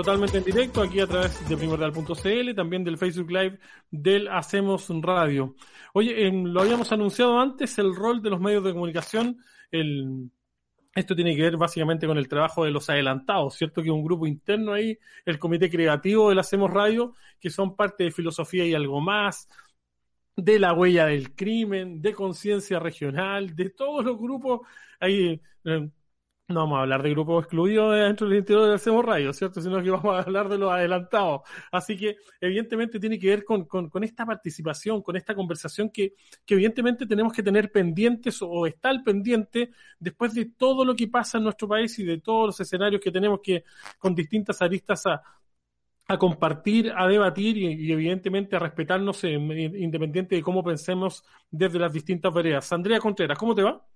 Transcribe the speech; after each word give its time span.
Totalmente 0.00 0.38
en 0.38 0.44
directo 0.44 0.80
aquí 0.80 0.98
a 0.98 1.06
través 1.06 1.46
de 1.46 1.56
primordial.cl, 1.58 2.54
también 2.54 2.82
del 2.82 2.96
Facebook 2.96 3.30
Live 3.30 3.58
del 3.90 4.28
Hacemos 4.28 4.88
Radio. 5.02 5.54
Oye, 5.92 6.26
em, 6.26 6.44
lo 6.44 6.62
habíamos 6.62 6.90
anunciado 6.90 7.38
antes, 7.38 7.78
el 7.78 7.94
rol 7.94 8.22
de 8.22 8.30
los 8.30 8.40
medios 8.40 8.64
de 8.64 8.72
comunicación, 8.72 9.36
el, 9.70 10.30
esto 10.94 11.14
tiene 11.14 11.36
que 11.36 11.42
ver 11.42 11.58
básicamente 11.58 12.06
con 12.06 12.16
el 12.16 12.28
trabajo 12.28 12.64
de 12.64 12.70
los 12.70 12.88
adelantados, 12.88 13.56
¿cierto? 13.56 13.82
Que 13.82 13.90
un 13.90 14.02
grupo 14.02 14.26
interno 14.26 14.72
ahí, 14.72 14.98
el 15.26 15.38
comité 15.38 15.68
creativo 15.68 16.30
del 16.30 16.38
Hacemos 16.38 16.70
Radio, 16.70 17.12
que 17.38 17.50
son 17.50 17.76
parte 17.76 18.04
de 18.04 18.10
filosofía 18.10 18.64
y 18.64 18.72
algo 18.72 19.02
más, 19.02 19.50
de 20.34 20.58
la 20.58 20.72
huella 20.72 21.04
del 21.04 21.34
crimen, 21.34 22.00
de 22.00 22.14
conciencia 22.14 22.78
regional, 22.78 23.54
de 23.54 23.68
todos 23.68 24.02
los 24.02 24.18
grupos 24.18 24.60
ahí. 24.98 25.42
Eh, 25.66 25.90
no 26.50 26.60
vamos 26.60 26.78
a 26.78 26.82
hablar 26.82 27.02
de 27.02 27.10
grupos 27.10 27.44
excluidos 27.44 27.94
dentro 27.94 28.28
del 28.28 28.38
interior 28.38 28.64
del 28.64 28.74
Hacemos 28.74 29.04
Radio, 29.04 29.32
¿cierto? 29.32 29.60
Sino 29.60 29.82
que 29.82 29.90
vamos 29.90 30.14
a 30.14 30.20
hablar 30.20 30.48
de 30.48 30.58
los 30.58 30.70
adelantados. 30.70 31.42
Así 31.70 31.96
que, 31.96 32.16
evidentemente, 32.40 32.98
tiene 32.98 33.18
que 33.18 33.28
ver 33.28 33.44
con, 33.44 33.66
esta 34.02 34.26
participación, 34.26 35.02
con 35.02 35.16
esta 35.16 35.34
conversación 35.34 35.90
que, 35.90 36.14
evidentemente 36.46 37.06
tenemos 37.06 37.32
que 37.32 37.42
tener 37.42 37.70
pendientes 37.70 38.40
o 38.42 38.66
estar 38.66 39.02
pendiente 39.04 39.70
después 39.98 40.34
de 40.34 40.46
todo 40.46 40.84
lo 40.84 40.94
que 40.94 41.08
pasa 41.08 41.38
en 41.38 41.44
nuestro 41.44 41.68
país 41.68 41.98
y 41.98 42.04
de 42.04 42.18
todos 42.18 42.48
los 42.48 42.60
escenarios 42.60 43.00
que 43.00 43.10
tenemos 43.10 43.40
que, 43.42 43.64
con 43.98 44.14
distintas 44.14 44.60
aristas, 44.62 45.04
a, 45.06 45.22
compartir, 46.18 46.92
a 46.96 47.06
debatir 47.06 47.56
y, 47.56 47.92
evidentemente 47.92 48.56
a 48.56 48.58
respetarnos 48.58 49.22
independiente 49.22 50.34
de 50.34 50.42
cómo 50.42 50.64
pensemos 50.64 51.24
desde 51.50 51.78
las 51.78 51.92
distintas 51.92 52.34
veredas. 52.34 52.72
Andrea 52.72 52.98
Contreras, 52.98 53.38
¿cómo 53.38 53.54
te 53.54 53.62
va? 53.62 53.86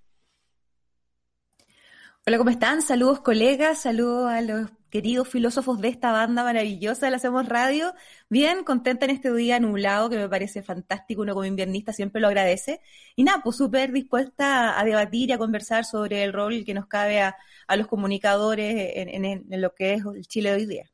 Hola, 2.27 2.39
¿cómo 2.39 2.49
están? 2.49 2.81
Saludos 2.81 3.21
colegas, 3.21 3.83
saludos 3.83 4.31
a 4.31 4.41
los 4.41 4.71
queridos 4.89 5.29
filósofos 5.29 5.79
de 5.83 5.89
esta 5.89 6.11
banda 6.11 6.43
maravillosa 6.43 7.11
de 7.11 7.17
Hacemos 7.17 7.47
Radio. 7.47 7.93
Bien, 8.31 8.65
contenta 8.65 9.05
en 9.05 9.11
este 9.11 9.31
día 9.31 9.61
nublado, 9.61 10.09
que 10.09 10.17
me 10.17 10.27
parece 10.27 10.63
fantástico, 10.63 11.21
uno 11.21 11.35
como 11.35 11.45
inviernista 11.45 11.93
siempre 11.93 12.23
lo 12.23 12.29
agradece. 12.29 12.81
Y 13.15 13.25
nada, 13.25 13.43
pues 13.45 13.57
súper 13.57 13.93
dispuesta 13.93 14.81
a 14.81 14.85
debatir 14.85 15.29
y 15.29 15.33
a 15.33 15.39
conversar 15.39 15.85
sobre 15.85 16.25
el 16.25 16.33
rol 16.33 16.65
que 16.65 16.73
nos 16.73 16.87
cabe 16.87 17.21
a, 17.21 17.37
los 17.77 17.89
comunicadores 17.89 18.75
en, 18.97 19.27
en, 19.27 19.61
lo 19.61 19.75
que 19.75 19.93
es 19.93 20.03
el 20.07 20.27
Chile 20.27 20.49
de 20.49 20.57
hoy 20.57 20.67
día. 20.67 20.91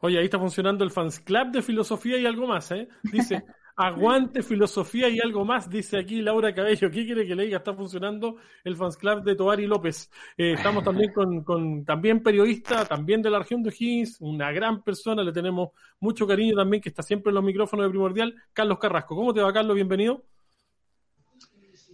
Oye, 0.00 0.18
ahí 0.18 0.26
está 0.26 0.38
funcionando 0.38 0.84
el 0.84 0.90
Fans 0.90 1.18
Club 1.18 1.50
de 1.50 1.62
Filosofía 1.62 2.18
y 2.18 2.26
algo 2.26 2.46
más, 2.46 2.70
¿eh? 2.72 2.88
Dice, 3.04 3.42
Aguante 3.78 4.42
filosofía 4.42 5.10
y 5.10 5.20
algo 5.20 5.44
más, 5.44 5.68
dice 5.68 5.98
aquí 5.98 6.22
Laura 6.22 6.54
Cabello. 6.54 6.90
¿Qué 6.90 7.04
quiere 7.04 7.26
que 7.26 7.34
le 7.34 7.44
diga? 7.44 7.58
Está 7.58 7.74
funcionando 7.74 8.36
el 8.64 8.74
fans 8.74 8.96
club 8.96 9.22
de 9.22 9.34
Toari 9.34 9.66
López. 9.66 10.10
Eh, 10.38 10.54
estamos 10.54 10.82
también 10.82 11.12
con, 11.12 11.44
con, 11.44 11.84
también 11.84 12.22
periodista, 12.22 12.86
también 12.86 13.20
de 13.20 13.28
la 13.28 13.40
región 13.40 13.62
de 13.62 13.68
Higgins, 13.68 14.16
una 14.20 14.50
gran 14.50 14.82
persona, 14.82 15.22
le 15.22 15.30
tenemos 15.30 15.72
mucho 16.00 16.26
cariño 16.26 16.56
también, 16.56 16.82
que 16.82 16.88
está 16.88 17.02
siempre 17.02 17.28
en 17.28 17.34
los 17.34 17.44
micrófonos 17.44 17.84
de 17.84 17.90
Primordial, 17.90 18.34
Carlos 18.54 18.78
Carrasco. 18.78 19.14
¿Cómo 19.14 19.34
te 19.34 19.42
va, 19.42 19.52
Carlos? 19.52 19.74
Bienvenido. 19.74 20.24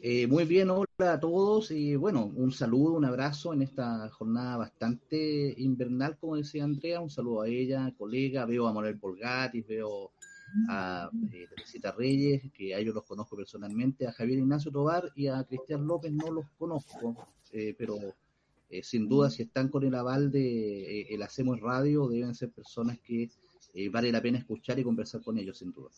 Eh, 0.05 0.29
muy 0.29 0.45
bien, 0.45 0.71
hola 0.71 1.13
a 1.13 1.19
todos 1.19 1.73
y 1.73 1.97
bueno, 1.97 2.27
un 2.35 2.51
saludo, 2.53 2.95
un 2.95 3.05
abrazo 3.05 3.53
en 3.53 3.63
esta 3.63 4.09
jornada 4.11 4.57
bastante 4.57 5.55
invernal, 5.59 6.17
como 6.19 6.37
decía 6.37 6.65
Andrea, 6.65 7.01
un 7.01 7.11
saludo 7.11 7.43
a 7.43 7.49
ella, 7.49 7.93
colega, 7.97 8.45
veo 8.45 8.67
a 8.67 8.73
Manuel 8.73 8.99
Polgatis, 8.99 9.65
veo 9.65 10.11
a 10.69 11.11
eh, 11.33 11.47
Teresita 11.49 11.93
Reyes, 11.93 12.43
que 12.53 12.75
a 12.75 12.79
ellos 12.79 12.95
los 12.95 13.05
conozco 13.05 13.37
personalmente, 13.37 14.07
a 14.07 14.13
Javier 14.13 14.39
Ignacio 14.39 14.71
Tobar 14.71 15.11
y 15.15 15.27
a 15.29 15.43
Cristian 15.45 15.87
López 15.87 16.13
no 16.13 16.31
los 16.31 16.47
conozco, 16.59 17.17
eh, 17.53 17.75
pero 17.77 17.97
eh, 18.69 18.83
sin 18.83 19.09
duda 19.09 19.31
si 19.31 19.43
están 19.43 19.69
con 19.69 19.85
el 19.85 19.95
aval 19.95 20.31
de 20.31 21.03
el 21.03 21.23
Hacemos 21.23 21.61
Radio, 21.61 22.09
deben 22.09 22.35
ser 22.35 22.51
personas 22.51 22.99
que 22.99 23.31
vale 23.91 24.13
la 24.13 24.21
pena 24.21 24.39
escuchar 24.39 24.79
y 24.79 24.85
conversar 24.85 25.23
con 25.23 25.39
ellos, 25.39 25.59
sin 25.59 25.73
duda. 25.73 25.91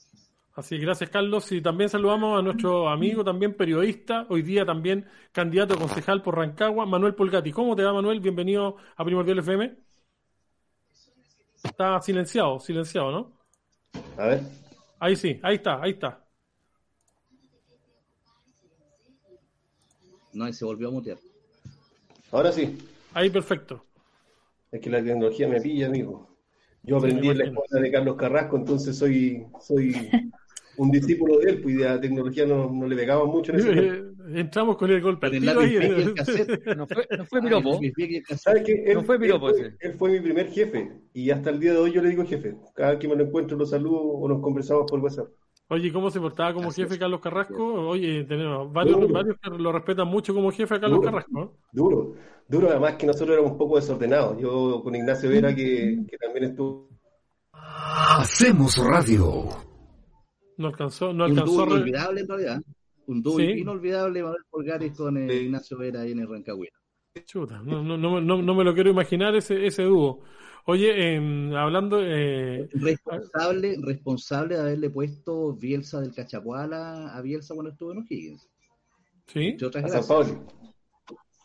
Así, 0.55 0.79
gracias 0.79 1.11
Carlos. 1.11 1.51
Y 1.51 1.61
también 1.61 1.91
saludamos 1.91 2.39
a 2.39 2.43
nuestro 2.43 2.89
amigo, 2.89 3.25
también 3.25 3.57
periodista, 3.57 4.27
hoy 4.31 4.43
día 4.43 4.65
también 4.65 5.05
candidato 5.33 5.75
a 5.75 5.79
concejal 5.79 6.23
por 6.23 6.37
Rancagua, 6.37 6.87
Manuel 6.87 7.17
Polgati. 7.17 7.51
¿Cómo 7.51 7.75
te 7.75 7.83
va 7.83 7.93
Manuel? 7.93 8.21
Bienvenido 8.21 8.77
a 8.97 9.05
Primordial 9.05 9.41
FM. 9.41 9.77
Está 11.65 12.01
silenciado, 12.01 12.61
silenciado, 12.61 13.11
¿no? 13.11 13.44
A 14.17 14.27
ver. 14.27 14.41
Ahí 14.99 15.17
sí, 15.17 15.39
ahí 15.43 15.57
está, 15.57 15.83
ahí 15.83 15.93
está. 15.93 16.25
No, 20.33 20.53
se 20.53 20.65
volvió 20.65 20.89
a 20.89 20.91
mutear. 20.91 21.19
Ahora 22.33 22.51
sí. 22.51 22.79
Ahí 23.13 23.31
perfecto. 23.31 23.85
Es 24.73 24.81
que 24.81 24.91
la 24.91 25.03
tecnología 25.03 25.47
me 25.47 25.61
pilla, 25.61 25.87
amigo. 25.87 26.29
Yo 26.83 26.99
aprendí 26.99 27.29
en 27.29 27.39
la 27.39 27.45
escuela 27.45 27.81
de 27.81 27.91
Carlos 27.91 28.17
Carrasco, 28.17 28.57
entonces 28.57 28.97
soy, 28.97 29.47
soy 29.61 29.95
un 30.77 30.91
discípulo 30.91 31.39
de 31.39 31.53
él, 31.53 31.63
pues 31.63 31.77
la 31.77 32.01
tecnología 32.01 32.45
no, 32.45 32.71
no 32.71 32.87
le 32.87 32.97
pegaba 32.97 33.25
mucho 33.25 33.53
en 33.53 33.59
ese 33.59 34.05
Entramos 34.33 34.77
con 34.77 34.91
el 34.91 35.03
golpe. 35.03 35.39
no 35.41 36.87
fue, 36.87 37.07
no 37.19 37.27
fue 37.27 37.43
piropo. 37.43 37.81
¿Sabes 38.37 38.69
Él, 38.69 38.95
no 38.95 39.03
fue 39.03 39.19
piropo 39.19 39.51
él, 39.51 39.77
él, 39.81 39.95
fue 39.95 40.11
mi 40.11 40.21
primer 40.21 40.51
jefe 40.51 40.93
y 41.13 41.31
hasta 41.31 41.51
el 41.51 41.61
día 41.61 41.73
de 41.73 41.79
hoy 41.79 41.93
yo 41.93 42.01
le 42.01 42.09
digo 42.11 42.25
jefe. 42.25 42.57
Cada 42.75 42.91
vez 42.91 43.01
que 43.01 43.09
me 43.09 43.17
lo 43.17 43.25
encuentro 43.25 43.57
lo 43.57 43.67
saludo 43.67 43.99
o 43.99 44.29
nos 44.29 44.41
conversamos 44.41 44.91
por 44.91 45.01
WhatsApp. 45.01 45.29
Oye, 45.69 45.93
¿cómo 45.93 46.11
se 46.11 46.21
portaba 46.21 46.53
como 46.55 46.71
jefe 46.71 46.99
Carlos 46.99 47.21
Carrasco? 47.21 47.89
Oye, 47.89 48.25
tenemos 48.25 48.73
varios, 48.73 49.11
varios 49.11 49.37
que 49.41 49.51
lo 49.51 49.73
respetan 49.73 50.09
mucho 50.09 50.35
como 50.35 50.51
jefe 50.51 50.75
a 50.75 50.81
Carlos 50.81 51.01
Carrasco. 51.03 51.57
Duro, 51.73 52.15
duro, 52.49 52.69
además 52.71 52.95
que 52.95 53.07
nosotros 53.07 53.31
éramos 53.31 53.53
un 53.53 53.59
poco 53.59 53.77
desordenados. 53.77 54.39
Yo 54.41 54.83
con 54.83 54.95
Ignacio 54.95 55.31
Vera, 55.31 55.55
que, 55.55 56.05
que 56.09 56.17
también 56.19 56.51
estuvo. 56.51 56.89
Hacemos 57.53 58.77
radio. 58.79 59.49
No 60.57 60.69
alcanzó, 60.69 61.13
no 61.13 61.25
alcanzó. 61.25 61.65
Un 61.65 61.71
inolvidable 61.71 62.21
en 62.21 62.29
realidad. 62.29 62.63
Un 63.07 63.23
dúo 63.23 63.41
inolvidable 63.41 64.23
Manuel 64.23 64.43
Polgares 64.51 64.97
con 64.97 65.17
eh, 65.17 65.43
Ignacio 65.43 65.79
Vera 65.79 66.01
ahí 66.01 66.13
en 66.13 66.21
el 66.21 66.29
Rancagüero. 66.29 66.77
Chuta, 67.27 67.63
no, 67.63 67.83
no, 67.83 67.97
no, 67.97 68.21
no, 68.21 68.55
me 68.55 68.65
lo 68.65 68.75
quiero 68.75 68.91
imaginar 68.91 69.37
ese, 69.37 69.67
ese 69.67 69.85
dúo. 69.85 70.23
Oye, 70.67 71.17
hablando... 71.57 72.01
Eh, 72.03 72.69
responsable, 72.73 73.77
responsable 73.83 74.55
de 74.57 74.61
haberle 74.61 74.91
puesto 74.91 75.55
Bielsa 75.55 76.01
del 76.01 76.13
Cachapuala 76.13 77.15
a 77.15 77.21
Bielsa 77.21 77.55
cuando 77.55 77.71
estuvo 77.71 77.93
en 77.93 77.99
O'Higgins. 77.99 78.49
Sí. 79.27 79.57
A 79.63 79.89
San 79.89 80.07
Paulo. 80.07 80.47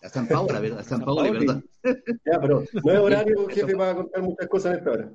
A 0.02 0.10
San 0.10 0.28
¿verdad? 0.28 0.80
A 0.80 0.84
San 0.84 1.02
Paulo, 1.02 1.32
¿verdad? 1.32 1.62
Ya, 1.84 2.40
pero 2.40 2.64
no 2.84 2.92
es 2.92 3.00
horario, 3.00 3.48
jefe, 3.50 3.76
para 3.76 3.96
contar 3.96 4.24
muchas 4.24 4.48
cosas 4.48 4.72
en 4.72 4.78
esta 4.80 4.92
hora. 4.92 5.12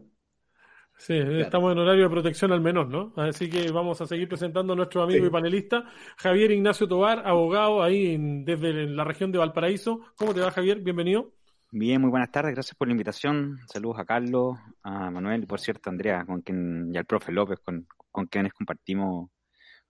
Sí, 0.97 1.15
estamos 1.15 1.73
en 1.73 1.79
horario 1.79 2.05
de 2.05 2.11
protección 2.11 2.53
al 2.53 2.61
menor, 2.61 2.89
¿no? 2.89 3.13
Así 3.17 3.51
que 3.51 3.71
vamos 3.71 4.01
a 4.01 4.07
seguir 4.07 4.29
presentando 4.29 4.73
a 4.73 4.77
nuestro 4.77 5.03
amigo 5.03 5.27
y 5.27 5.31
panelista, 5.31 5.85
Javier 6.17 6.53
Ignacio 6.53 6.89
Tobar, 6.89 7.27
abogado 7.27 7.83
ahí 7.83 8.17
desde 8.45 8.87
la 8.87 9.05
región 9.05 9.31
de 9.33 9.39
Valparaíso. 9.39 10.01
¿Cómo 10.17 10.33
te 10.33 10.41
va, 10.41 10.51
Javier? 10.51 10.81
Bienvenido. 10.81 11.33
Bien, 11.71 12.01
muy 12.01 12.11
buenas 12.11 12.31
tardes, 12.31 12.55
gracias 12.55 12.77
por 12.77 12.87
la 12.87 12.93
invitación. 12.93 13.59
Saludos 13.67 13.99
a 13.99 14.05
Carlos, 14.05 14.57
a 14.83 15.11
Manuel 15.11 15.43
y 15.43 15.47
por 15.47 15.59
cierto 15.59 15.91
Andrea, 15.91 16.25
con 16.25 16.41
quien, 16.41 16.91
y 16.95 16.97
al 16.97 17.05
profe 17.05 17.33
López, 17.33 17.59
con, 17.61 17.87
con 18.13 18.27
quienes 18.27 18.53
compartimos 18.53 19.31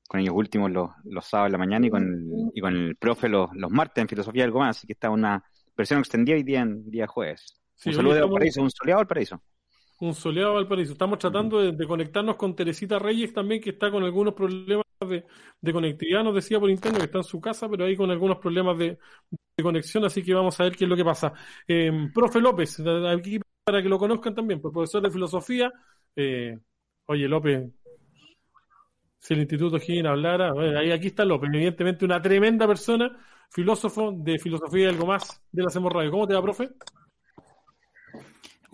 con 0.08 0.20
ellos 0.20 0.34
últimos 0.34 0.70
los, 0.70 0.90
los 1.04 1.26
sábados 1.26 1.50
de 1.50 1.52
la 1.52 1.58
mañana 1.58 1.86
y 1.86 1.90
con 1.90 2.02
el, 2.02 2.50
y 2.54 2.60
con 2.60 2.74
el 2.74 2.96
profe 2.96 3.28
los, 3.28 3.50
los 3.54 3.70
martes 3.70 4.02
en 4.02 4.08
filosofía 4.08 4.42
y 4.42 4.44
algo 4.44 4.60
más, 4.60 4.78
así 4.78 4.86
que 4.86 4.94
está 4.94 5.10
una 5.10 5.44
versión 5.76 5.98
extendida 6.00 6.36
hoy 6.36 6.42
día 6.42 6.60
en 6.60 6.90
día 6.90 7.06
jueves. 7.06 7.60
un 7.84 7.92
saludo 7.92 8.14
de 8.14 8.20
Valparaíso, 8.22 8.62
un 8.62 8.70
soleado 8.70 9.00
Valparaíso. 9.00 9.42
Un 10.04 10.14
soleado 10.14 10.52
Valparaíso. 10.54 10.92
Estamos 10.92 11.18
tratando 11.18 11.72
de, 11.72 11.86
conectarnos 11.86 12.36
con 12.36 12.54
Teresita 12.54 12.98
Reyes 12.98 13.32
también, 13.32 13.62
que 13.62 13.70
está 13.70 13.90
con 13.90 14.02
algunos 14.04 14.34
problemas 14.34 14.84
de, 15.00 15.72
conectividad, 15.72 16.22
nos 16.22 16.34
decía 16.34 16.60
por 16.60 16.68
internet 16.68 17.00
que 17.00 17.06
está 17.06 17.18
en 17.18 17.24
su 17.24 17.40
casa, 17.40 17.70
pero 17.70 17.86
ahí 17.86 17.96
con 17.96 18.10
algunos 18.10 18.36
problemas 18.36 18.76
de, 18.76 18.98
conexión, 19.62 20.04
así 20.04 20.22
que 20.22 20.34
vamos 20.34 20.60
a 20.60 20.64
ver 20.64 20.76
qué 20.76 20.84
es 20.84 20.90
lo 20.90 20.96
que 20.96 21.04
pasa. 21.04 21.32
Eh, 21.66 21.90
profe 22.12 22.38
López, 22.38 22.80
aquí 22.80 23.40
para 23.64 23.82
que 23.82 23.88
lo 23.88 23.98
conozcan 23.98 24.34
también, 24.34 24.60
pues 24.60 24.74
profesor 24.74 25.00
de 25.00 25.10
filosofía. 25.10 25.72
Eh, 26.14 26.58
oye, 27.06 27.26
López, 27.26 27.70
si 29.18 29.32
el 29.32 29.40
Instituto 29.40 29.78
Gina 29.78 30.10
hablara, 30.10 30.52
ahí 30.78 30.90
aquí 30.90 31.06
está 31.06 31.24
López, 31.24 31.48
evidentemente 31.50 32.04
una 32.04 32.20
tremenda 32.20 32.66
persona, 32.66 33.10
filósofo 33.48 34.12
de 34.12 34.38
filosofía 34.38 34.84
y 34.84 34.88
algo 34.88 35.06
más 35.06 35.42
de 35.50 35.62
la 35.62 35.68
Hacemos 35.68 35.90
Radio. 35.90 36.10
¿Cómo 36.10 36.26
te 36.26 36.34
va, 36.34 36.42
profe? 36.42 36.68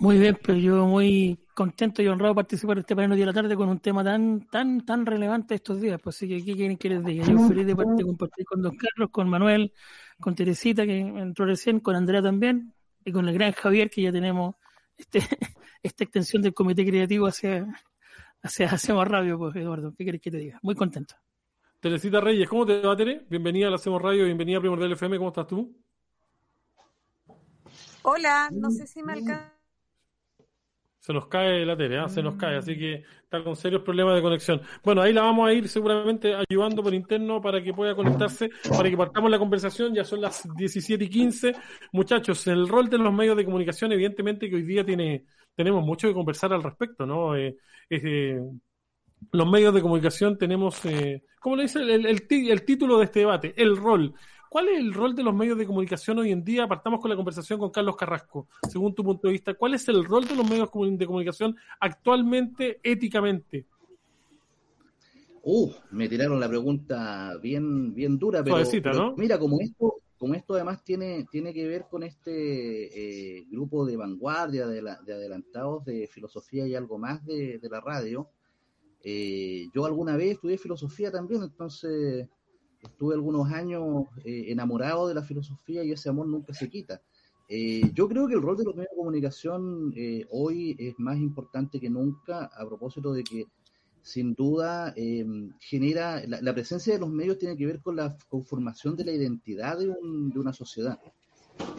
Muy 0.00 0.19
bien, 0.19 0.38
pero 0.43 0.56
yo 0.56 0.87
muy 0.87 1.38
contento 1.52 2.00
y 2.00 2.08
honrado 2.08 2.32
de 2.32 2.37
participar 2.37 2.79
este 2.79 2.97
panel 2.97 3.19
de 3.19 3.26
la 3.26 3.35
tarde 3.35 3.55
con 3.55 3.69
un 3.69 3.81
tema 3.81 4.02
tan 4.02 4.49
tan 4.49 4.81
tan 4.87 5.05
relevante 5.05 5.55
estos 5.55 5.79
días. 5.79 6.00
Pues 6.02 6.17
sí 6.17 6.26
que 6.26 6.43
¿qué 6.43 6.56
quieren 6.56 6.79
que 6.79 6.88
les 6.88 7.05
diga? 7.05 7.26
Yo 7.26 7.47
feliz 7.47 7.67
de 7.67 7.76
parte 7.76 8.02
compartir 8.02 8.47
con 8.47 8.62
Don 8.62 8.75
Carlos, 8.79 9.11
con 9.12 9.29
Manuel, 9.29 9.75
con 10.19 10.35
Teresita, 10.35 10.87
que 10.87 11.00
entró 11.00 11.44
recién, 11.44 11.81
con 11.81 11.97
Andrea 11.97 12.23
también, 12.23 12.73
y 13.05 13.12
con 13.12 13.29
el 13.29 13.35
gran 13.35 13.52
Javier, 13.52 13.91
que 13.91 14.00
ya 14.00 14.11
tenemos 14.11 14.55
este, 14.97 15.20
esta 15.82 16.05
extensión 16.05 16.41
del 16.41 16.55
comité 16.55 16.87
creativo 16.87 17.26
hacia, 17.26 17.67
hacia 18.43 18.70
Hacemos 18.70 19.06
Radio, 19.06 19.37
pues 19.37 19.55
Eduardo, 19.55 19.93
¿qué 19.94 20.06
querés 20.06 20.23
que 20.23 20.31
te 20.31 20.38
diga? 20.38 20.58
Muy 20.62 20.75
contento. 20.75 21.14
Teresita 21.79 22.23
Reyes, 22.23 22.49
¿cómo 22.49 22.64
te 22.64 22.81
va, 22.81 22.97
Tere? 22.97 23.26
Bienvenida 23.29 23.69
a 23.69 23.75
Hacemos 23.75 24.00
Radio, 24.00 24.25
bienvenida 24.25 24.56
a 24.56 24.61
Primordial 24.62 24.93
FM, 24.93 25.19
¿cómo 25.19 25.29
estás 25.29 25.47
tú? 25.47 25.76
Hola, 28.00 28.49
no 28.50 28.70
sé 28.70 28.87
si 28.87 29.02
me 29.02 29.12
alcanza 29.12 29.60
se 31.00 31.14
nos 31.14 31.26
cae 31.29 31.64
la 31.64 31.76
tele, 31.76 31.99
¿eh? 31.99 32.08
se 32.08 32.23
nos 32.23 32.37
cae, 32.37 32.58
así 32.58 32.76
que 32.76 33.02
está 33.23 33.43
con 33.43 33.56
serios 33.56 33.82
problemas 33.82 34.14
de 34.14 34.23
conexión. 34.23 34.61
Bueno, 34.85 35.00
ahí 35.00 35.14
la 35.14 35.23
vamos 35.23 35.49
a 35.49 35.52
ir 35.52 35.67
seguramente 35.67 36.35
ayudando 36.35 36.82
por 36.82 36.93
interno 36.93 37.41
para 37.41 37.62
que 37.62 37.73
pueda 37.73 37.94
conectarse, 37.94 38.50
para 38.69 38.91
que 38.91 38.97
partamos 38.99 39.31
la 39.31 39.38
conversación, 39.38 39.94
ya 39.94 40.05
son 40.05 40.20
las 40.20 40.47
17 40.56 41.02
y 41.02 41.08
15. 41.08 41.55
Muchachos, 41.93 42.47
el 42.49 42.69
rol 42.69 42.91
de 42.91 42.99
los 42.99 43.14
medios 43.14 43.35
de 43.35 43.47
comunicación, 43.47 43.93
evidentemente 43.93 44.50
que 44.50 44.56
hoy 44.56 44.62
día 44.62 44.85
tiene, 44.85 45.25
tenemos 45.55 45.82
mucho 45.82 46.06
que 46.06 46.14
conversar 46.14 46.52
al 46.52 46.62
respecto, 46.62 47.06
¿no? 47.06 47.35
Eh, 47.35 47.56
eh, 47.88 48.38
los 49.32 49.50
medios 49.50 49.73
de 49.73 49.81
comunicación 49.81 50.37
tenemos, 50.37 50.85
eh, 50.85 51.23
¿cómo 51.41 51.56
le 51.56 51.62
dice 51.62 51.81
el, 51.81 52.05
el 52.05 52.64
título 52.67 52.99
de 52.99 53.06
este 53.06 53.20
debate? 53.20 53.55
El 53.56 53.75
rol. 53.76 54.14
¿Cuál 54.50 54.69
es 54.69 54.81
el 54.81 54.93
rol 54.93 55.14
de 55.14 55.23
los 55.23 55.32
medios 55.32 55.56
de 55.56 55.64
comunicación 55.64 56.19
hoy 56.19 56.32
en 56.32 56.43
día? 56.43 56.67
Partamos 56.67 56.99
con 56.99 57.08
la 57.08 57.14
conversación 57.14 57.61
con 57.61 57.70
Carlos 57.70 57.94
Carrasco. 57.97 58.49
Según 58.69 58.93
tu 58.93 59.05
punto 59.05 59.29
de 59.29 59.32
vista, 59.32 59.55
¿cuál 59.55 59.75
es 59.75 59.87
el 59.87 60.05
rol 60.05 60.26
de 60.26 60.35
los 60.35 60.44
medios 60.44 60.69
de 60.99 61.06
comunicación 61.06 61.56
actualmente, 61.79 62.81
éticamente? 62.82 63.64
Uh, 65.44 65.70
me 65.93 66.08
tiraron 66.08 66.41
la 66.41 66.49
pregunta 66.49 67.38
bien, 67.41 67.94
bien 67.94 68.19
dura, 68.19 68.43
pero, 68.43 69.14
mira, 69.17 69.38
como 69.38 69.61
esto, 69.61 70.00
como 70.19 70.35
esto 70.35 70.55
además 70.55 70.82
tiene, 70.82 71.29
tiene 71.31 71.55
que 71.55 71.69
ver 71.69 71.87
con 71.88 72.02
este 72.02 73.38
eh, 73.38 73.47
grupo 73.52 73.87
de 73.87 73.97
vanguardia, 73.97 74.67
de, 74.67 74.81
adelantados 74.81 75.85
de 75.85 76.08
filosofía 76.08 76.67
y 76.67 76.75
algo 76.75 76.99
más 76.99 77.25
de, 77.25 77.61
la 77.70 77.81
radio, 77.81 78.29
eh, 79.05 79.69
yo 79.73 79.85
alguna 79.85 80.17
vez 80.17 80.32
estudié 80.32 80.58
filosofía 80.58 81.12
también, 81.12 81.44
entonces 81.44 82.29
estuve 82.82 83.15
algunos 83.15 83.50
años 83.53 84.06
eh, 84.25 84.47
enamorado 84.49 85.09
de 85.09 85.15
la 85.15 85.23
filosofía 85.23 85.85
y 85.85 85.93
ese 85.93 86.09
amor 86.09 86.27
nunca 86.27 86.55
se 86.55 86.69
quita. 86.69 87.00
Eh, 87.49 87.91
yo 87.94 88.09
creo 88.09 88.29
que 88.29 88.35
el 88.35 88.43
rol 88.43 88.56
de 88.56 88.65
los 88.65 88.75
medios 88.75 88.91
de 88.93 88.97
comunicación 88.97 89.93
eh, 89.97 90.25
hoy 90.31 90.77
es 90.79 90.94
más 90.99 91.19
importante 91.19 91.81
que 91.81 91.91
nunca 91.91 92.44
a 92.44 92.67
propósito 92.67 93.12
de 93.12 93.25
que 93.25 93.47
sin 94.03 94.32
duda 94.35 94.94
genera, 95.61 96.23
la, 96.27 96.55
presencia 96.55 96.94
de 96.94 97.00
los 97.00 97.11
medios 97.11 97.37
tiene 97.37 97.55
que 97.55 97.67
ver 97.67 97.82
con 97.82 97.97
la 97.97 98.17
conformación 98.31 98.97
de 98.97 99.05
la 99.05 99.12
identidad 99.12 99.79
de, 99.79 99.88
una 99.91 100.55
sociedad, 100.55 100.99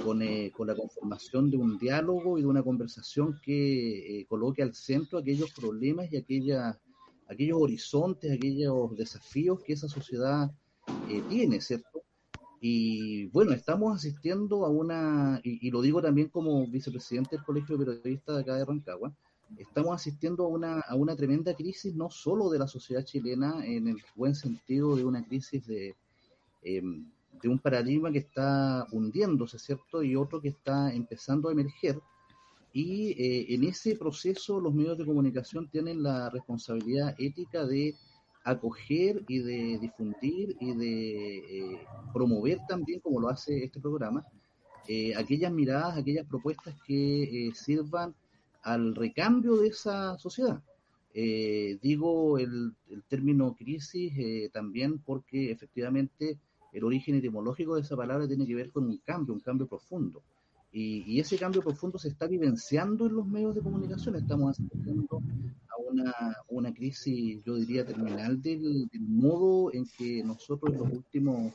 con, 0.04 0.22
con, 0.56 0.68
la 0.68 0.76
conformación 0.76 1.50
de 1.50 1.58
un 1.58 1.80
diálogo 1.80 2.38
y 2.38 2.42
de 2.42 2.48
una 2.48 2.62
conversación 2.62 3.40
que 3.44 4.24
coloque 4.30 4.62
al 4.62 4.76
centro 4.76 5.18
aquellos 5.18 5.52
problemas 5.52 6.14
y 6.14 6.18
aquellas, 6.18 6.78
aquellos 7.28 7.58
horizontes, 7.60 8.32
aquellos 8.32 8.96
desafíos 8.96 9.60
que 9.64 9.74
esa 9.74 9.88
sociedad 9.88 10.52
eh, 11.18 11.24
tiene, 11.30 11.62
¿cierto? 11.62 12.04
Y 12.60 13.26
bueno, 13.28 13.54
estamos 13.54 13.96
asistiendo 13.96 14.66
a 14.66 14.70
una, 14.70 15.42
y, 15.44 15.72
lo 15.72 15.82
digo 15.82 16.02
también 16.02 16.30
como 16.30 16.68
vicepresidente 16.68 17.36
del 17.36 17.46
Colegio 17.46 17.78
de 17.78 17.86
Periodistas 17.86 18.36
de 18.36 18.42
acá 18.44 18.56
de 18.56 18.66
Rancagua, 18.66 19.14
estamos 19.58 19.96
asistiendo 19.96 20.46
a 20.46 20.48
una, 20.48 20.80
a 20.82 20.96
una 20.96 21.16
tremenda 21.16 21.56
crisis, 21.56 21.96
no 21.96 22.10
solo 22.12 22.50
de 22.50 22.60
la 22.60 22.68
sociedad 22.68 23.04
chilena, 23.04 23.66
en 23.66 23.88
el 23.88 23.98
buen 24.16 24.36
sentido 24.36 24.96
de 24.96 25.04
una 25.04 25.26
crisis 25.26 25.66
de, 25.66 25.96
em, 26.64 27.06
de 27.42 27.50
un 27.50 27.60
paradigma 27.60 28.12
que 28.12 28.20
está 28.20 28.86
hundiéndose, 28.92 29.58
¿cierto? 29.58 30.04
Y 30.04 30.16
otro 30.16 30.40
que 30.40 30.50
está 30.50 30.94
empezando 30.94 31.50
a 31.50 31.54
emerger. 31.54 32.00
Y 32.74 33.12
eh, 33.22 33.54
en 33.54 33.64
ese 33.64 33.96
proceso 33.96 34.60
los 34.60 34.74
medios 34.74 34.98
de 34.98 35.06
comunicación 35.06 35.68
tienen 35.68 36.04
la 36.04 36.30
responsabilidad 36.30 37.16
ética 37.18 37.66
de 37.66 37.96
acoger 38.44 39.24
y 39.28 39.40
de 39.40 39.78
difundir 39.80 40.56
y 40.60 40.74
de 40.74 41.38
eh, 41.38 41.80
promover 42.14 42.60
también, 42.68 43.00
como 43.00 43.20
lo 43.20 43.30
hace 43.30 43.64
este 43.64 43.80
programa, 43.80 44.26
eh, 44.88 45.16
aquellas 45.16 45.52
miradas, 45.52 45.98
aquellas 45.98 46.26
propuestas 46.26 46.76
que 46.86 47.48
eh, 47.48 47.52
sirvan 47.54 48.16
al 48.64 48.96
recambio 48.96 49.58
de 49.58 49.68
esa 49.68 50.18
sociedad. 50.18 50.62
digo 51.14 52.38
el, 52.38 52.74
el, 52.90 53.04
término 53.04 53.54
crisis 53.54 54.14
también 54.54 55.00
porque 55.00 55.52
efectivamente 55.52 56.38
el 56.72 56.84
origen 56.84 57.16
etimológico 57.16 57.76
de 57.76 57.82
esa 57.82 57.98
palabra 57.98 58.28
tiene 58.28 58.48
que 58.48 58.56
ver 58.56 58.72
con 58.72 58.86
un 58.86 58.98
cambio, 58.98 59.34
un 59.34 59.42
cambio 59.42 59.68
profundo. 59.68 60.22
Y, 60.74 61.20
ese 61.20 61.38
cambio 61.38 61.62
profundo 61.62 62.00
se 62.00 62.08
está 62.08 62.28
vivenciando 62.28 63.06
en 63.06 63.16
los 63.16 63.28
medios 63.28 63.54
de 63.54 63.62
comunicación. 63.62 64.16
Estamos 64.16 64.52
asistiendo 64.52 65.22
a 65.68 65.92
una, 65.92 66.14
una 66.48 66.74
crisis, 66.74 67.44
yo 67.44 67.56
diría, 67.56 67.86
terminal 67.86 68.42
del, 68.42 68.90
modo 69.00 69.74
en 69.74 69.86
que 69.98 70.24
nosotros 70.24 70.74
en 70.74 70.80
los 70.80 70.92
últimos 70.94 71.54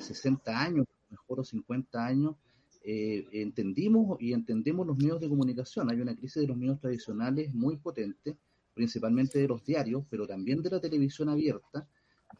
60 0.00 0.50
eh, 0.50 0.54
años, 0.54 0.86
mejor 1.08 1.40
o 1.40 1.44
50 1.44 2.04
años, 2.04 2.36
eh, 2.84 3.26
entendimos 3.32 4.20
y 4.20 4.32
entendemos 4.32 4.86
los 4.86 4.98
medios 4.98 5.20
de 5.20 5.28
comunicación. 5.28 5.90
Hay 5.90 6.00
una 6.00 6.14
crisis 6.14 6.42
de 6.42 6.48
los 6.48 6.56
medios 6.58 6.78
tradicionales 6.78 7.54
muy 7.54 7.78
potente, 7.78 8.36
principalmente 8.74 9.38
de 9.38 9.48
los 9.48 9.64
diarios, 9.64 10.04
pero 10.10 10.26
también 10.26 10.62
de 10.62 10.70
la 10.70 10.80
televisión 10.80 11.30
abierta, 11.30 11.88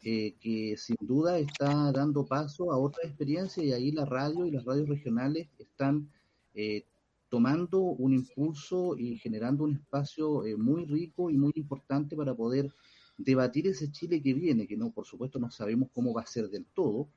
eh, 0.03 0.35
que 0.39 0.75
sin 0.77 0.97
duda 1.01 1.39
está 1.39 1.91
dando 1.91 2.25
paso 2.25 2.71
a 2.71 2.77
otra 2.77 3.03
experiencia 3.07 3.63
y 3.63 3.73
ahí 3.73 3.91
la 3.91 4.05
radio 4.05 4.45
y 4.45 4.51
las 4.51 4.63
radios 4.63 4.87
regionales 4.87 5.47
están 5.57 6.09
eh, 6.53 6.85
tomando 7.29 7.79
un 7.79 8.13
impulso 8.13 8.95
y 8.97 9.17
generando 9.17 9.63
un 9.63 9.73
espacio 9.73 10.45
eh, 10.45 10.55
muy 10.55 10.85
rico 10.85 11.29
y 11.29 11.37
muy 11.37 11.51
importante 11.55 12.15
para 12.15 12.35
poder 12.35 12.71
debatir 13.17 13.67
ese 13.67 13.91
Chile 13.91 14.21
que 14.21 14.33
viene, 14.33 14.67
que 14.67 14.77
no, 14.77 14.91
por 14.91 15.05
supuesto, 15.05 15.39
no 15.39 15.49
sabemos 15.49 15.89
cómo 15.93 16.13
va 16.13 16.21
a 16.21 16.27
ser 16.27 16.47
del 16.49 16.65
todo, 16.65 17.09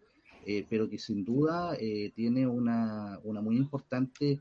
pero 0.71 0.89
que 0.89 0.99
sin 0.99 1.23
duda 1.23 1.77
tiene 2.15 2.47
una, 2.47 3.21
una 3.25 3.43
muy 3.43 3.59
importante 3.59 4.41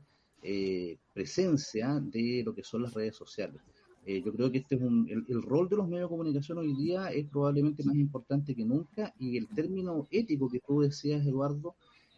presencia 1.12 2.00
de 2.00 2.42
lo 2.42 2.54
que 2.54 2.64
son 2.64 2.82
las 2.84 2.94
redes 2.94 3.14
sociales. 3.14 3.60
Eh, 4.06 4.22
yo 4.24 4.32
creo 4.32 4.50
que 4.50 4.58
este 4.58 4.76
es 4.76 4.80
un, 4.80 5.06
el, 5.08 5.42
rol 5.42 5.68
de 5.68 5.76
los 5.76 5.86
medios 5.86 6.08
de 6.08 6.16
comunicación 6.16 6.58
hoy 6.58 6.74
día 6.74 7.08
es 7.12 7.26
probablemente 7.26 7.84
más 7.84 7.96
importante 7.96 8.54
que 8.54 8.64
nunca 8.64 9.14
y 9.18 9.36
el 9.36 9.46
término 9.48 10.08
ético 10.10 10.48
que 10.48 10.60
tú 10.60 10.80
decías, 10.80 11.26
Eduardo, 11.26 11.74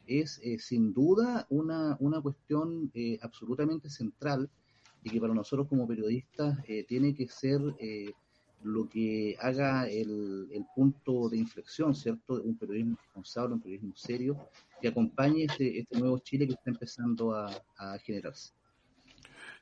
es 0.07 0.41
eh, 0.45 0.59
sin 0.59 0.93
duda 0.93 1.47
una, 1.51 1.97
una 1.99 2.21
cuestión 2.21 2.91
eh, 2.95 3.19
absolutamente 3.21 3.91
central 3.91 4.49
y 5.03 5.11
que 5.11 5.21
para 5.21 5.35
nosotros 5.35 5.67
como 5.67 5.87
periodistas 5.89 6.59
tiene 6.87 7.12
que 7.12 7.27
ser 7.27 7.61
lo 8.62 8.89
que 8.89 9.37
haga 9.41 9.89
el, 9.89 10.47
el, 10.53 10.65
punto 10.77 11.29
de 11.29 11.39
inflexión, 11.39 11.93
¿cierto? 11.93 12.41
Un 12.41 12.57
periodismo 12.57 12.97
responsable, 12.97 13.55
un 13.55 13.61
periodismo 13.61 13.97
serio, 13.97 14.39
que 14.81 14.87
acompañe 14.87 15.43
este, 15.43 15.81
este 15.81 15.99
nuevo 15.99 16.21
Chile 16.21 16.47
que 16.47 16.53
está 16.53 16.71
empezando 16.71 17.35
a 17.35 17.99
generarse. 18.05 18.53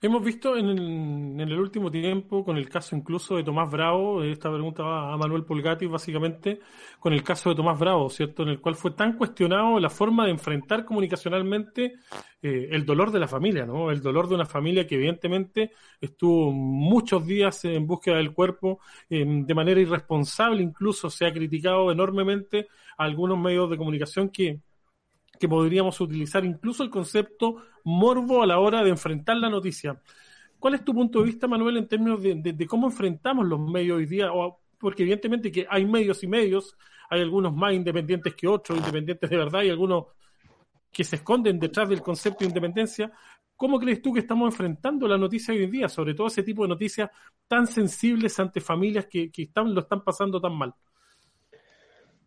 Hemos 0.02 0.25
visto 0.25 0.57
en 0.57 0.66
el, 0.66 0.78
en 0.78 1.40
el, 1.40 1.61
último 1.61 1.90
tiempo, 1.90 2.42
con 2.42 2.57
el 2.57 2.71
caso 2.71 2.97
incluso 2.97 3.37
de 3.37 3.45
Tomás 3.45 3.71
Bravo, 3.71 4.23
esta 4.23 4.50
pregunta 4.50 4.83
va 4.83 5.12
a 5.12 5.16
Manuel 5.19 5.45
Polgati, 5.45 5.85
básicamente, 5.85 6.61
con 6.99 7.12
el 7.12 7.23
caso 7.23 7.50
de 7.50 7.57
Tomás 7.57 7.78
Bravo, 7.78 8.09
¿cierto? 8.09 8.42
En 8.42 8.49
el 8.49 8.62
cual 8.62 8.76
fue 8.76 8.92
tan 8.92 9.19
cuestionado 9.19 9.78
la 9.78 9.90
forma 9.90 10.25
de 10.25 10.30
enfrentar 10.30 10.87
comunicacionalmente 10.87 11.97
eh, 12.40 12.69
el 12.71 12.87
dolor 12.87 13.11
de 13.12 13.19
la 13.19 13.28
familia, 13.28 13.66
¿no? 13.66 13.90
El 13.90 14.00
dolor 14.00 14.26
de 14.26 14.37
una 14.37 14.47
familia 14.47 14.87
que 14.87 14.95
evidentemente 14.95 15.73
estuvo 16.00 16.50
muchos 16.50 17.26
días 17.26 17.62
en 17.66 17.87
búsqueda 17.87 18.16
del 18.16 18.33
cuerpo, 18.33 18.80
de 19.11 19.54
manera 19.54 19.80
irresponsable 19.80 20.62
incluso 20.62 21.11
se 21.11 21.26
ha 21.26 21.33
criticado 21.33 21.92
enormemente 21.92 22.69
a 22.97 23.04
algunos 23.04 23.38
medios 23.38 23.69
de 23.69 23.76
comunicación 23.76 24.30
que 24.30 24.61
que 25.41 25.49
podríamos 25.49 25.99
utilizar 26.03 26.45
incluso 26.45 26.83
el 26.83 26.91
concepto 26.91 27.57
morbo 27.83 28.43
a 28.43 28.47
la 28.47 28.59
hora 28.59 28.85
de 28.85 28.91
enfrentar 28.91 29.39
la 29.39 29.49
noticia. 29.49 29.99
¿Cuál 30.59 30.75
es 30.75 30.85
tu 30.85 30.93
punto 30.93 31.21
de 31.21 31.25
vista, 31.25 31.49
Manuel, 31.49 31.79
en 31.79 31.89
términos 31.89 32.23
de, 32.23 32.67
cómo 32.69 32.89
enfrentamos 32.89 33.47
los 33.47 33.59
medios 33.59 33.97
hoy 33.97 34.07
día? 34.07 34.31
porque 34.79 35.03
evidentemente 35.03 35.51
que 35.51 35.67
hay 35.69 35.87
medios 35.87 36.23
y 36.23 36.27
medios, 36.27 36.77
hay 37.09 37.23
algunos 37.23 37.55
más 37.55 37.73
independientes 37.73 38.35
que 38.35 38.47
otros, 38.47 38.79
independientes 38.79 39.29
de 39.29 39.37
verdad, 39.37 39.63
y 39.63 39.71
algunos 39.71 40.09
que 40.93 41.05
se 41.05 41.17
esconden 41.17 41.59
detrás 41.59 41.89
del 41.89 42.03
concepto 42.03 42.41
de 42.41 42.49
independencia. 42.49 43.11
¿Cómo 43.57 43.79
crees 43.79 44.03
tú 44.03 44.13
que 44.13 44.21
estamos 44.21 44.53
enfrentando 44.53 45.09
la 45.09 45.17
noticia 45.17 45.55
hoy 45.55 45.65
en 45.65 45.71
día, 45.71 45.89
sobre 45.89 46.15
todo 46.15 46.27
ese 46.27 46.43
tipo 46.43 46.63
de 46.63 46.69
noticias 46.69 47.11
tan 47.49 47.67
sensibles 47.67 48.39
ante 48.39 48.61
familias 48.61 49.07
que, 49.07 49.31
lo 49.55 49.81
están 49.81 50.05
pasando 50.05 50.39
tan 50.39 50.55
mal? 50.55 50.75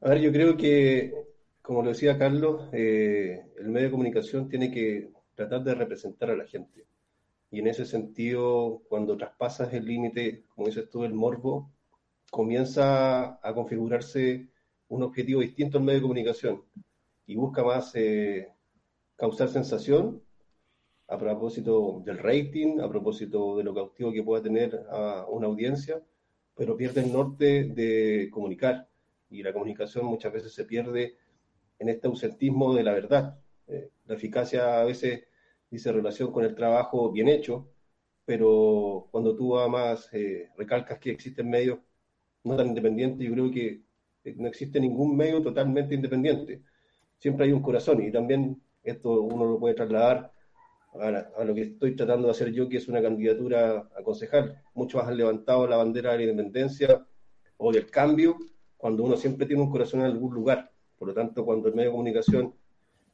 A 0.01 0.09
ver, 0.09 0.21
yo 0.21 0.31
creo 0.31 0.57
que 0.57 1.32
como 1.63 1.81
lo 1.81 1.89
decía 1.89 2.17
Carlos, 2.19 2.69
eh, 2.73 3.41
el 3.57 3.69
medio 3.69 3.87
de 3.87 3.91
comunicación 3.91 4.49
tiene 4.49 4.69
que 4.69 5.11
tratar 5.33 5.63
de 5.63 5.73
representar 5.73 6.29
a 6.29 6.35
la 6.35 6.45
gente. 6.45 6.85
y 7.51 7.59
en 7.59 7.67
ese 7.67 7.85
sentido, 7.85 8.81
cuando 8.89 9.15
traspasas 9.17 9.73
el 9.73 9.85
límite, 9.85 10.43
como 10.55 10.67
dices 10.67 10.89
tú, 10.89 11.03
el 11.05 11.13
morbo, 11.13 11.71
comienza 12.31 13.39
a 13.47 13.53
configurarse 13.53 14.49
un 14.89 15.03
objetivo 15.03 15.41
distinto 15.41 15.77
al 15.77 15.83
medio 15.83 15.99
de 15.99 16.01
comunicación 16.03 16.63
y 17.27 17.35
busca 17.35 17.63
más 17.63 17.95
eh, 17.95 18.49
causar 19.15 19.49
sensación 19.49 20.23
a 21.07 21.17
propósito 21.17 22.01
del 22.05 22.17
rating, 22.17 22.79
a 22.81 22.89
propósito 22.89 23.57
de 23.57 23.63
lo 23.63 23.73
cautivo 23.73 24.11
que 24.11 24.23
pueda 24.23 24.43
tener 24.43 24.85
a 24.89 25.25
una 25.29 25.47
audiencia, 25.47 26.01
pero 26.55 26.75
pierde 26.75 27.01
el 27.01 27.13
norte 27.13 27.65
de 27.65 28.29
comunicar. 28.31 28.89
Y 29.29 29.43
la 29.43 29.53
comunicación 29.53 30.05
muchas 30.05 30.33
veces 30.33 30.53
se 30.53 30.65
pierde 30.65 31.17
en 31.83 31.89
este 31.89 32.07
ausentismo 32.07 32.73
de 32.73 32.83
la 32.83 32.93
verdad. 32.93 33.37
Eh, 33.67 33.91
la 34.05 34.15
eficacia 34.15 34.79
a 34.81 34.85
veces 34.85 35.25
dice 35.69 35.91
relación 35.91 36.31
con 36.31 36.45
el 36.45 36.55
trabajo 36.55 37.11
bien 37.11 37.27
hecho, 37.27 37.69
pero 38.25 39.09
cuando 39.11 39.35
tú 39.35 39.57
además 39.59 40.09
eh, 40.13 40.49
recalcas 40.57 40.99
que 40.99 41.11
existen 41.11 41.49
medios 41.49 41.79
no 42.43 42.55
tan 42.55 42.67
independientes, 42.67 43.27
yo 43.27 43.33
creo 43.33 43.51
que 43.51 43.83
eh, 44.23 44.35
no 44.37 44.47
existe 44.47 44.79
ningún 44.79 45.15
medio 45.17 45.41
totalmente 45.41 45.95
independiente. 45.95 46.61
Siempre 47.17 47.45
hay 47.45 47.51
un 47.51 47.61
corazón 47.61 48.01
y 48.01 48.11
también 48.11 48.61
esto 48.83 49.21
uno 49.21 49.45
lo 49.45 49.59
puede 49.59 49.75
trasladar 49.75 50.31
a, 50.93 51.43
lo 51.43 51.55
que 51.55 51.63
estoy 51.63 51.95
tratando 51.95 52.27
de 52.27 52.31
hacer 52.31 52.51
yo, 52.51 52.69
que 52.69 52.77
es 52.77 52.87
una 52.87 53.01
candidatura 53.01 53.89
a 53.97 54.03
concejal. 54.03 54.61
Muchos 54.73 55.03
han 55.03 55.17
levantado 55.17 55.67
la 55.67 55.77
bandera 55.77 56.11
de 56.11 56.17
la 56.19 56.31
independencia 56.31 57.05
o 57.57 57.71
del 57.71 57.89
cambio 57.89 58.37
cuando 58.77 59.03
uno 59.03 59.17
siempre 59.17 59.47
tiene 59.47 59.63
un 59.63 59.71
corazón 59.71 60.01
en 60.01 60.07
algún 60.07 60.33
lugar. 60.33 60.72
Por 60.97 61.09
lo 61.09 61.13
tanto, 61.13 61.45
cuando 61.45 61.67
el 61.67 61.75
medio 61.75 61.89
de 61.89 61.93
comunicación 61.93 62.53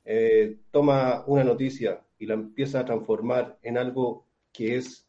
eh, 0.05 0.57
toma 0.71 1.23
una 1.27 1.43
noticia 1.43 2.01
y 2.17 2.25
la 2.25 2.33
empieza 2.33 2.79
a 2.79 2.85
transformar 2.85 3.57
en 3.61 3.77
algo 3.77 4.25
que 4.51 4.77
es 4.77 5.07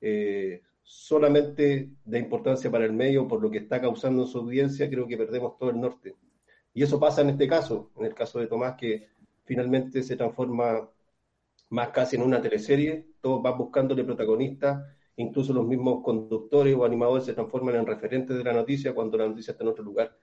eh, 0.00 0.62
solamente 0.82 1.90
de 2.04 2.18
importancia 2.18 2.70
para 2.70 2.84
el 2.84 2.92
medio 2.92 3.28
por 3.28 3.40
lo 3.40 3.50
que 3.50 3.58
está 3.58 3.80
causando 3.80 4.22
en 4.22 4.28
su 4.28 4.38
audiencia, 4.38 4.90
creo 4.90 5.06
que 5.06 5.16
perdemos 5.16 5.56
todo 5.56 5.70
el 5.70 5.80
norte. 5.80 6.16
Y 6.74 6.82
eso 6.82 6.98
pasa 6.98 7.22
en 7.22 7.30
este 7.30 7.48
caso, 7.48 7.90
en 7.96 8.06
el 8.06 8.14
caso 8.14 8.38
de 8.38 8.46
Tomás, 8.46 8.74
que 8.76 9.08
finalmente 9.44 10.02
se 10.02 10.16
transforma 10.16 10.88
más 11.70 11.88
casi 11.90 12.16
en 12.16 12.22
una 12.22 12.40
teleserie, 12.40 13.06
todos 13.20 13.42
van 13.42 13.56
buscándole 13.56 14.04
protagonistas, 14.04 14.84
incluso 15.16 15.52
los 15.52 15.66
mismos 15.66 16.02
conductores 16.02 16.74
o 16.74 16.84
animadores 16.84 17.24
se 17.24 17.34
transforman 17.34 17.76
en 17.76 17.86
referentes 17.86 18.36
de 18.36 18.44
la 18.44 18.52
noticia 18.52 18.94
cuando 18.94 19.18
la 19.18 19.28
noticia 19.28 19.52
está 19.52 19.64
en 19.64 19.70
otro 19.70 19.84
lugar. 19.84 20.16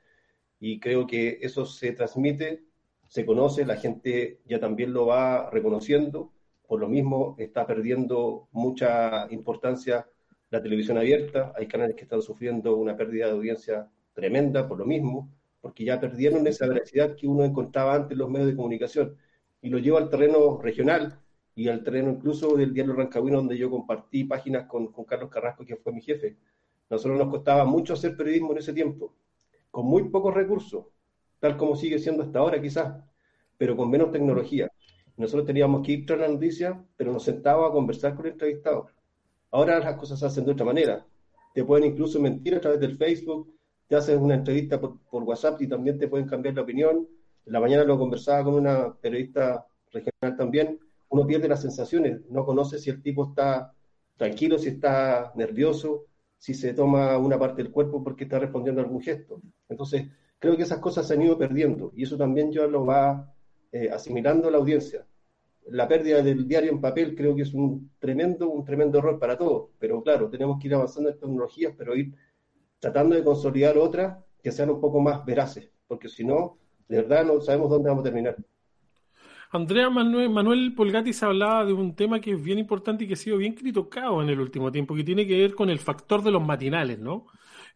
Y 0.59 0.79
creo 0.79 1.05
que 1.07 1.39
eso 1.41 1.65
se 1.65 1.91
transmite, 1.91 2.63
se 3.07 3.25
conoce, 3.25 3.65
la 3.65 3.77
gente 3.77 4.41
ya 4.45 4.59
también 4.59 4.93
lo 4.93 5.05
va 5.05 5.49
reconociendo, 5.49 6.31
por 6.67 6.79
lo 6.79 6.89
mismo 6.89 7.35
está 7.37 7.65
perdiendo 7.65 8.49
mucha 8.51 9.27
importancia 9.31 10.07
la 10.49 10.61
televisión 10.61 10.97
abierta, 10.97 11.53
hay 11.55 11.67
canales 11.67 11.95
que 11.95 12.03
están 12.03 12.21
sufriendo 12.21 12.75
una 12.75 12.95
pérdida 12.95 13.27
de 13.27 13.33
audiencia 13.33 13.89
tremenda 14.13 14.67
por 14.67 14.79
lo 14.79 14.85
mismo, 14.85 15.29
porque 15.61 15.83
ya 15.83 15.99
perdieron 15.99 16.47
esa 16.47 16.67
veracidad 16.67 17.15
que 17.15 17.27
uno 17.27 17.43
encontraba 17.43 17.95
antes 17.95 18.11
en 18.13 18.19
los 18.19 18.29
medios 18.29 18.49
de 18.49 18.55
comunicación. 18.55 19.17
Y 19.61 19.69
lo 19.69 19.79
llevo 19.79 19.97
al 19.97 20.09
terreno 20.09 20.59
regional, 20.61 21.19
y 21.57 21.69
al 21.69 21.83
terreno 21.83 22.11
incluso 22.11 22.55
del 22.55 22.71
diario 22.71 22.93
Rancagüino, 22.93 23.37
donde 23.37 23.57
yo 23.57 23.71
compartí 23.71 24.25
páginas 24.25 24.67
con, 24.67 24.91
con 24.91 25.05
Carlos 25.05 25.31
Carrasco, 25.31 25.65
que 25.65 25.75
fue 25.75 25.91
mi 25.91 26.01
jefe. 26.01 26.37
Nosotros 26.87 27.17
nos 27.17 27.29
costaba 27.29 27.65
mucho 27.65 27.93
hacer 27.93 28.15
periodismo 28.15 28.51
en 28.51 28.59
ese 28.59 28.73
tiempo, 28.73 29.13
con 29.71 29.85
muy 29.85 30.09
pocos 30.09 30.33
recursos, 30.33 30.85
tal 31.39 31.57
como 31.57 31.75
sigue 31.75 31.99
siendo 31.99 32.23
hasta 32.23 32.39
ahora 32.39 32.61
quizás, 32.61 33.03
pero 33.57 33.75
con 33.75 33.89
menos 33.89 34.11
tecnología. 34.11 34.71
Nosotros 35.17 35.47
teníamos 35.47 35.85
que 35.85 35.93
ir 35.93 36.05
tras 36.05 36.19
la 36.19 36.27
noticia, 36.27 36.83
pero 36.95 37.11
nos 37.11 37.23
sentábamos 37.23 37.69
a 37.69 37.73
conversar 37.73 38.15
con 38.15 38.25
el 38.25 38.33
entrevistado. 38.33 38.87
Ahora 39.51 39.79
las 39.79 39.95
cosas 39.95 40.19
se 40.19 40.25
hacen 40.25 40.45
de 40.45 40.51
otra 40.51 40.65
manera. 40.65 41.05
Te 41.53 41.63
pueden 41.63 41.91
incluso 41.91 42.19
mentir 42.19 42.55
a 42.55 42.61
través 42.61 42.79
del 42.79 42.97
Facebook, 42.97 43.51
te 43.87 43.95
hacen 43.95 44.19
una 44.21 44.35
entrevista 44.35 44.79
por, 44.79 44.99
WhatsApp 45.11 45.61
y 45.61 45.67
también 45.67 45.97
te 45.97 46.07
pueden 46.07 46.27
cambiar 46.27 46.55
la 46.55 46.61
opinión. 46.61 47.07
La 47.45 47.59
mañana 47.59 47.83
lo 47.83 47.97
conversaba 47.97 48.43
con 48.43 48.55
una 48.55 48.93
periodista 48.93 49.65
regional 49.91 50.37
también, 50.37 50.79
uno 51.09 51.25
pierde 51.25 51.47
las 51.47 51.61
sensaciones, 51.61 52.21
no 52.29 52.45
conoce 52.45 52.77
si 52.77 52.89
el 52.89 53.01
tipo 53.01 53.29
está 53.29 53.73
tranquilo, 54.17 54.59
si 54.59 54.69
está 54.69 55.31
nervioso, 55.35 56.05
si 56.37 56.53
se 56.53 56.73
toma 56.73 57.17
una 57.17 57.37
parte 57.39 57.63
del 57.63 57.71
cuerpo 57.71 58.03
porque 58.03 58.25
está 58.25 58.39
respondiendo 58.39 58.81
a 58.81 58.85
algún 58.85 59.01
gesto. 59.01 59.41
Entonces, 59.69 60.07
creo 60.39 60.55
que 60.55 60.63
esas 60.63 60.79
cosas 60.79 61.07
se 61.07 61.13
han 61.13 61.21
ido 61.21 61.37
perdiendo 61.37 61.91
y 61.95 62.03
eso 62.03 62.17
también 62.17 62.51
ya 62.51 62.67
lo 62.67 62.85
va 62.85 63.33
eh, 63.71 63.89
asimilando 63.91 64.49
la 64.49 64.57
audiencia. 64.57 65.05
La 65.69 65.87
pérdida 65.87 66.21
del 66.21 66.47
diario 66.47 66.71
en 66.71 66.79
papel 66.79 67.15
creo 67.15 67.35
que 67.35 67.41
es 67.41 67.53
un 67.53 67.91
tremendo, 67.99 68.49
un 68.49 68.63
tremendo 68.63 68.99
error 68.99 69.19
para 69.19 69.37
todos, 69.37 69.71
pero 69.79 70.01
claro, 70.01 70.29
tenemos 70.29 70.59
que 70.59 70.67
ir 70.67 70.75
avanzando 70.75 71.09
en 71.09 71.19
tecnologías, 71.19 71.73
pero 71.77 71.95
ir 71.95 72.13
tratando 72.79 73.15
de 73.15 73.23
consolidar 73.23 73.77
otras 73.77 74.23
que 74.41 74.51
sean 74.51 74.69
un 74.69 74.79
poco 74.79 75.01
más 75.01 75.25
veraces, 75.25 75.69
porque 75.87 76.07
si 76.07 76.23
no, 76.23 76.57
de 76.87 76.97
verdad 77.01 77.25
no 77.25 77.41
sabemos 77.41 77.69
dónde 77.69 77.89
vamos 77.89 78.01
a 78.01 78.05
terminar. 78.05 78.37
Andrea 79.49 79.89
Manuel, 79.89 80.29
Manuel 80.29 80.73
Polgatis 80.75 81.23
hablaba 81.23 81.63
de 81.65 81.73
un 81.73 81.95
tema 81.95 82.19
que 82.19 82.31
es 82.31 82.43
bien 82.43 82.59
importante 82.59 83.03
y 83.03 83.07
que 83.07 83.13
ha 83.13 83.17
sido 83.17 83.37
bien 83.37 83.53
criticado 83.53 84.21
en 84.21 84.29
el 84.29 84.39
último 84.39 84.71
tiempo, 84.71 84.93
que 84.93 85.03
tiene 85.03 85.25
que 85.25 85.37
ver 85.37 85.55
con 85.55 85.69
el 85.69 85.79
factor 85.79 86.21
de 86.21 86.31
los 86.31 86.45
matinales, 86.45 86.99
¿no? 86.99 87.27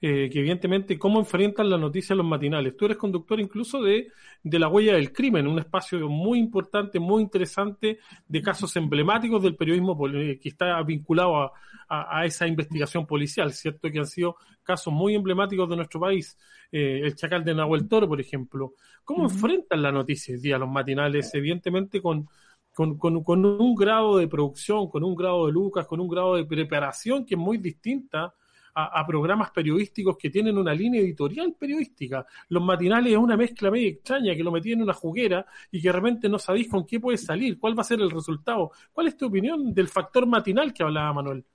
Eh, 0.04 0.32
que 0.32 0.40
evidentemente 0.40 0.98
cómo 0.98 1.20
enfrentan 1.20 1.70
la 1.70 1.78
noticia 1.78 2.16
los 2.16 2.26
matinales. 2.26 2.76
Tú 2.76 2.86
eres 2.86 2.98
conductor 2.98 3.40
incluso 3.40 3.84
de, 3.84 4.08
de 4.42 4.58
La 4.58 4.68
Huella 4.68 4.96
del 4.96 5.14
Crimen, 5.14 5.46
un 5.46 5.60
espacio 5.60 6.10
muy 6.10 6.40
importante, 6.40 7.00
muy 7.00 7.22
interesante 7.22 8.00
de 8.28 8.42
casos 8.42 8.76
emblemáticos 8.78 9.44
del 9.44 9.56
periodismo 9.56 9.96
que 10.02 10.50
está 10.50 10.82
vinculado 10.82 11.38
a, 11.38 11.52
a, 11.88 12.26
esa 12.26 12.48
investigación 12.48 13.06
policial, 13.06 13.54
¿cierto? 13.54 13.92
Que 13.92 14.00
han 14.00 14.08
sido 14.08 14.38
casos 14.64 14.92
muy 14.92 15.14
emblemáticos 15.14 15.70
de 15.70 15.76
nuestro 15.76 16.00
país. 16.00 16.36
Eh, 16.72 17.02
el 17.04 17.16
Chacal 17.16 17.44
de 17.44 17.54
Nahuel 17.54 17.88
Toro, 17.88 18.08
por 18.08 18.20
ejemplo. 18.20 18.74
¿Cómo 19.04 19.26
enfrentan 19.26 19.84
la 19.84 19.92
noticia 19.92 20.34
hoy 20.34 20.42
día 20.42 20.58
los 20.58 20.70
matinales? 20.70 21.32
Evidentemente 21.36 22.02
con, 22.02 22.28
con, 22.74 22.98
con, 22.98 23.24
con, 23.24 23.46
un 23.46 23.76
grado 23.76 24.18
de 24.18 24.28
producción, 24.28 24.90
con 24.90 25.04
un 25.04 25.14
grado 25.14 25.46
de 25.46 25.52
lucas, 25.52 25.86
con 25.86 26.00
un 26.00 26.08
grado 26.08 26.38
de 26.38 26.46
preparación 26.46 27.24
que 27.24 27.36
es 27.36 27.40
muy 27.40 27.60
distinta 27.60 28.34
a, 28.74 29.06
programas 29.06 29.52
periodísticos 29.52 30.18
que 30.18 30.30
tienen 30.30 30.58
una 30.58 30.74
línea 30.74 31.02
editorial 31.02 31.56
periodística. 31.60 32.26
Los 32.50 32.64
matinales 32.64 33.14
es 33.14 33.18
una 33.18 33.38
mezcla 33.38 33.72
medio 33.72 33.90
extraña 33.90 34.36
que 34.36 34.44
lo 34.44 34.52
metí 34.52 34.72
en 34.72 34.82
una 34.82 34.94
juguera 34.94 35.46
y 35.72 35.82
que 35.82 35.90
de 35.90 35.94
repente 35.94 36.30
no 36.30 36.40
sabéis 36.40 36.70
con 36.70 36.86
qué 36.86 37.00
puede 37.00 37.18
salir, 37.18 37.60
cuál 37.60 37.78
va 37.78 37.82
a 37.82 37.86
ser 37.86 38.02
el 38.02 38.12
resultado. 38.12 38.72
¿Cuál 38.92 39.08
es 39.08 39.18
tu 39.18 39.28
opinión 39.28 39.74
del 39.74 39.88
factor 39.88 40.26
matinal 40.26 40.74
que 40.74 40.84
hablaba 40.84 41.14
Manuel? 41.14 41.46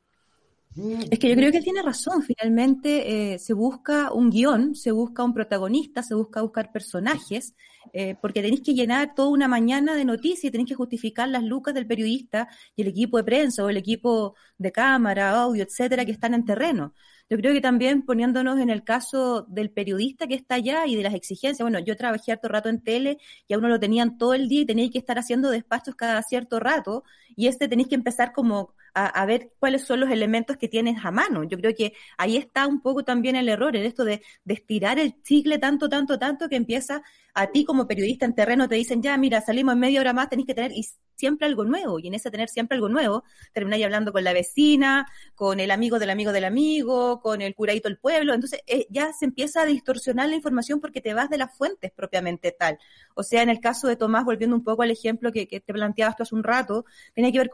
Es 1.11 1.19
que 1.19 1.29
yo 1.31 1.37
creo 1.37 1.51
que 1.51 1.63
tiene 1.63 1.83
razón. 1.83 2.23
Finalmente 2.23 3.35
eh, 3.35 3.39
se 3.39 3.55
busca 3.55 4.13
un 4.13 4.31
guion, 4.31 4.75
se 4.75 4.91
busca 4.91 5.25
un 5.25 5.33
protagonista, 5.33 6.03
se 6.03 6.15
busca 6.15 6.43
buscar 6.43 6.71
personajes, 6.71 7.55
eh, 7.93 8.17
porque 8.21 8.43
tenéis 8.43 8.61
que 8.63 8.75
llenar 8.75 9.15
toda 9.15 9.29
una 9.31 9.49
mañana 9.49 9.95
de 9.95 10.05
noticias 10.05 10.45
y 10.45 10.51
tenéis 10.51 10.69
que 10.69 10.75
justificar 10.75 11.29
las 11.29 11.43
lucas 11.43 11.73
del 11.73 11.87
periodista 11.87 12.49
y 12.75 12.83
el 12.83 12.89
equipo 12.89 13.17
de 13.17 13.25
prensa 13.25 13.65
o 13.65 13.71
el 13.71 13.79
equipo 13.79 14.35
de 14.59 14.71
cámara, 14.73 15.31
audio, 15.31 15.63
etcétera, 15.65 16.05
que 16.05 16.13
están 16.13 16.35
en 16.35 16.45
terreno. 16.45 16.93
Yo 17.29 17.37
creo 17.39 17.53
que 17.53 17.61
también 17.61 18.03
poniéndonos 18.05 18.61
en 18.61 18.71
el 18.71 18.85
caso 18.85 19.43
del 19.49 19.71
periodista 19.71 20.29
que 20.29 20.35
está 20.35 20.57
allá 20.57 20.87
y 20.87 20.95
de 20.95 21.03
las 21.03 21.15
exigencias, 21.15 21.65
bueno, 21.65 21.81
yo 21.81 21.97
trabajé 21.97 22.31
harto 22.33 22.49
rato 22.49 22.69
en 22.69 22.81
tele 22.83 23.19
y 23.49 23.55
a 23.55 23.59
uno 23.59 23.69
lo 23.69 23.81
tenían 23.81 24.17
todo 24.17 24.35
el 24.35 24.49
día 24.49 24.61
y 24.61 24.67
tenéis 24.67 24.93
que 24.93 24.99
estar 24.99 25.19
haciendo 25.19 25.51
despachos 25.51 25.97
cada 25.97 26.23
cierto 26.23 26.61
rato 26.61 27.03
y 27.37 27.47
este 27.49 27.69
tenéis 27.69 27.89
que 27.89 27.95
empezar 27.95 28.33
como 28.33 28.75
a, 28.95 29.27
ver 29.27 29.53
cuáles 29.59 29.85
son 29.85 30.01
los 30.01 30.11
elementos 30.11 30.57
que 30.57 30.69
tienes 30.69 31.05
a 31.05 31.11
mano. 31.11 31.45
Yo 31.45 31.59
creo 31.59 31.75
que 31.75 31.93
ahí 32.17 32.39
está 32.39 32.67
un 32.67 32.81
poco 32.81 33.05
también 33.05 33.37
el 33.37 33.49
error, 33.51 33.77
en 33.77 33.85
esto 33.85 34.05
de, 34.05 34.23
estirar 34.47 34.99
el 34.99 35.23
chicle 35.23 35.59
tanto, 35.59 35.91
tanto, 35.91 36.19
tanto 36.19 36.49
que 36.49 36.57
empieza 36.57 37.03
a 37.35 37.49
ti 37.49 37.67
como 37.67 37.87
periodista 37.87 38.25
en 38.25 38.35
terreno 38.35 38.67
te 38.69 38.77
dicen, 38.77 39.03
ya, 39.03 39.19
mira, 39.19 39.43
salimos 39.43 39.75
en 39.75 39.81
media 39.81 40.01
hora 40.01 40.15
más, 40.15 40.31
tenéis 40.31 40.47
que 40.47 40.55
tener 40.55 40.73
y 40.73 40.83
siempre 41.17 41.47
algo 41.47 41.65
nuevo. 41.65 41.99
Y 41.99 42.07
en 42.07 42.15
ese 42.15 42.31
tener 42.31 42.49
siempre 42.49 42.77
algo 42.77 42.89
nuevo, 42.89 43.25
termináis 43.53 43.85
hablando 43.85 44.13
con 44.13 44.25
la 44.25 44.33
vecina, 44.33 45.07
con 45.35 45.61
el 45.61 45.71
amigo 45.71 45.99
del 45.99 46.11
amigo 46.11 46.33
del 46.33 46.45
amigo, 46.45 47.21
con 47.21 47.43
el 47.43 47.55
curadito 47.55 47.89
del 47.89 47.99
pueblo. 47.99 48.35
Entonces 48.35 48.61
eh, 48.67 48.87
ya 48.91 49.13
se 49.13 49.25
empieza 49.25 49.63
a 49.63 49.67
distorsionar 49.67 50.29
la 50.29 50.37
información 50.37 50.81
porque 50.81 51.01
te 51.01 51.15
vas 51.15 51.29
de 51.31 51.39
las 51.39 51.57
fuentes 51.57 51.91
propiamente 51.93 52.53
tal. 52.53 52.79
O 53.15 53.23
sea, 53.23 53.43
en 53.43 53.49
el 53.51 53.61
caso 53.61 53.89
de 53.89 53.97
Tomás, 53.97 54.25
volviendo 54.25 54.55
un 54.55 54.65
poco 54.65 54.83
al 54.83 54.91
ejemplo 54.91 55.33
que, 55.33 55.47
te 55.47 55.73
planteabas 55.73 56.17
tú 56.17 56.23
hace 56.23 56.35
un 56.35 56.45
rato, 56.45 56.85
que 57.33 57.39
ver 57.39 57.51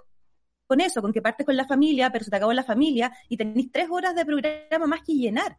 con 0.66 0.80
eso, 0.80 1.02
con 1.02 1.12
que 1.12 1.22
partes 1.22 1.44
con 1.44 1.56
la 1.56 1.66
familia, 1.66 2.10
pero 2.10 2.24
se 2.24 2.30
te 2.30 2.36
acabó 2.36 2.52
la 2.52 2.64
familia 2.64 3.12
y 3.28 3.36
tenéis 3.36 3.70
tres 3.70 3.88
horas 3.90 4.14
de 4.14 4.24
programa 4.24 4.86
más 4.86 5.02
que 5.02 5.14
llenar. 5.14 5.58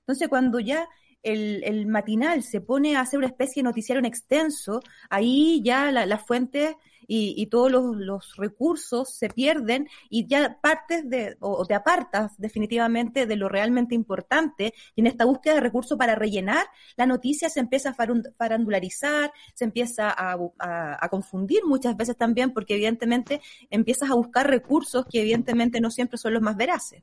Entonces, 0.00 0.28
cuando 0.28 0.58
ya 0.58 0.88
el, 1.22 1.86
matinal 1.86 2.42
se 2.42 2.60
pone 2.60 2.96
a 2.96 3.00
hacer 3.00 3.18
una 3.18 3.28
especie 3.28 3.62
de 3.62 3.68
noticiario 3.68 3.98
en 3.98 4.06
extenso, 4.06 4.80
ahí 5.10 5.60
ya 5.62 5.92
las 5.92 6.26
fuentes 6.26 6.74
y, 7.10 7.46
todos 7.46 7.72
los, 7.72 7.96
los, 7.96 8.36
recursos 8.36 9.14
se 9.14 9.30
pierden 9.30 9.88
y 10.10 10.26
ya 10.26 10.58
partes 10.60 11.08
de, 11.08 11.36
o 11.40 11.64
te 11.64 11.74
apartas 11.74 12.32
definitivamente 12.36 13.26
de 13.26 13.36
lo 13.36 13.48
realmente 13.48 13.94
importante 13.94 14.74
y 14.94 15.00
en 15.00 15.06
esta 15.06 15.24
búsqueda 15.24 15.54
de 15.54 15.60
recursos 15.60 15.96
para 15.96 16.14
rellenar, 16.14 16.66
la 16.96 17.06
noticia 17.06 17.48
se 17.48 17.60
empieza 17.60 17.90
a 17.90 17.96
farandularizar, 18.36 19.32
se 19.54 19.64
empieza 19.64 20.10
a, 20.10 20.36
a, 20.58 21.08
confundir 21.08 21.64
muchas 21.64 21.96
veces 21.96 22.16
también 22.16 22.52
porque 22.52 22.74
evidentemente 22.74 23.40
empiezas 23.70 24.10
a 24.10 24.14
buscar 24.14 24.46
recursos 24.46 25.06
que 25.10 25.22
evidentemente 25.22 25.80
no 25.80 25.90
siempre 25.90 26.18
son 26.18 26.34
los 26.34 26.42
más 26.42 26.56
veraces. 26.56 27.02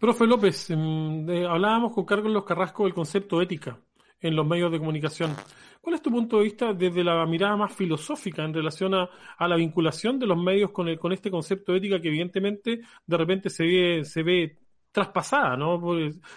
Profe 0.00 0.26
López, 0.26 0.70
em, 0.70 1.28
hablábamos 1.46 1.92
con 1.92 2.04
Carlos 2.04 2.44
Carrasco 2.44 2.84
del 2.84 2.94
concepto 2.94 3.42
ética 3.42 3.78
en 4.20 4.36
los 4.36 4.46
medios 4.46 4.70
de 4.72 4.78
comunicación. 4.78 5.34
¿Cuál 5.80 5.94
es 5.94 6.02
tu 6.02 6.10
punto 6.10 6.38
de 6.38 6.44
vista 6.44 6.72
desde 6.72 7.04
la 7.04 7.24
mirada 7.26 7.56
más 7.56 7.74
filosófica 7.74 8.44
en 8.44 8.52
relación 8.52 8.94
a, 8.94 9.08
la 9.38 9.56
vinculación 9.56 10.18
de 10.18 10.26
los 10.26 10.36
medios 10.36 10.70
con, 10.70 10.88
el, 10.88 10.98
con 10.98 11.12
este 11.12 11.30
concepto 11.30 11.72
de 11.72 11.78
ética 11.78 12.00
que 12.00 12.08
evidentemente 12.08 12.80
de 13.06 13.16
repente 13.16 13.48
se 13.48 13.64
ve, 13.64 14.04
se 14.04 14.22
ve 14.22 14.58
traspasada, 14.90 15.56
¿no? 15.56 15.80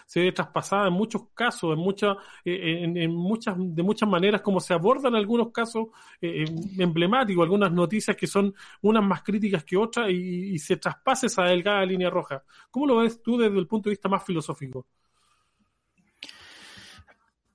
se 0.05 0.21
ve 0.21 0.31
traspasada 0.31 0.87
en 0.87 0.93
muchos 0.93 1.29
casos, 1.33 1.73
en 1.73 1.79
muchas, 1.79 2.17
eh, 2.45 2.83
en, 2.83 3.11
muchas, 3.11 3.55
de 3.57 3.81
muchas 3.81 4.07
maneras, 4.07 4.41
como 4.41 4.59
se 4.59 4.73
abordan 4.73 5.15
algunos 5.15 5.51
casos 5.51 5.87
eh, 6.21 6.45
emblemáticos, 6.77 7.43
algunas 7.43 7.71
noticias 7.71 8.15
que 8.15 8.27
son 8.27 8.53
unas 8.81 9.03
más 9.03 9.23
críticas 9.23 9.63
que 9.63 9.77
otras 9.77 10.09
y, 10.11 10.59
se 10.59 10.77
traspasa 10.77 11.25
esa 11.25 11.43
delgada 11.43 11.83
línea 11.85 12.09
roja. 12.09 12.43
¿Cómo 12.69 12.85
lo 12.85 12.97
ves 12.97 13.21
tú 13.23 13.37
desde 13.37 13.57
el 13.57 13.67
punto 13.67 13.89
de 13.89 13.93
vista 13.93 14.09
más 14.09 14.23
filosófico? 14.23 14.85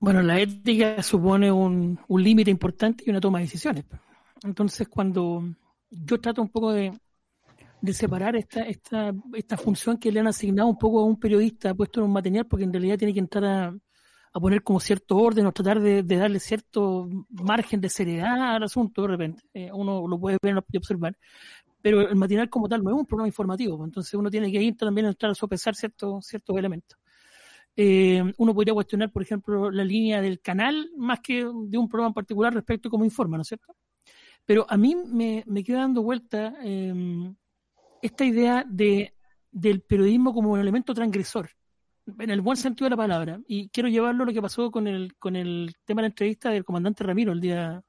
Bueno, 0.06 0.22
la 0.22 0.38
ética 0.38 1.02
supone 1.02 1.50
un, 1.50 1.98
un 2.06 2.22
límite 2.22 2.48
importante 2.48 3.02
y 3.04 3.10
una 3.10 3.18
toma 3.18 3.38
de 3.38 3.46
decisiones. 3.46 3.84
Entonces, 4.44 4.86
cuando 4.86 5.42
yo 5.90 6.20
trato 6.20 6.40
un 6.40 6.48
poco 6.48 6.70
de, 6.70 6.96
de 7.80 7.92
separar 7.92 8.36
esta, 8.36 8.60
esta, 8.62 9.12
esta 9.34 9.56
función 9.56 9.98
que 9.98 10.12
le 10.12 10.20
han 10.20 10.28
asignado 10.28 10.68
un 10.68 10.78
poco 10.78 11.00
a 11.00 11.04
un 11.04 11.18
periodista 11.18 11.74
puesto 11.74 11.98
en 11.98 12.06
un 12.06 12.12
material, 12.12 12.46
porque 12.46 12.62
en 12.62 12.72
realidad 12.72 12.98
tiene 12.98 13.12
que 13.12 13.18
entrar 13.18 13.44
a, 13.46 13.76
a 14.32 14.40
poner 14.40 14.62
como 14.62 14.78
cierto 14.78 15.16
orden 15.16 15.44
o 15.44 15.50
tratar 15.50 15.80
de, 15.80 16.04
darle 16.04 16.38
cierto 16.38 17.08
margen 17.28 17.80
de 17.80 17.88
seriedad 17.88 18.54
al 18.54 18.62
asunto 18.62 19.02
de 19.02 19.08
repente. 19.08 19.42
Eh, 19.54 19.70
uno 19.72 20.06
lo 20.06 20.20
puede 20.20 20.38
ver 20.40 20.54
y 20.70 20.76
observar. 20.76 21.18
Pero 21.82 22.02
el 22.02 22.14
material 22.14 22.48
como 22.48 22.68
tal 22.68 22.84
no 22.84 22.90
es 22.90 22.96
un 22.96 23.06
programa 23.06 23.26
informativo, 23.26 23.76
pues, 23.76 23.88
entonces 23.88 24.14
uno 24.14 24.30
tiene 24.30 24.52
que 24.52 24.62
ir 24.62 24.76
también 24.76 25.06
a 25.06 25.08
entrar 25.08 25.32
a 25.32 25.34
sopesar 25.34 25.74
ciertos, 25.74 26.24
ciertos 26.24 26.56
elementos. 26.56 26.96
Eh, 27.76 28.22
uno 28.38 28.54
podría 28.54 28.72
cuestionar, 28.72 29.12
por 29.12 29.22
ejemplo, 29.22 29.70
la 29.70 29.84
línea 29.84 30.22
del 30.22 30.40
canal 30.40 30.90
más 30.96 31.20
que 31.20 31.44
de 31.44 31.78
un 31.78 31.88
programa 31.88 32.08
en 32.08 32.14
particular 32.14 32.54
respecto 32.54 32.88
a 32.88 32.90
cómo 32.90 33.04
informa, 33.04 33.36
¿no 33.36 33.42
es 33.42 33.48
cierto? 33.48 33.76
Pero 34.46 34.64
a 34.68 34.76
mí 34.76 34.94
me, 34.94 35.44
me 35.46 35.62
queda 35.62 35.80
dando 35.80 36.02
vuelta 36.02 36.54
eh, 36.62 36.94
esta 38.00 38.24
idea 38.24 38.64
de, 38.66 39.12
del 39.50 39.82
periodismo 39.82 40.32
como 40.32 40.52
un 40.52 40.60
elemento 40.60 40.94
transgresor, 40.94 41.50
en 42.18 42.30
el 42.30 42.40
buen 42.40 42.56
sentido 42.56 42.86
de 42.86 42.90
la 42.90 42.96
palabra. 42.96 43.40
Y 43.46 43.68
quiero 43.68 43.88
llevarlo 43.88 44.22
a 44.22 44.26
lo 44.26 44.32
que 44.32 44.40
pasó 44.40 44.70
con 44.70 44.86
el, 44.86 45.14
con 45.16 45.36
el 45.36 45.74
tema 45.84 46.00
de 46.00 46.08
la 46.08 46.12
entrevista 46.12 46.50
del 46.50 46.64
comandante 46.64 47.04
Ramiro 47.04 47.32
el 47.32 47.40
día 47.40 47.82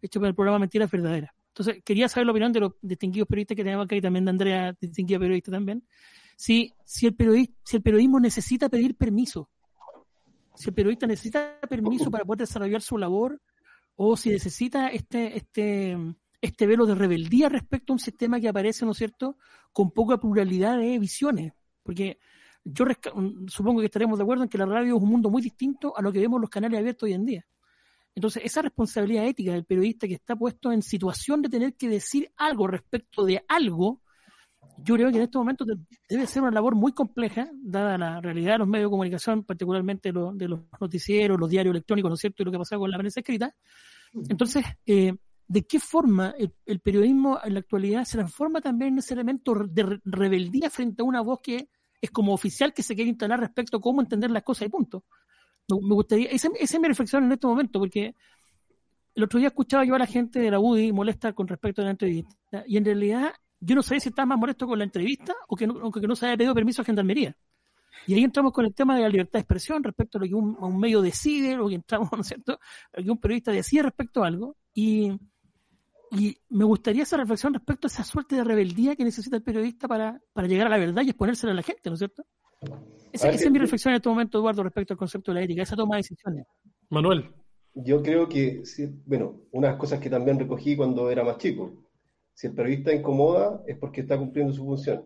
hecho 0.00 0.18
por 0.18 0.28
el 0.28 0.34
programa 0.34 0.60
Mentiras 0.60 0.90
Verdaderas. 0.90 1.30
Entonces, 1.48 1.82
quería 1.84 2.08
saber 2.08 2.26
la 2.26 2.32
opinión 2.32 2.52
de 2.52 2.60
los 2.60 2.72
distinguidos 2.80 3.28
periodistas 3.28 3.56
que 3.56 3.64
tenemos 3.64 3.84
acá 3.84 3.96
y 3.96 4.00
también 4.00 4.24
de 4.24 4.30
Andrea, 4.30 4.74
distinguida 4.80 5.18
periodista 5.18 5.50
también. 5.50 5.82
Si, 6.38 6.72
si, 6.84 7.06
el 7.06 7.16
periodista, 7.16 7.58
si 7.64 7.76
el 7.78 7.82
periodismo 7.82 8.20
necesita 8.20 8.68
pedir 8.68 8.96
permiso, 8.96 9.50
si 10.54 10.68
el 10.68 10.74
periodista 10.74 11.04
necesita 11.08 11.58
permiso 11.68 12.12
para 12.12 12.24
poder 12.24 12.46
desarrollar 12.46 12.80
su 12.80 12.96
labor, 12.96 13.42
o 13.96 14.16
si 14.16 14.30
necesita 14.30 14.86
este, 14.86 15.36
este, 15.36 15.96
este 16.40 16.66
velo 16.68 16.86
de 16.86 16.94
rebeldía 16.94 17.48
respecto 17.48 17.92
a 17.92 17.94
un 17.94 17.98
sistema 17.98 18.38
que 18.38 18.48
aparece, 18.48 18.84
¿no 18.84 18.92
es 18.92 18.98
cierto?, 18.98 19.36
con 19.72 19.90
poca 19.90 20.18
pluralidad 20.18 20.78
de 20.78 21.00
visiones. 21.00 21.54
Porque 21.82 22.20
yo 22.62 22.84
supongo 23.48 23.80
que 23.80 23.86
estaremos 23.86 24.16
de 24.16 24.22
acuerdo 24.22 24.44
en 24.44 24.48
que 24.48 24.58
la 24.58 24.66
radio 24.66 24.96
es 24.96 25.02
un 25.02 25.08
mundo 25.08 25.30
muy 25.30 25.42
distinto 25.42 25.92
a 25.96 26.02
lo 26.02 26.12
que 26.12 26.20
vemos 26.20 26.40
los 26.40 26.50
canales 26.50 26.78
abiertos 26.78 27.08
hoy 27.08 27.14
en 27.14 27.26
día. 27.26 27.46
Entonces, 28.14 28.44
esa 28.44 28.62
responsabilidad 28.62 29.26
ética 29.26 29.54
del 29.54 29.64
periodista 29.64 30.06
que 30.06 30.14
está 30.14 30.36
puesto 30.36 30.70
en 30.70 30.82
situación 30.82 31.42
de 31.42 31.48
tener 31.48 31.74
que 31.74 31.88
decir 31.88 32.30
algo 32.36 32.68
respecto 32.68 33.24
de 33.24 33.44
algo, 33.48 34.02
yo 34.76 34.94
creo 34.94 35.10
que 35.10 35.16
en 35.16 35.24
este 35.24 35.38
momento 35.38 35.64
debe 36.08 36.26
ser 36.26 36.42
una 36.42 36.52
labor 36.52 36.74
muy 36.74 36.92
compleja, 36.92 37.50
dada 37.54 37.98
la 37.98 38.20
realidad 38.20 38.52
de 38.52 38.58
los 38.58 38.68
medios 38.68 38.88
de 38.88 38.90
comunicación, 38.90 39.44
particularmente 39.44 40.12
de 40.12 40.48
los 40.48 40.60
noticieros, 40.80 41.38
los 41.38 41.50
diarios 41.50 41.72
electrónicos, 41.72 42.10
¿no 42.10 42.14
es 42.14 42.20
cierto?, 42.20 42.42
y 42.42 42.46
lo 42.46 42.52
que 42.52 42.58
pasa 42.58 42.76
con 42.76 42.90
la 42.90 42.98
prensa 42.98 43.20
escrita. 43.20 43.54
Entonces, 44.28 44.64
eh, 44.86 45.14
de 45.48 45.66
qué 45.66 45.80
forma 45.80 46.34
el, 46.66 46.80
periodismo 46.80 47.38
en 47.42 47.54
la 47.54 47.60
actualidad 47.60 48.04
se 48.04 48.18
transforma 48.18 48.60
también 48.60 48.92
en 48.92 48.98
ese 48.98 49.14
elemento 49.14 49.54
de 49.54 50.00
rebeldía 50.04 50.70
frente 50.70 51.02
a 51.02 51.06
una 51.06 51.22
voz 51.22 51.40
que 51.42 51.68
es 52.00 52.10
como 52.10 52.32
oficial 52.32 52.72
que 52.72 52.82
se 52.82 52.94
quiere 52.94 53.10
instalar 53.10 53.40
respecto 53.40 53.78
a 53.78 53.80
cómo 53.80 54.00
entender 54.00 54.30
las 54.30 54.42
cosas 54.42 54.66
y 54.66 54.70
punto. 54.70 55.04
Me, 55.68 55.94
gustaría, 55.94 56.28
esa, 56.28 56.48
es 56.58 56.78
mi 56.78 56.86
reflexión 56.86 57.24
en 57.24 57.32
este 57.32 57.46
momento, 57.46 57.78
porque 57.78 58.14
el 59.14 59.24
otro 59.24 59.38
día 59.38 59.48
escuchaba 59.48 59.84
yo 59.84 59.94
a 59.94 59.98
la 59.98 60.06
gente 60.06 60.38
de 60.38 60.50
la 60.50 60.60
UDI 60.60 60.92
molesta 60.92 61.32
con 61.32 61.48
respecto 61.48 61.82
a 61.82 61.86
la 61.86 61.90
entrevista, 61.90 62.64
y 62.66 62.76
en 62.76 62.84
realidad 62.84 63.32
yo 63.60 63.74
no 63.74 63.82
sé 63.82 64.00
si 64.00 64.08
estaba 64.08 64.26
más 64.26 64.38
molesto 64.38 64.66
con 64.66 64.78
la 64.78 64.84
entrevista 64.84 65.34
o 65.48 65.56
que 65.56 65.66
no, 65.66 65.90
que 65.90 66.06
no 66.06 66.16
se 66.16 66.26
haya 66.26 66.36
pedido 66.36 66.54
permiso 66.54 66.82
a 66.82 66.84
Gendarmería. 66.84 67.36
Y 68.06 68.14
ahí 68.14 68.24
entramos 68.24 68.52
con 68.52 68.64
el 68.64 68.74
tema 68.74 68.96
de 68.96 69.02
la 69.02 69.08
libertad 69.08 69.34
de 69.34 69.40
expresión 69.40 69.82
respecto 69.82 70.18
a 70.18 70.20
lo 70.20 70.26
que 70.26 70.34
un, 70.34 70.78
medio 70.78 71.02
decide, 71.02 71.56
lo 71.56 71.68
que 71.68 71.74
entramos, 71.74 72.10
¿no 72.12 72.20
es 72.20 72.28
cierto? 72.28 72.58
Lo 72.92 73.04
que 73.04 73.10
un 73.10 73.18
periodista 73.18 73.52
decide 73.52 73.82
respecto 73.82 74.22
a 74.22 74.28
algo. 74.28 74.56
Y, 74.72 75.12
y 76.12 76.38
me 76.48 76.64
gustaría 76.64 77.02
esa 77.02 77.16
reflexión 77.16 77.52
respecto 77.52 77.86
a 77.86 77.88
esa 77.88 78.04
suerte 78.04 78.36
de 78.36 78.44
rebeldía 78.44 78.96
que 78.96 79.04
necesita 79.04 79.36
el 79.36 79.42
periodista 79.42 79.88
para, 79.88 80.22
para 80.32 80.46
llegar 80.46 80.68
a 80.68 80.70
la 80.70 80.78
verdad 80.78 81.02
y 81.02 81.10
exponérsela 81.10 81.52
a 81.52 81.56
la 81.56 81.62
gente, 81.62 81.90
¿no 81.90 81.94
es 81.94 81.98
cierto? 81.98 82.24
Esa, 83.12 83.30
es 83.30 83.50
mi 83.50 83.58
reflexión 83.58 83.92
en 83.92 83.96
este 83.96 84.08
momento, 84.08 84.38
Eduardo, 84.38 84.62
respecto 84.62 84.94
al 84.94 84.98
concepto 84.98 85.32
de 85.32 85.40
la 85.40 85.44
ética, 85.44 85.62
esa 85.62 85.76
toma 85.76 85.96
de 85.96 86.00
decisiones. 86.00 86.46
Manuel. 86.90 87.30
Yo 87.74 88.02
creo 88.02 88.28
que, 88.28 88.62
bueno, 89.06 89.42
unas 89.52 89.76
cosas 89.76 90.00
que 90.00 90.10
también 90.10 90.38
recogí 90.38 90.76
cuando 90.76 91.10
era 91.10 91.22
más 91.22 91.38
chico. 91.38 91.72
Si 92.38 92.46
el 92.46 92.54
periodista 92.54 92.94
incomoda 92.94 93.64
es 93.66 93.76
porque 93.78 94.02
está 94.02 94.16
cumpliendo 94.16 94.52
su 94.52 94.64
función. 94.64 95.04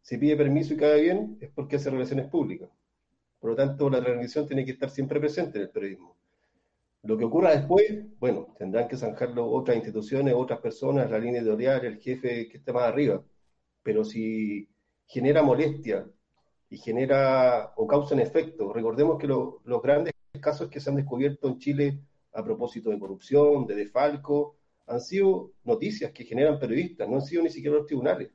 Si 0.00 0.16
pide 0.16 0.34
permiso 0.34 0.72
y 0.72 0.78
cae 0.78 1.02
bien 1.02 1.36
es 1.38 1.50
porque 1.50 1.76
hace 1.76 1.90
relaciones 1.90 2.26
públicas. 2.28 2.70
Por 3.38 3.50
lo 3.50 3.56
tanto, 3.56 3.90
la 3.90 4.02
transmisión 4.02 4.46
tiene 4.46 4.64
que 4.64 4.70
estar 4.70 4.88
siempre 4.88 5.20
presente 5.20 5.58
en 5.58 5.64
el 5.64 5.68
periodismo. 5.68 6.16
Lo 7.02 7.18
que 7.18 7.26
ocurra 7.26 7.54
después, 7.54 8.06
bueno, 8.18 8.54
tendrán 8.56 8.88
que 8.88 8.96
zanjarlo 8.96 9.46
otras 9.46 9.76
instituciones, 9.76 10.32
otras 10.34 10.60
personas, 10.60 11.10
la 11.10 11.18
línea 11.18 11.42
editorial, 11.42 11.84
el 11.84 11.98
jefe 11.98 12.48
que 12.48 12.56
esté 12.56 12.72
más 12.72 12.84
arriba. 12.84 13.22
Pero 13.82 14.02
si 14.02 14.66
genera 15.06 15.42
molestia 15.42 16.06
y 16.70 16.78
genera 16.78 17.74
o 17.76 17.86
causa 17.86 18.14
un 18.14 18.22
efecto, 18.22 18.72
recordemos 18.72 19.18
que 19.18 19.26
los 19.26 19.82
grandes 19.82 20.14
casos 20.40 20.70
que 20.70 20.80
se 20.80 20.88
han 20.88 20.96
descubierto 20.96 21.46
en 21.46 21.58
Chile 21.58 22.00
a 22.32 22.42
propósito 22.42 22.88
de 22.88 22.98
corrupción, 22.98 23.66
de 23.66 23.74
defalco, 23.74 24.56
han 24.86 25.00
sido 25.00 25.52
noticias 25.64 26.12
que 26.12 26.24
generan 26.24 26.58
periodistas, 26.58 27.08
no 27.08 27.16
han 27.16 27.22
sido 27.22 27.42
ni 27.42 27.50
siquiera 27.50 27.76
los 27.76 27.86
tribunales. 27.86 28.30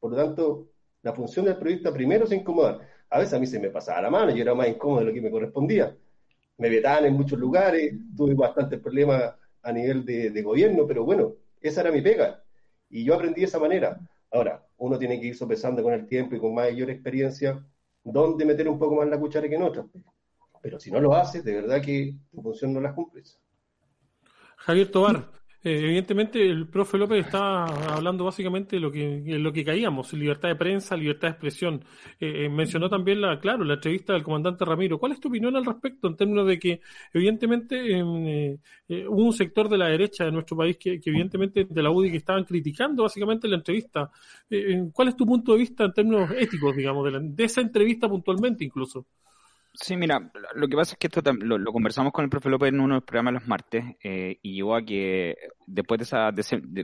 Por 0.00 0.10
lo 0.10 0.16
tanto, 0.16 0.68
la 1.02 1.12
función 1.12 1.44
del 1.44 1.56
periodista 1.56 1.92
primero 1.92 2.24
es 2.24 2.32
incomodar. 2.32 2.80
A 3.10 3.18
veces 3.18 3.34
a 3.34 3.38
mí 3.38 3.46
se 3.46 3.60
me 3.60 3.70
pasaba 3.70 4.02
la 4.02 4.10
mano, 4.10 4.34
yo 4.34 4.42
era 4.42 4.54
más 4.54 4.68
incómodo 4.68 5.00
de 5.00 5.06
lo 5.06 5.12
que 5.12 5.20
me 5.20 5.30
correspondía 5.30 5.96
me 6.58 6.68
vetaban 6.68 7.06
en 7.06 7.14
muchos 7.14 7.38
lugares, 7.38 7.94
tuve 8.16 8.34
bastantes 8.34 8.80
problemas 8.80 9.34
a 9.62 9.72
nivel 9.72 10.04
de, 10.04 10.42
gobierno, 10.42 10.86
pero 10.86 11.04
bueno, 11.04 11.34
esa 11.60 11.80
era 11.80 11.90
mi 11.90 12.00
pega. 12.00 12.42
Y 12.90 13.04
yo 13.04 13.14
aprendí 13.14 13.40
de 13.40 13.46
esa 13.46 13.58
manera. 13.58 13.98
Ahora, 14.30 14.64
uno 14.76 14.98
tiene 14.98 15.20
que 15.20 15.28
ir 15.28 15.36
sopesando 15.36 15.82
con 15.82 15.92
el 15.92 16.06
tiempo 16.06 16.36
y 16.36 16.40
con 16.40 16.54
mayor 16.54 16.90
experiencia 16.90 17.64
dónde 18.04 18.44
meter 18.44 18.68
un 18.68 18.78
poco 18.78 18.96
más 18.96 19.08
la 19.08 19.18
cuchara 19.18 19.48
que 19.48 19.54
en 19.54 19.62
otra. 19.62 19.86
Pero 20.60 20.78
si 20.78 20.90
no 20.90 21.00
lo 21.00 21.14
haces, 21.14 21.44
de 21.44 21.54
verdad 21.54 21.82
que 21.82 22.14
tu 22.30 22.42
función 22.42 22.72
no 22.72 22.80
la 22.80 22.94
cumples. 22.94 23.40
Javier 24.56 24.90
Tobar, 24.90 25.30
eh, 25.64 25.78
evidentemente, 25.78 26.46
el 26.46 26.68
profe 26.68 26.98
López 26.98 27.24
está 27.24 27.64
hablando 27.94 28.24
básicamente 28.24 28.76
de 28.76 28.80
lo 28.80 28.92
que, 28.92 29.22
lo 29.38 29.50
que 29.50 29.64
caíamos, 29.64 30.12
libertad 30.12 30.50
de 30.50 30.56
prensa, 30.56 30.94
libertad 30.94 31.28
de 31.28 31.32
expresión. 31.32 31.84
Eh, 32.20 32.44
eh, 32.44 32.48
mencionó 32.50 32.90
también, 32.90 33.22
la, 33.22 33.40
claro, 33.40 33.64
la 33.64 33.74
entrevista 33.74 34.12
del 34.12 34.22
comandante 34.22 34.64
Ramiro. 34.64 34.98
¿Cuál 34.98 35.12
es 35.12 35.20
tu 35.20 35.28
opinión 35.28 35.56
al 35.56 35.64
respecto 35.64 36.08
en 36.08 36.16
términos 36.16 36.46
de 36.46 36.58
que, 36.58 36.80
evidentemente, 37.14 38.02
hubo 38.02 39.24
un 39.24 39.32
sector 39.32 39.68
de 39.70 39.78
la 39.78 39.88
derecha 39.88 40.24
de 40.24 40.32
nuestro 40.32 40.56
país 40.56 40.76
que, 40.76 41.00
evidentemente, 41.02 41.66
de 41.68 41.82
la 41.82 41.90
UDI, 41.90 42.10
que 42.10 42.18
estaban 42.18 42.44
criticando 42.44 43.04
básicamente 43.04 43.48
la 43.48 43.56
entrevista? 43.56 44.10
¿Cuál 44.92 45.08
es 45.08 45.16
tu 45.16 45.24
punto 45.26 45.52
de 45.52 45.58
vista 45.58 45.84
en 45.84 45.92
términos 45.94 46.30
éticos, 46.32 46.76
digamos, 46.76 47.10
de, 47.10 47.18
de 47.20 47.44
esa 47.44 47.62
entrevista 47.62 48.08
puntualmente 48.08 48.64
incluso? 48.64 49.06
Sí, 49.76 49.96
mira, 49.96 50.30
lo 50.54 50.68
que 50.68 50.76
pasa 50.76 50.92
es 50.92 50.98
que 50.98 51.08
esto 51.08 51.20
lo, 51.32 51.72
conversamos 51.72 52.12
con 52.12 52.24
el 52.24 52.30
profe 52.30 52.48
López 52.48 52.68
en 52.68 52.78
uno 52.78 52.94
de 52.94 53.00
los 53.00 53.04
programas 53.04 53.34
los 53.34 53.48
martes 53.48 53.84
eh, 54.04 54.38
y 54.40 54.54
llegó 54.54 54.76
a 54.76 54.82
que 54.82 55.36
después 55.66 55.98
de 55.98 56.04
esa, 56.04 56.30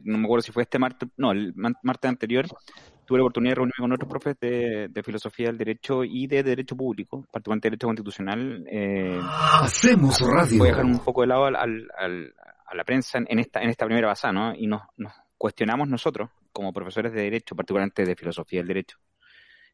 no 0.05 0.18
me 0.18 0.24
acuerdo 0.24 0.42
si 0.42 0.50
fue 0.50 0.64
este 0.64 0.81
martes, 0.81 1.09
no, 1.16 1.31
el 1.31 1.55
martes 1.55 2.09
anterior, 2.09 2.46
tuve 3.07 3.18
la 3.18 3.24
oportunidad 3.24 3.53
de 3.53 3.55
reunirme 3.55 3.79
con 3.79 3.92
otros 3.92 4.11
profes 4.11 4.37
de, 4.40 5.03
filosofía 5.05 5.46
del 5.46 5.59
derecho 5.59 6.03
y 6.03 6.26
de 6.26 6.42
derecho 6.42 6.76
público, 6.76 7.24
particularmente 7.31 7.68
derecho 7.68 7.87
constitucional. 7.87 8.66
Eh, 8.68 9.20
Hacemos 9.62 10.20
radio. 10.20 10.59
Voy 10.59 10.68
a 10.68 10.70
dejar 10.72 10.85
un 10.85 10.98
poco 10.98 11.20
de 11.20 11.29
lado 11.29 11.44
al, 11.44 11.57
a 12.70 12.74
la 12.74 12.85
prensa 12.85 13.18
en 13.18 13.38
esta, 13.38 13.61
en 13.61 13.70
esta 13.70 13.87
primera 13.87 14.09
basada, 14.09 14.33
¿no? 14.33 14.55
Y 14.55 14.66
nos, 14.66 14.83
nos 14.96 15.12
cuestionamos 15.37 15.88
nosotros, 15.88 16.31
como 16.53 16.72
profesores 16.72 17.12
de 17.12 17.22
Derecho, 17.22 17.57
particularmente 17.57 18.05
de 18.05 18.14
Filosofía 18.14 18.61
del 18.61 18.68
Derecho, 18.68 18.98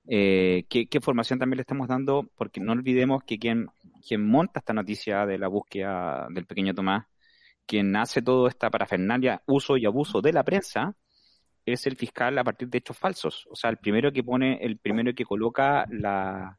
eh, 0.08 0.64
¿qué, 0.68 0.86
¿qué, 0.86 1.00
formación 1.00 1.38
también 1.38 1.56
le 1.56 1.62
estamos 1.62 1.88
dando? 1.88 2.30
Porque 2.36 2.60
no 2.60 2.72
olvidemos 2.72 3.22
que 3.24 3.38
quien, 3.38 3.68
quien 4.06 4.26
monta 4.26 4.60
esta 4.60 4.72
noticia 4.72 5.26
de 5.26 5.38
la 5.38 5.48
búsqueda 5.48 6.28
del 6.30 6.46
pequeño 6.46 6.74
Tomás, 6.74 7.06
quien 7.66 7.96
hace 7.96 8.22
toda 8.22 8.48
esta 8.48 8.70
parafernalia, 8.70 9.42
uso 9.46 9.76
y 9.76 9.86
abuso 9.86 10.20
de 10.20 10.32
la 10.32 10.44
prensa, 10.44 10.94
es 11.64 11.86
el 11.86 11.96
fiscal 11.96 12.38
a 12.38 12.44
partir 12.44 12.68
de 12.68 12.78
hechos 12.78 12.96
falsos. 12.96 13.46
O 13.50 13.56
sea, 13.56 13.70
el 13.70 13.78
primero 13.78 14.12
que 14.12 14.22
pone, 14.22 14.58
el 14.62 14.78
primero 14.78 15.12
que 15.14 15.24
coloca 15.24 15.84
la, 15.90 16.56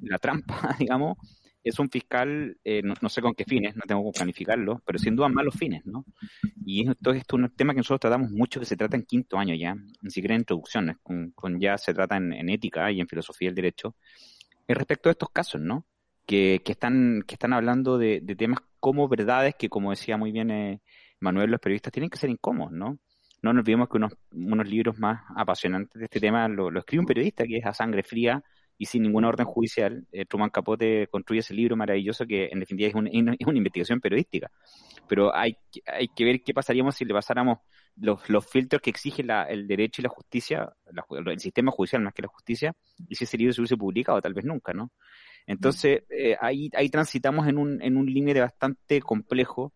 la 0.00 0.18
trampa, 0.18 0.74
digamos, 0.78 1.16
es 1.64 1.78
un 1.78 1.90
fiscal, 1.90 2.56
eh, 2.64 2.82
no, 2.82 2.94
no, 3.00 3.08
sé 3.08 3.20
con 3.20 3.34
qué 3.34 3.44
fines, 3.44 3.76
no 3.76 3.82
tengo 3.86 4.10
que 4.10 4.18
planificarlo, 4.18 4.80
pero 4.84 4.98
sin 4.98 5.16
duda 5.16 5.28
malos 5.28 5.54
fines, 5.54 5.84
¿no? 5.84 6.04
Y 6.64 6.88
esto, 6.88 7.12
esto 7.12 7.36
es 7.36 7.42
un 7.42 7.50
tema 7.50 7.72
que 7.72 7.78
nosotros 7.78 8.00
tratamos 8.00 8.30
mucho, 8.30 8.60
que 8.60 8.66
se 8.66 8.76
trata 8.76 8.96
en 8.96 9.04
quinto 9.04 9.38
año 9.38 9.54
ya, 9.54 9.74
ni 9.74 10.10
siquiera 10.10 10.34
en 10.34 10.42
introducciones, 10.42 10.96
con, 11.02 11.32
con 11.32 11.60
ya 11.60 11.76
se 11.78 11.92
trata 11.94 12.16
en, 12.16 12.32
en, 12.32 12.48
ética 12.48 12.90
y 12.90 13.00
en 13.00 13.08
filosofía 13.08 13.48
del 13.48 13.56
derecho, 13.56 13.96
es 14.66 14.76
respecto 14.76 15.08
a 15.08 15.12
estos 15.12 15.30
casos, 15.30 15.60
¿no? 15.60 15.86
Que, 16.26 16.60
que 16.64 16.72
están, 16.72 17.22
que 17.26 17.34
están 17.34 17.54
hablando 17.54 17.98
de, 17.98 18.20
de, 18.22 18.36
temas 18.36 18.60
como 18.80 19.08
verdades 19.08 19.54
que, 19.58 19.68
como 19.68 19.90
decía 19.90 20.16
muy 20.16 20.30
bien 20.30 20.50
eh, 20.50 20.80
Manuel, 21.20 21.50
los 21.50 21.60
periodistas 21.60 21.92
tienen 21.92 22.10
que 22.10 22.18
ser 22.18 22.30
incómodos, 22.30 22.72
¿no? 22.72 22.98
No 23.40 23.52
nos 23.52 23.62
olvidemos 23.62 23.88
que 23.88 23.96
unos, 23.96 24.12
unos 24.32 24.68
libros 24.68 24.98
más 24.98 25.22
apasionantes 25.36 25.98
de 25.98 26.04
este 26.04 26.20
tema 26.20 26.48
lo, 26.48 26.70
lo 26.70 26.80
escribe 26.80 27.00
un 27.00 27.06
periodista 27.06 27.44
que 27.44 27.58
es 27.58 27.66
a 27.66 27.72
sangre 27.72 28.02
fría, 28.02 28.42
y 28.78 28.86
sin 28.86 29.02
ninguna 29.02 29.28
orden 29.28 29.44
judicial, 29.44 30.06
eh, 30.12 30.24
Truman 30.24 30.50
Capote 30.50 31.08
construye 31.08 31.40
ese 31.40 31.52
libro 31.52 31.76
maravilloso 31.76 32.24
que 32.26 32.48
en 32.50 32.60
definitiva 32.60 32.88
es, 32.88 32.94
un, 32.94 33.08
es 33.08 33.46
una 33.46 33.58
investigación 33.58 34.00
periodística. 34.00 34.50
Pero 35.08 35.34
hay, 35.34 35.56
hay 35.86 36.08
que 36.08 36.24
ver 36.24 36.42
qué 36.42 36.54
pasaríamos 36.54 36.94
si 36.94 37.04
le 37.04 37.12
pasáramos 37.12 37.58
los, 37.96 38.28
los 38.30 38.46
filtros 38.46 38.80
que 38.80 38.90
exige 38.90 39.22
el 39.22 39.66
derecho 39.66 40.00
y 40.00 40.04
la 40.04 40.08
justicia, 40.08 40.72
el 41.10 41.40
sistema 41.40 41.72
judicial 41.72 42.02
más 42.02 42.14
que 42.14 42.22
la 42.22 42.28
justicia, 42.28 42.72
y 43.08 43.16
si 43.16 43.24
ese 43.24 43.36
libro 43.36 43.52
se 43.52 43.60
hubiese 43.60 43.76
publicado, 43.76 44.22
tal 44.22 44.34
vez 44.34 44.44
nunca, 44.44 44.72
¿no? 44.72 44.92
Entonces, 45.46 46.02
eh, 46.10 46.36
ahí, 46.40 46.70
ahí 46.74 46.90
transitamos 46.90 47.48
en 47.48 47.58
un, 47.58 47.82
en 47.82 47.96
un 47.96 48.06
límite 48.06 48.40
bastante 48.40 49.00
complejo. 49.00 49.72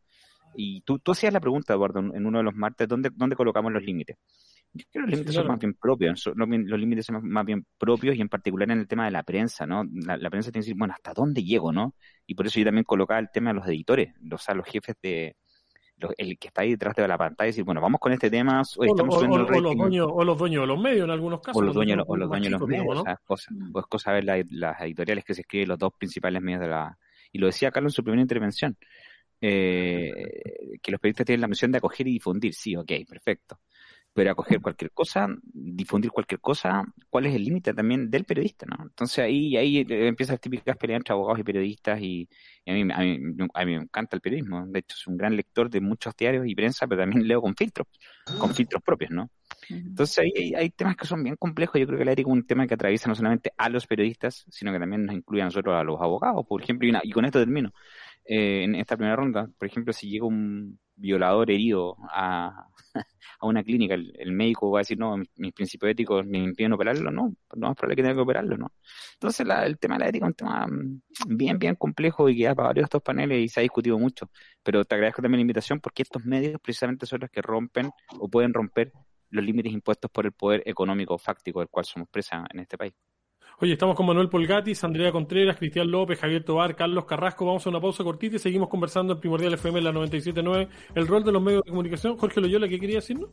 Y 0.55 0.83
tú, 0.83 0.99
tú 0.99 1.13
hacías 1.13 1.33
la 1.33 1.41
pregunta, 1.41 1.73
Eduardo, 1.73 2.01
en 2.01 2.27
uno 2.27 2.39
de 2.39 2.45
los 2.45 2.55
martes, 2.55 2.87
¿dónde, 2.87 3.09
dónde 3.15 3.37
colocamos 3.37 3.73
los 3.73 3.83
límites? 3.83 4.19
Yo 4.75 4.85
creo 4.91 5.05
que 5.05 5.11
los 5.11 5.11
límites 5.11 5.33
sí, 5.33 5.35
claro. 5.35 5.47
son 5.47 5.53
más 5.53 5.61
bien 5.61 5.75
propios, 5.75 6.27
los, 6.35 6.49
los, 6.49 6.81
límites 6.81 7.07
son 7.07 7.29
más 7.29 7.45
bien 7.45 7.67
propios 7.77 8.17
y 8.17 8.23
en 8.23 8.29
particular 8.31 8.71
en 8.71 8.79
el 8.79 8.89
tema 8.89 9.05
de 9.05 9.11
la 9.11 9.23
prensa, 9.23 9.67
¿no? 9.67 9.85
La, 9.93 10.17
la, 10.17 10.31
prensa 10.31 10.51
tiene 10.51 10.63
que 10.63 10.69
decir, 10.69 10.79
bueno, 10.79 10.95
¿hasta 10.95 11.13
dónde 11.13 11.45
llego, 11.45 11.73
no? 11.73 11.95
Y 12.27 12.35
por 12.35 12.47
eso 12.47 12.59
yo 12.59 12.65
también 12.65 12.85
colocaba 12.85 13.21
el 13.21 13.29
tema 13.31 13.51
de 13.51 13.55
los 13.55 13.67
editores, 13.67 14.15
los, 14.23 14.41
o 14.41 14.45
sea, 14.45 14.55
los 14.55 14.67
jefes 14.67 14.97
de, 15.03 15.37
los, 15.99 16.13
el 16.17 16.39
que 16.39 16.49
está 16.49 16.63
ahí 16.63 16.71
detrás 16.71 16.95
de 16.97 17.07
la 17.07 17.19
pantalla 17.19 17.49
y 17.49 17.51
decir, 17.51 17.65
bueno, 17.65 17.83
vamos 17.83 18.01
con 18.01 18.13
este 18.13 18.31
tema, 18.31 18.63
hoy 18.79 18.89
estamos 18.89 19.15
o, 19.15 19.19
o, 19.19 19.21
o, 19.21 19.39
los 19.61 19.77
dueños, 19.77 20.09
o 20.11 20.25
los 20.25 20.39
dueños 20.39 20.63
de 20.63 20.67
los 20.67 20.81
medios 20.81 21.05
en 21.05 21.11
algunos 21.11 21.41
casos. 21.43 21.61
O 21.61 21.65
los 21.65 21.75
dueños, 21.75 22.03
o 22.07 22.17
los 22.17 22.31
dueños 22.31 22.53
de 22.53 22.59
los 22.59 22.67
medios, 22.67 22.95
¿no? 22.95 23.01
o 23.03 23.05
sea, 23.05 23.21
cosa, 23.27 23.53
o 23.75 23.81
es 23.81 23.87
cosa 23.87 24.13
ver 24.13 24.25
la, 24.25 24.43
las 24.49 24.81
editoriales 24.81 25.23
que 25.23 25.35
se 25.35 25.43
escriben 25.43 25.69
los 25.69 25.79
dos 25.79 25.93
principales 25.99 26.41
medios 26.41 26.63
de 26.63 26.69
la... 26.69 26.99
Y 27.31 27.39
lo 27.39 27.47
decía 27.47 27.71
Carlos 27.71 27.93
en 27.93 27.97
su 27.97 28.05
primera 28.05 28.23
intervención, 28.23 28.75
eh, 29.39 30.79
que 30.83 30.93
los 30.93 30.99
periodistas 30.99 31.27
tienen 31.27 31.43
la 31.43 31.49
misión 31.49 31.73
de 31.73 31.79
acoger 31.79 32.07
y 32.09 32.13
difundir, 32.13 32.55
sí, 32.55 32.75
ok, 32.75 32.91
perfecto 33.07 33.59
pero 34.15 34.31
acoger 34.31 34.61
cualquier 34.61 34.91
cosa, 34.91 35.27
difundir 35.43 36.11
cualquier 36.11 36.41
cosa, 36.41 36.85
¿cuál 37.09 37.27
es 37.27 37.35
el 37.35 37.45
límite 37.45 37.73
también 37.73 38.11
del 38.11 38.25
periodista? 38.25 38.67
¿no? 38.67 38.85
Entonces 38.85 39.21
ahí, 39.21 39.57
ahí 39.57 39.87
empiezan 39.89 40.35
las 40.35 40.41
típicas 40.41 40.77
peleas 40.77 40.99
entre 40.99 41.15
abogados 41.15 41.41
y 41.41 41.45
periodistas 41.45 42.01
y, 42.01 42.29
y 42.65 42.71
a, 42.71 42.75
mí, 42.75 42.93
a, 42.93 42.99
mí, 43.01 43.47
a, 43.55 43.65
mí, 43.65 43.77
me 43.77 43.83
encanta 43.83 44.17
el 44.17 44.21
periodismo. 44.21 44.67
De 44.67 44.81
hecho, 44.81 44.97
soy 44.97 45.13
un 45.13 45.19
gran 45.19 45.35
lector 45.35 45.71
de 45.71 45.81
muchos 45.81 46.15
diarios 46.15 46.47
y 46.47 46.55
prensa, 46.55 46.87
pero 46.87 47.03
también 47.03 47.27
leo 47.29 47.41
con 47.41 47.55
filtros, 47.57 47.87
con 48.39 48.55
filtros 48.55 48.83
propios, 48.83 49.11
¿no? 49.11 49.31
Entonces 49.71 50.19
ahí 50.19 50.33
hay, 50.37 50.55
hay, 50.55 50.71
temas 50.71 50.97
que 50.97 51.07
son 51.07 51.23
bien 51.23 51.37
complejos. 51.37 51.81
Yo 51.81 51.87
creo 51.87 51.99
que 51.99 52.05
la 52.05 52.13
ética 52.13 52.29
es 52.29 52.33
un 52.33 52.47
tema 52.47 52.67
que 52.67 52.75
atraviesa 52.75 53.09
no 53.09 53.15
solamente 53.15 53.53
a 53.57 53.69
los 53.69 53.87
periodistas, 53.87 54.45
sino 54.51 54.73
que 54.73 54.79
también 54.79 55.07
nos 55.07 55.15
incluye 55.15 55.43
a 55.43 55.47
nosotros, 55.47 55.75
a 55.75 55.85
los 55.85 56.01
abogados, 56.01 56.45
por 56.47 56.63
ejemplo, 56.63 56.87
y, 56.87 56.91
una, 56.91 57.01
y 57.03 57.13
con 57.13 57.25
esto 57.25 57.39
termino. 57.39 57.73
Eh, 58.25 58.65
en 58.65 58.75
esta 58.75 58.97
primera 58.97 59.17
ronda, 59.17 59.49
por 59.59 59.67
ejemplo, 59.67 59.93
si 59.93 60.09
llega 60.09 60.27
un 60.27 60.79
violador 60.97 61.51
herido 61.51 61.97
a, 62.11 62.67
a 63.43 63.47
una 63.47 63.65
clínica, 63.65 63.95
el, 63.95 64.33
médico 64.33 64.71
va 64.71 64.79
a 64.79 64.83
decir, 64.83 64.97
no, 64.97 65.17
mis, 65.17 65.53
principios 65.53 65.91
éticos 65.91 66.25
me 66.25 66.39
impiden 66.39 66.73
operarlo, 66.73 67.11
no, 67.11 67.35
no 67.57 67.71
es 67.71 67.77
probable 67.77 67.97
que 67.97 68.03
tenga 68.03 68.15
que 68.15 68.21
operarlo, 68.21 68.57
¿no? 68.57 68.73
Entonces 69.15 69.45
la, 69.45 69.67
el 69.67 69.79
tema 69.79 69.97
de 69.97 70.01
la 70.01 70.09
ética 70.09 70.27
es 70.27 70.29
un 70.29 70.35
tema 70.35 70.67
bien, 71.27 71.59
bien 71.59 71.75
complejo 71.75 72.29
y 72.29 72.37
que 72.39 72.45
da 72.45 72.55
para 72.55 72.69
varios 72.69 72.85
de 72.85 72.87
estos 72.87 73.03
paneles 73.03 73.45
y 73.45 73.49
se 73.49 73.59
ha 73.59 73.63
discutido 73.63 73.99
mucho, 73.99 74.31
pero 74.63 74.85
te 74.85 74.95
agradezco 74.95 75.23
también 75.23 75.39
la 75.39 75.43
invitación 75.43 75.81
porque 75.81 76.03
estos 76.03 76.25
medios 76.25 76.61
precisamente 76.61 77.05
son 77.05 77.21
los 77.21 77.31
que 77.31 77.43
rompen 77.43 77.91
o 78.21 78.29
pueden 78.29 78.55
romper 78.55 78.93
los 79.31 79.45
límites 79.45 79.73
impuestos 79.73 80.09
por 80.11 80.25
el 80.27 80.33
poder 80.33 80.63
económico 80.65 81.19
fáctico 81.19 81.59
del 81.59 81.69
cual 81.69 81.85
somos 81.85 82.09
presa 82.09 82.45
en 82.49 82.61
este 82.61 82.79
país. 82.79 82.93
Oye, 83.63 83.75
estamos 83.75 83.95
con 83.95 84.07
Manuel 84.07 84.29
Polgatis, 84.29 84.83
Andrea 84.83 85.13
Contreras, 85.13 85.57
Cristian 85.57 85.89
López, 85.89 86.19
Javier 86.19 86.43
Tobar, 86.43 86.75
Carlos 86.75 87.05
Carrasco. 87.05 87.47
Vamos 87.47 87.65
a 87.65 87.71
una 87.71 87.81
pausa 87.81 88.03
cortita 88.03 88.35
y 88.35 88.39
seguimos 88.41 88.69
conversando 88.69 89.13
en 89.13 89.21
Primordial 89.21 89.55
FM 89.55 89.79
en 89.79 89.85
la 89.85 89.93
97.9. 89.93 90.69
El 90.97 91.07
rol 91.07 91.23
de 91.23 91.31
los 91.31 91.41
medios 91.41 91.63
de 91.65 91.71
comunicación. 91.71 92.17
Jorge 92.17 92.41
Loyola, 92.41 92.67
¿qué 92.67 92.81
quería 92.81 92.97
decirnos? 92.97 93.31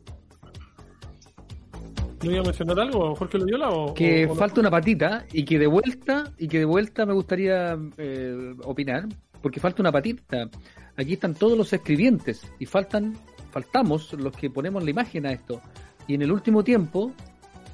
¿No 2.22 2.30
iba 2.30 2.42
a 2.42 2.44
mencionar 2.44 2.78
algo, 2.78 3.16
Jorge 3.16 3.38
Loyola? 3.38 3.70
O, 3.70 3.92
que 3.92 4.24
o, 4.26 4.30
o 4.30 4.34
falta 4.36 4.54
no? 4.54 4.60
una 4.60 4.70
patita 4.70 5.26
y 5.32 5.44
que 5.44 5.58
de 5.58 5.66
vuelta, 5.66 6.32
y 6.38 6.46
que 6.46 6.60
de 6.60 6.64
vuelta 6.64 7.04
me 7.04 7.12
gustaría 7.12 7.76
eh, 7.98 8.54
opinar, 8.62 9.08
porque 9.42 9.58
falta 9.58 9.82
una 9.82 9.90
patita. 9.90 10.48
Aquí 10.96 11.14
están 11.14 11.34
todos 11.34 11.58
los 11.58 11.72
escribientes 11.72 12.48
y 12.60 12.66
faltan, 12.66 13.16
faltamos 13.50 14.12
los 14.12 14.36
que 14.36 14.48
ponemos 14.48 14.84
la 14.84 14.90
imagen 14.90 15.26
a 15.26 15.32
esto. 15.32 15.60
Y 16.06 16.14
en 16.14 16.22
el 16.22 16.30
último 16.30 16.62
tiempo, 16.62 17.12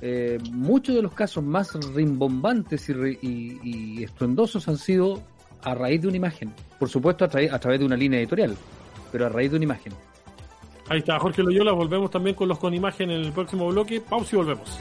eh, 0.01 0.39
muchos 0.53 0.95
de 0.95 1.03
los 1.03 1.13
casos 1.13 1.43
más 1.43 1.73
rimbombantes 1.95 2.89
y, 2.89 2.93
y, 2.93 3.61
y, 3.63 4.05
estruendosos 4.05 4.69
han 4.69 4.79
sido 4.79 5.23
a 5.63 5.75
raíz 5.75 6.03
de 6.03 6.09
una 6.09 6.17
imagen. 6.17 6.53
Por 6.79 6.89
supuesto, 6.89 7.25
a, 7.25 7.29
tra 7.29 7.41
a, 7.51 7.59
través 7.59 7.81
de 7.81 7.87
una 7.87 7.97
línea 7.97 8.19
editorial, 8.19 8.57
pero 9.11 9.27
a 9.27 9.29
raíz 9.29 9.51
de 9.51 9.57
una 9.57 9.65
imagen. 9.65 9.93
Ahí 10.89 10.99
está, 10.99 11.19
Jorge 11.19 11.43
Loyola. 11.43 11.73
Volvemos 11.73 12.11
también 12.11 12.37
con 12.37 12.49
los 12.49 12.59
con 12.59 12.73
imagen 12.75 13.11
en 13.11 13.23
el 13.23 13.33
próximo 13.33 13.69
bloque. 13.69 14.01
Pausa 14.01 14.37
y 14.37 14.39
volvemos. 14.39 14.79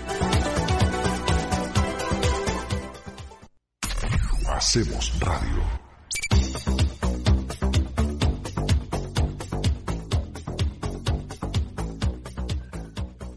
Hacemos 4.48 5.20
radio. 5.20 5.85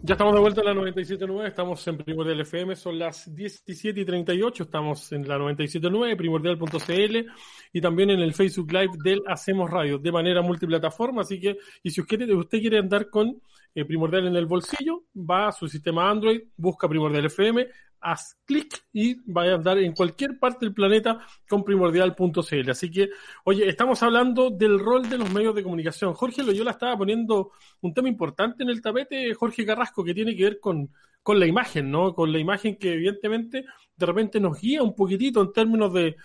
Ya 0.09 0.15
estamos 0.15 0.33
de 0.33 0.41
vuelta 0.41 0.63
en 0.63 0.69
la 0.69 0.73
97.9, 0.73 1.49
estamos 1.49 1.87
en 1.87 1.99
Primordial 1.99 2.41
FM, 2.41 2.77
son 2.77 2.99
las 2.99 3.35
17 3.35 4.01
y 4.01 4.05
38, 4.07 4.63
estamos 4.63 5.13
en 5.13 5.29
la 5.29 5.37
97.9, 5.37 6.17
primordial.cl 6.17 7.31
y 7.75 7.81
también 7.83 8.09
en 8.09 8.21
el 8.21 8.33
Facebook 8.33 8.73
Live 8.73 8.93
del 9.05 9.21
Hacemos 9.27 9.71
Radio 9.71 9.99
de 9.99 10.11
manera 10.11 10.41
multiplataforma, 10.41 11.21
así 11.21 11.39
que, 11.39 11.59
y 11.83 11.91
si 11.91 12.01
usted 12.01 12.27
quiere, 12.49 12.79
andar 12.79 13.11
con 13.11 13.39
eh, 13.75 13.85
Primordial 13.85 14.29
en 14.29 14.37
el 14.37 14.47
bolsillo, 14.47 15.03
va 15.15 15.49
a 15.49 15.53
su 15.53 15.69
sistema 15.69 16.09
Android, 16.09 16.41
busca 16.57 16.89
Primordial 16.89 17.27
FM, 17.27 17.69
haz 18.01 18.37
clic 18.45 18.85
y 18.93 19.17
vaya 19.31 19.53
a 19.53 19.55
andar 19.57 19.79
en 19.79 19.93
cualquier 19.93 20.39
parte 20.39 20.67
del 20.67 20.75
planeta 20.75 21.19
con 21.49 21.65
primordial.cl. 21.65 22.71
Así 22.71 22.91
que, 22.91 23.11
oye, 23.45 23.69
estamos 23.69 24.03
hablando 24.03 24.51
del 24.51 24.79
rol 24.79 25.09
de 25.09 25.19
los 25.19 25.33
medios 25.33 25.55
de 25.55 25.63
comunicación. 25.63 26.15
Jorge 26.15 26.43
Loyola 26.43 26.73
estaba 26.73 26.97
poniendo 26.97 27.53
un 27.81 27.95
tema 27.95 28.09
importante 28.09 28.63
en 28.63 28.71
el 28.71 28.81
tapete, 28.81 29.35
Jorge 29.35 29.67
Carrasco, 29.67 30.05
que 30.05 30.15
tiene 30.15 30.37
que 30.37 30.45
ver 30.45 30.61
con, 30.61 30.91
con 31.23 31.39
la 31.39 31.47
imagen, 31.47 31.91
¿no? 31.91 32.15
Con 32.15 32.33
la 32.33 32.39
imagen 32.39 32.77
que 32.77 32.95
evidentemente 32.95 33.65
de 33.97 34.07
repente 34.07 34.41
nos 34.41 34.61
guía 34.61 34.83
un 34.83 34.95
poquitito 34.95 35.43
en 35.43 35.53
términos 35.53 35.93
de, 35.93 36.17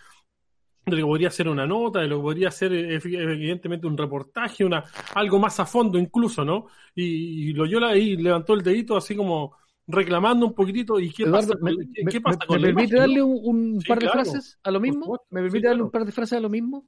lo 0.86 0.98
que 0.98 1.04
podría 1.04 1.32
ser 1.32 1.48
una 1.48 1.66
nota, 1.66 2.00
de 2.00 2.08
lo 2.08 2.18
que 2.18 2.24
podría 2.24 2.52
ser 2.52 2.74
evidentemente 2.74 3.88
un 3.88 3.98
reportaje, 3.98 4.66
una 4.66 4.84
algo 5.16 5.40
más 5.40 5.60
a 5.60 5.66
fondo 5.66 5.98
incluso, 5.98 6.44
¿no? 6.44 6.68
Y, 6.94 7.50
y 7.50 7.54
Loyola 7.54 7.90
ahí 7.90 8.18
levantó 8.18 8.54
el 8.54 8.64
dedito 8.64 8.98
así 8.98 9.16
como 9.16 9.56
reclamando 9.88 10.46
un 10.48 10.54
poquitito 10.54 11.00
y 11.00 11.12
qué 11.12 11.24
Eduardo, 11.24 11.54
pasa, 11.54 11.60
me, 11.62 11.72
¿qué 11.94 12.04
me, 12.04 12.22
pasa 12.22 12.40
me, 12.40 12.46
con 12.48 12.56
¿me 12.62 12.62
la 12.62 12.68
permite 12.68 12.96
imagen, 12.96 13.00
darle 13.00 13.24
un, 13.24 13.40
un 13.44 13.82
Sí, 13.82 13.88
par 13.90 14.00
de 14.00 14.06
claro. 14.06 14.24
frases 14.24 14.60
a 14.64 14.72
lo 14.72 14.80
mismo? 14.80 15.04
supuesto. 15.04 15.28
¿Me 15.32 15.40
Sí, 15.40 15.44
permite 15.46 15.68
darle 15.68 15.78
claro. 15.78 15.86
un 15.86 15.92
par 15.92 16.06
de 16.06 16.12
frases 16.12 16.38
a 16.38 16.42
lo 16.42 16.50
mismo? 16.50 16.86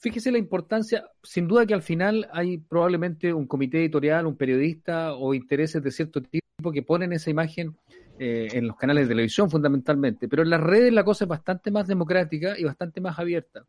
Fíjese 0.00 0.30
la 0.30 0.38
importancia, 0.38 1.04
sin 1.22 1.48
duda 1.48 1.66
que 1.66 1.74
al 1.74 1.82
final 1.82 2.28
hay 2.32 2.58
probablemente 2.58 3.32
un 3.34 3.46
comité 3.46 3.80
editorial, 3.80 4.26
un 4.26 4.36
periodista 4.36 5.14
o 5.14 5.34
intereses 5.34 5.82
de 5.82 5.90
cierto 5.90 6.22
tipo 6.22 6.70
que 6.72 6.82
ponen 6.82 7.12
esa 7.12 7.30
imagen 7.30 7.76
eh, 8.18 8.48
en 8.52 8.68
los 8.68 8.76
canales 8.76 9.04
de 9.08 9.14
televisión 9.14 9.50
fundamentalmente, 9.50 10.28
pero 10.28 10.42
en 10.42 10.50
las 10.50 10.60
redes 10.60 10.92
la 10.92 11.04
cosa 11.04 11.24
es 11.24 11.28
bastante 11.28 11.70
más 11.72 11.86
democrática 11.88 12.56
y 12.58 12.64
bastante 12.64 13.00
más 13.00 13.18
abierta. 13.18 13.64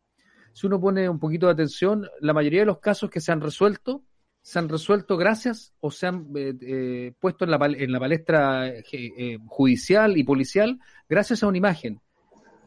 Si 0.52 0.66
uno 0.66 0.80
pone 0.80 1.08
un 1.08 1.18
poquito 1.18 1.46
de 1.46 1.52
atención, 1.52 2.06
la 2.20 2.32
mayoría 2.32 2.60
de 2.60 2.66
los 2.66 2.78
casos 2.78 3.10
que 3.10 3.20
se 3.20 3.32
han 3.32 3.40
resuelto 3.40 4.04
se 4.42 4.58
han 4.58 4.68
resuelto 4.68 5.16
gracias 5.16 5.74
o 5.80 5.90
se 5.90 6.06
han 6.06 6.28
eh, 6.34 6.54
eh, 6.60 7.12
puesto 7.18 7.44
en 7.44 7.50
la, 7.50 7.58
en 7.66 7.92
la 7.92 8.00
palestra 8.00 8.68
eh, 8.68 9.38
judicial 9.46 10.16
y 10.16 10.24
policial 10.24 10.78
gracias 11.08 11.42
a 11.42 11.46
una 11.46 11.58
imagen. 11.58 12.00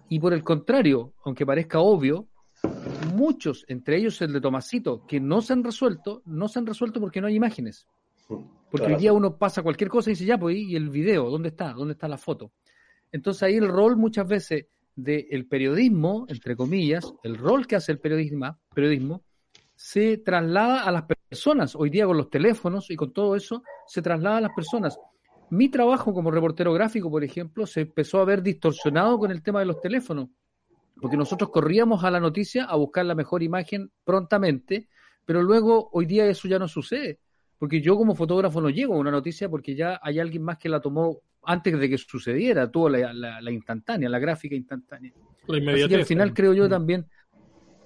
Y 0.09 0.19
por 0.19 0.33
el 0.33 0.43
contrario, 0.43 1.13
aunque 1.25 1.45
parezca 1.45 1.79
obvio, 1.79 2.27
muchos, 3.13 3.65
entre 3.67 3.97
ellos 3.97 4.21
el 4.21 4.33
de 4.33 4.41
Tomasito, 4.41 5.05
que 5.07 5.19
no 5.19 5.41
se 5.41 5.53
han 5.53 5.63
resuelto, 5.63 6.21
no 6.25 6.47
se 6.47 6.59
han 6.59 6.65
resuelto 6.65 6.99
porque 6.99 7.21
no 7.21 7.27
hay 7.27 7.35
imágenes. 7.35 7.87
Porque 8.71 8.87
hoy 8.87 8.95
día 8.95 9.13
uno 9.13 9.37
pasa 9.37 9.61
cualquier 9.61 9.89
cosa 9.89 10.09
y 10.09 10.13
dice, 10.13 10.25
ya, 10.25 10.37
pues, 10.37 10.57
¿y 10.57 10.75
el 10.75 10.89
video? 10.89 11.29
¿Dónde 11.29 11.49
está? 11.49 11.73
¿Dónde 11.73 11.93
está 11.93 12.07
la 12.07 12.17
foto? 12.17 12.51
Entonces 13.11 13.43
ahí 13.43 13.55
el 13.55 13.67
rol 13.67 13.97
muchas 13.97 14.27
veces 14.27 14.65
del 14.95 15.47
periodismo, 15.47 16.25
entre 16.27 16.55
comillas, 16.55 17.13
el 17.23 17.37
rol 17.37 17.67
que 17.67 17.75
hace 17.75 17.91
el 17.91 17.99
periodismo, 17.99 18.57
periodismo, 18.73 19.23
se 19.75 20.17
traslada 20.17 20.83
a 20.83 20.91
las 20.91 21.03
personas. 21.03 21.22
Hoy 21.75 21.89
día 21.89 22.05
con 22.05 22.17
los 22.17 22.29
teléfonos 22.29 22.89
y 22.91 22.95
con 22.95 23.11
todo 23.11 23.35
eso, 23.35 23.63
se 23.87 24.01
traslada 24.01 24.37
a 24.37 24.41
las 24.41 24.51
personas. 24.55 24.99
Mi 25.49 25.69
trabajo 25.69 26.13
como 26.13 26.31
reportero 26.31 26.73
gráfico, 26.73 27.09
por 27.09 27.23
ejemplo, 27.23 27.65
se 27.65 27.81
empezó 27.81 28.19
a 28.19 28.25
ver 28.25 28.41
distorsionado 28.41 29.19
con 29.19 29.31
el 29.31 29.41
tema 29.41 29.59
de 29.59 29.65
los 29.65 29.79
teléfonos, 29.81 30.29
porque 30.99 31.17
nosotros 31.17 31.49
corríamos 31.49 32.03
a 32.03 32.11
la 32.11 32.19
noticia 32.19 32.65
a 32.65 32.75
buscar 32.75 33.05
la 33.05 33.15
mejor 33.15 33.43
imagen 33.43 33.91
prontamente, 34.03 34.87
pero 35.25 35.41
luego 35.41 35.89
hoy 35.93 36.05
día 36.05 36.25
eso 36.25 36.47
ya 36.47 36.59
no 36.59 36.67
sucede, 36.67 37.19
porque 37.57 37.81
yo 37.81 37.97
como 37.97 38.15
fotógrafo 38.15 38.61
no 38.61 38.69
llego 38.69 38.95
a 38.95 38.99
una 38.99 39.11
noticia 39.11 39.49
porque 39.49 39.75
ya 39.75 39.99
hay 40.01 40.19
alguien 40.19 40.43
más 40.43 40.57
que 40.57 40.69
la 40.69 40.81
tomó 40.81 41.19
antes 41.45 41.77
de 41.77 41.89
que 41.89 41.97
sucediera, 41.97 42.71
tuvo 42.71 42.89
la, 42.89 43.51
instantánea, 43.51 44.09
la 44.09 44.19
gráfica 44.19 44.55
instantánea. 44.55 45.13
La. 45.47 45.73
Así 45.73 45.93
al 45.93 46.05
final 46.05 46.33
creo 46.33 46.53
yo 46.53 46.69
también 46.69 47.05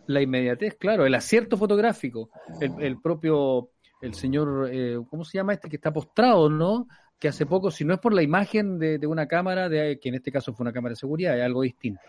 la 0.08 0.22
inmediatez, 0.22 0.76
claro, 0.76 1.06
el 1.06 1.16
acierto 1.16 1.58
fotográfico, 1.58 2.30
el, 2.60 3.00
propio, 3.00 3.70
el 4.02 4.14
señor, 4.14 4.70
eh, 4.72 4.98
¿cómo 5.10 5.24
se 5.24 5.38
llama 5.38 5.54
este 5.54 5.70
que 5.70 5.76
está 5.76 5.94
postrado, 5.94 6.50
no? 6.50 6.88
Que 7.20 7.28
hace 7.28 7.46
poco, 7.46 7.72
si 7.72 7.86
no 7.86 7.94
es 7.94 8.00
por 8.00 8.14
la 8.14 8.24
imagen 8.24 8.80
de, 8.80 9.06
una 9.08 9.28
cámara, 9.28 9.70
de, 9.70 10.00
que 10.00 10.10
en 10.10 10.16
este 10.16 10.32
caso 10.32 10.54
fue 10.54 10.64
una 10.64 10.74
cámara 10.74 10.94
de 10.94 10.98
seguridad, 10.98 11.38
es 11.38 11.44
algo 11.44 11.62
distinto. 11.62 12.02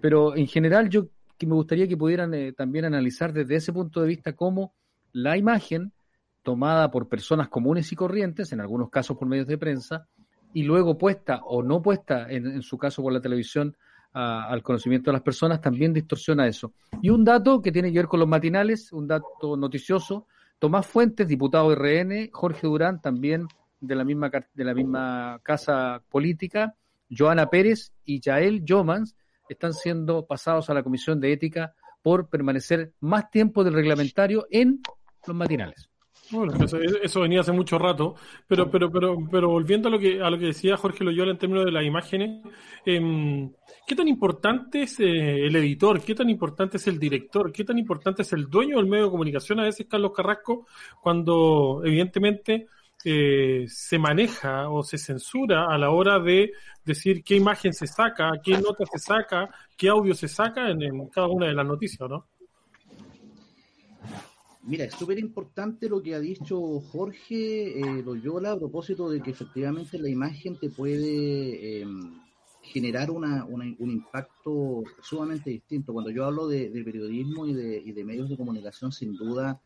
Pero 0.00 0.36
en 0.36 0.46
general 0.46 0.88
yo 0.88 1.08
que 1.38 1.46
me 1.46 1.54
gustaría 1.54 1.86
que 1.86 1.96
pudieran 1.96 2.32
eh, 2.34 2.52
también 2.52 2.86
analizar 2.86 3.32
desde 3.32 3.56
ese 3.56 3.72
punto 3.72 4.00
de 4.00 4.08
vista 4.08 4.32
cómo 4.34 4.72
la 5.12 5.36
imagen 5.36 5.92
tomada 6.42 6.90
por 6.90 7.08
personas 7.08 7.48
comunes 7.48 7.90
y 7.92 7.96
corrientes, 7.96 8.52
en 8.52 8.60
algunos 8.60 8.88
casos 8.88 9.16
por 9.16 9.28
medios 9.28 9.46
de 9.46 9.58
prensa, 9.58 10.06
y 10.54 10.62
luego 10.62 10.96
puesta 10.96 11.40
o 11.44 11.62
no 11.62 11.82
puesta, 11.82 12.26
en, 12.30 12.62
su 12.62 12.78
caso 12.78 13.02
por 13.02 13.12
la 13.12 13.20
televisión, 13.20 13.76
al 14.16 14.62
conocimiento 14.62 15.10
de 15.10 15.14
las 15.14 15.22
personas, 15.22 15.60
también 15.60 15.92
distorsiona 15.92 16.46
eso. 16.46 16.72
Y 17.02 17.10
un 17.10 17.22
dato 17.22 17.60
que 17.60 17.70
tiene 17.70 17.92
que 17.92 17.98
ver 17.98 18.08
con 18.08 18.20
los 18.20 18.28
matinales, 18.28 18.90
un 18.92 19.06
dato 19.06 19.56
noticioso, 19.56 20.26
Tomás 20.58 20.86
Fuentes, 20.86 21.28
diputado 21.28 21.68
de 21.68 21.76
RN, 21.76 22.30
Jorge 22.32 22.66
Durán, 22.66 23.02
también 23.02 23.46
de 23.78 23.94
la 23.94 24.04
misma, 24.04 24.30
de 24.30 24.64
la 24.64 24.72
misma 24.72 25.38
casa 25.42 26.02
política, 26.08 26.74
Joana 27.10 27.50
Pérez 27.50 27.92
y 28.06 28.20
Yael 28.20 28.64
Yomans 28.64 29.14
están 29.50 29.74
siendo 29.74 30.26
pasados 30.26 30.70
a 30.70 30.74
la 30.74 30.82
Comisión 30.82 31.20
de 31.20 31.32
Ética 31.32 31.74
por 32.02 32.28
permanecer 32.28 32.92
más 33.00 33.30
tiempo 33.30 33.64
del 33.64 33.74
reglamentario 33.74 34.46
en 34.50 34.80
los 35.26 35.36
matinales. 35.36 35.90
Bueno, 36.30 36.54
eso, 37.02 37.20
venía 37.20 37.40
hace 37.40 37.52
mucho 37.52 37.78
rato, 37.78 38.16
pero, 38.48 38.68
pero, 38.68 38.90
pero, 38.90 39.16
pero 39.30 39.48
volviendo 39.48 39.88
a 39.88 39.92
lo 39.92 39.98
que 39.98 40.20
a 40.20 40.28
lo 40.28 40.38
que 40.38 40.46
decía 40.46 40.76
Jorge 40.76 41.04
Loyola 41.04 41.30
en 41.30 41.38
términos 41.38 41.64
de 41.64 41.70
las 41.70 41.84
imágenes, 41.84 42.42
eh, 42.84 43.48
¿qué 43.86 43.94
tan 43.94 44.08
importante 44.08 44.82
es 44.82 44.98
eh, 44.98 45.46
el 45.46 45.54
editor? 45.54 46.00
¿Qué 46.00 46.14
tan 46.16 46.28
importante 46.28 46.78
es 46.78 46.86
el 46.88 46.98
director? 46.98 47.52
¿Qué 47.52 47.64
tan 47.64 47.78
importante 47.78 48.22
es 48.22 48.32
el 48.32 48.48
dueño 48.50 48.78
del 48.78 48.86
medio 48.86 49.04
de 49.04 49.10
comunicación? 49.10 49.60
A 49.60 49.64
veces 49.64 49.86
Carlos 49.88 50.12
Carrasco, 50.14 50.66
cuando 51.00 51.82
evidentemente 51.84 52.66
eh, 53.04 53.66
se 53.68 53.98
maneja 53.98 54.68
o 54.68 54.82
se 54.82 54.98
censura 54.98 55.66
a 55.72 55.78
la 55.78 55.90
hora 55.90 56.18
de 56.18 56.50
decir 56.84 57.22
qué 57.22 57.36
imagen 57.36 57.72
se 57.72 57.86
saca, 57.86 58.32
qué 58.42 58.58
nota 58.58 58.84
se 58.84 58.98
saca, 58.98 59.48
qué 59.76 59.88
audio 59.88 60.12
se 60.14 60.26
saca 60.26 60.70
en 60.70 61.08
cada 61.10 61.28
una 61.28 61.46
de 61.46 61.54
las 61.54 61.66
noticias, 61.66 62.08
¿no? 62.10 62.26
Mira, 64.66 64.84
es 64.84 64.94
súper 64.94 65.20
importante 65.20 65.88
lo 65.88 66.02
que 66.02 66.16
ha 66.16 66.18
dicho 66.18 66.80
Jorge 66.80 67.78
eh, 67.78 68.02
Loyola 68.02 68.50
a 68.50 68.58
propósito 68.58 69.08
de 69.08 69.20
que 69.20 69.30
efectivamente 69.30 69.96
la 69.96 70.08
imagen 70.08 70.58
te 70.58 70.70
puede 70.70 71.82
em, 71.82 72.20
generar 72.62 73.12
una, 73.12 73.44
un 73.44 73.90
impacto 73.90 74.82
sumamente 75.02 75.50
distinto. 75.50 75.92
Cuando 75.92 76.10
yo 76.10 76.24
hablo 76.24 76.48
de, 76.48 76.68
periodismo 76.84 77.46
y 77.46 77.54
de, 77.54 77.80
y 77.84 77.92
de, 77.92 78.04
medios 78.04 78.28
de 78.28 78.36
comunicación, 78.36 78.90
sin 78.90 79.14
duda, 79.14 79.60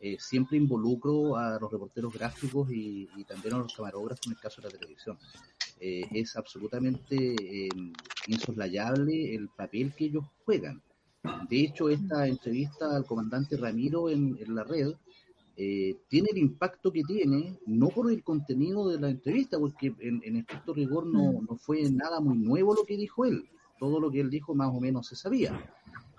eh, 0.00 0.16
siempre 0.18 0.56
involucro 0.56 1.36
a 1.36 1.58
los 1.60 1.70
reporteros 1.70 2.14
gráficos 2.14 2.70
y, 2.72 3.08
también 3.24 3.54
a 3.54 3.58
los 3.58 3.74
camarógrafos 3.74 4.26
en 4.26 4.32
el 4.32 4.38
caso 4.38 4.62
de 4.62 4.68
la 4.68 4.78
televisión. 4.78 5.18
Eh, 5.80 6.06
es 6.12 6.34
absolutamente 6.34 7.66
em, 7.66 7.92
insoslayable 8.26 9.34
el 9.34 9.48
papel 9.50 9.92
que 9.94 10.06
ellos 10.06 10.24
juegan. 10.46 10.80
De 11.48 11.60
hecho, 11.60 11.88
esta 11.88 12.26
entrevista 12.26 12.94
al 12.94 13.04
comandante 13.04 13.56
Ramiro 13.56 14.10
en, 14.10 14.36
la 14.54 14.64
red 14.64 14.94
eh, 15.56 15.96
tiene 16.08 16.28
el 16.32 16.38
impacto 16.38 16.92
que 16.92 17.02
tiene, 17.02 17.58
no 17.66 17.88
por 17.88 18.10
el 18.10 18.22
contenido 18.22 18.88
de 18.88 19.00
la 19.00 19.08
entrevista, 19.08 19.58
porque 19.58 19.94
en, 20.00 20.20
en 20.24 20.36
estricto 20.36 20.74
rigor 20.74 21.06
no, 21.06 21.40
no, 21.40 21.56
fue 21.56 21.88
nada 21.90 22.20
muy 22.20 22.36
nuevo 22.36 22.74
lo 22.74 22.84
que 22.84 22.96
dijo 22.96 23.24
él. 23.24 23.48
Todo 23.78 24.00
lo 24.00 24.10
que 24.10 24.20
él 24.20 24.30
dijo 24.30 24.54
más 24.54 24.68
o 24.74 24.80
menos 24.80 25.06
se 25.06 25.16
sabía. 25.16 25.58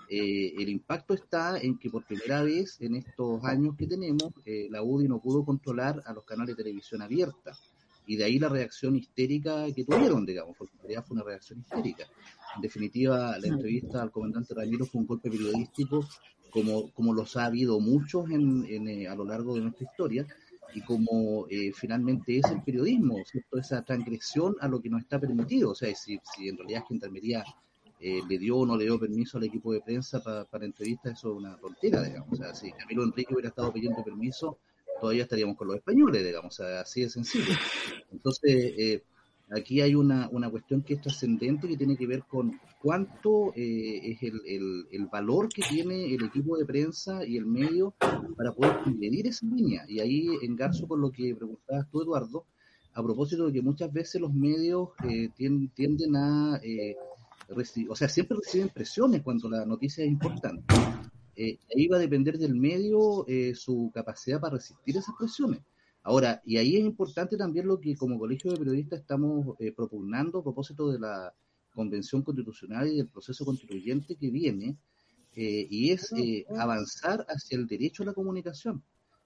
Eh, 0.09 0.53
el 0.57 0.69
impacto 0.69 1.13
está 1.13 1.59
en 1.59 1.77
que 1.77 1.89
por 1.89 2.05
primera 2.05 2.41
vez 2.41 2.79
en 2.79 2.95
estos 2.95 3.43
años 3.43 3.75
que 3.75 3.87
tenemos, 3.87 4.31
eh, 4.45 4.67
la 4.69 4.81
UDI 4.81 5.07
no 5.07 5.19
pudo 5.19 5.43
controlar 5.43 6.01
a 6.05 6.13
los 6.13 6.23
canales 6.23 6.55
de 6.55 6.63
televisión 6.63 7.01
abierta. 7.01 7.57
Y 8.05 8.15
de 8.15 8.23
ahí 8.23 8.39
la 8.39 8.47
reacción 8.47 8.95
histérica 8.95 9.65
que 9.75 9.83
tuvieron, 9.83 10.25
digamos, 10.25 10.55
porque 10.57 10.75
en 10.75 10.79
realidad 10.79 11.05
fue 11.05 11.15
una 11.15 11.25
reacción 11.25 11.59
histérica. 11.59 12.05
En 12.57 12.61
definitiva, 12.61 13.37
la 13.37 13.47
entrevista 13.47 14.01
al 14.01 14.11
comandante 14.11 14.53
Ramiro 14.53 14.85
fue 14.85 15.01
un 15.01 15.07
golpe 15.07 15.29
periodístico, 15.29 16.07
como, 16.49 16.91
como 16.91 17.13
los 17.13 17.37
ha 17.37 17.45
habido 17.45 17.79
muchos 17.79 18.29
en, 18.31 18.65
eh, 18.87 19.07
a 19.07 19.15
lo 19.15 19.25
largo 19.25 19.55
de 19.55 19.61
nuestra 19.61 19.85
historia, 19.85 20.27
y 20.73 20.81
como 20.81 21.47
eh, 21.49 21.71
finalmente 21.73 22.39
es 22.39 22.45
el 22.51 22.61
periodismo, 22.63 23.17
¿cierto? 23.25 23.57
esa 23.57 23.83
transgresión 23.83 24.55
a 24.59 24.67
lo 24.67 24.81
que 24.81 24.89
nos 24.89 25.01
está 25.01 25.19
permitido. 25.19 25.71
O 25.71 25.75
sea, 25.75 25.93
si, 25.95 26.19
si 26.35 26.49
en 26.49 26.57
realidad 26.57 26.83
Gendarmería 26.87 27.43
eh, 27.99 28.21
le 28.27 28.37
dio 28.37 28.57
o 28.57 28.65
no 28.65 28.75
le 28.75 28.85
dio 28.85 28.99
permiso 28.99 29.37
al 29.37 29.45
equipo 29.45 29.71
de 29.71 29.81
prensa 29.81 30.21
para 30.21 30.65
entrevistas, 30.65 31.17
eso 31.17 31.31
es 31.31 31.37
una 31.37 31.57
tontera, 31.57 32.03
digamos. 32.03 32.33
O 32.33 32.35
sea, 32.35 32.53
si 32.53 32.71
Camilo 32.71 33.03
Enrique 33.03 33.33
hubiera 33.33 33.49
estado 33.49 33.71
pidiendo 33.71 34.03
permiso, 34.03 34.57
todavía 34.99 35.23
estaríamos 35.23 35.57
con 35.57 35.67
los 35.67 35.77
españoles, 35.77 36.23
digamos, 36.25 36.59
o 36.59 36.63
sea, 36.63 36.81
así 36.81 37.01
de 37.01 37.09
sencillo. 37.09 37.53
Entonces, 38.11 38.73
eh, 38.77 39.03
aquí 39.49 39.81
hay 39.81 39.95
una, 39.95 40.29
una 40.29 40.49
cuestión 40.49 40.81
que 40.81 40.95
es 40.95 41.01
trascendente 41.01 41.67
que 41.67 41.77
tiene 41.77 41.95
que 41.95 42.07
ver 42.07 42.23
con 42.23 42.59
cuánto 42.81 43.53
eh, 43.55 44.11
es 44.11 44.23
el, 44.23 44.87
el, 44.91 45.05
valor 45.07 45.49
que 45.49 45.61
tiene 45.61 46.13
el 46.13 46.25
equipo 46.25 46.57
de 46.57 46.65
prensa 46.65 47.25
y 47.25 47.37
el 47.37 47.45
medio 47.45 47.93
para 48.35 48.51
poder 48.53 48.85
medir 48.87 49.27
esa 49.27 49.45
línea. 49.45 49.85
Y 49.87 49.99
ahí 49.99 50.27
engarzo 50.41 50.87
con 50.87 51.01
lo 51.01 51.11
que 51.11 51.35
preguntabas 51.35 51.89
tú, 51.89 52.01
Eduardo, 52.01 52.45
a 52.93 53.03
propósito 53.03 53.47
de 53.47 53.53
que 53.53 53.61
muchas 53.61 53.91
veces 53.91 54.19
los 54.19 54.33
medios 54.33 54.89
eh, 55.07 55.29
tienden, 55.35 56.15
a, 56.15 56.59
eh, 56.63 56.95
o 57.89 57.95
sea, 57.95 58.09
siempre 58.09 58.37
reciben 58.43 58.69
presiones 58.69 59.21
cuando 59.21 59.49
la 59.49 59.65
noticia 59.65 60.03
es 60.03 60.09
importante. 60.09 60.63
ahí 61.37 61.87
va 61.87 61.97
a 61.97 62.01
depender 62.01 62.37
del 62.37 62.55
medio 62.55 63.25
su 63.53 63.91
capacidad 63.93 64.41
para 64.41 64.55
resistir 64.55 64.97
esas 64.97 65.15
presiones. 65.17 65.61
Ahora, 66.07 66.41
y 66.45 66.55
ahí 66.55 66.77
es 66.77 66.85
importante 66.85 67.35
también 67.35 67.67
lo 67.67 67.81
que 67.81 67.93
como 67.97 68.17
Colegio 68.17 68.49
de 68.49 68.57
Periodistas 68.57 69.01
estamos 69.01 69.57
eh, 69.59 69.73
propugnando 69.73 70.39
a 70.39 70.43
propósito 70.43 70.89
de 70.89 70.99
la 70.99 71.33
Convención 71.73 72.21
Constitucional 72.21 72.87
y 72.87 72.95
del 72.95 73.09
proceso 73.09 73.43
constituyente 73.43 74.15
que 74.15 74.31
viene, 74.31 74.77
eh, 75.35 75.67
y 75.69 75.91
es 75.91 76.13
eh, 76.13 76.45
avanzar 76.57 77.25
hacia 77.27 77.57
el 77.57 77.67
derecho 77.67 78.03
a 78.03 78.05
la 78.05 78.13
comunicación. 78.13 78.81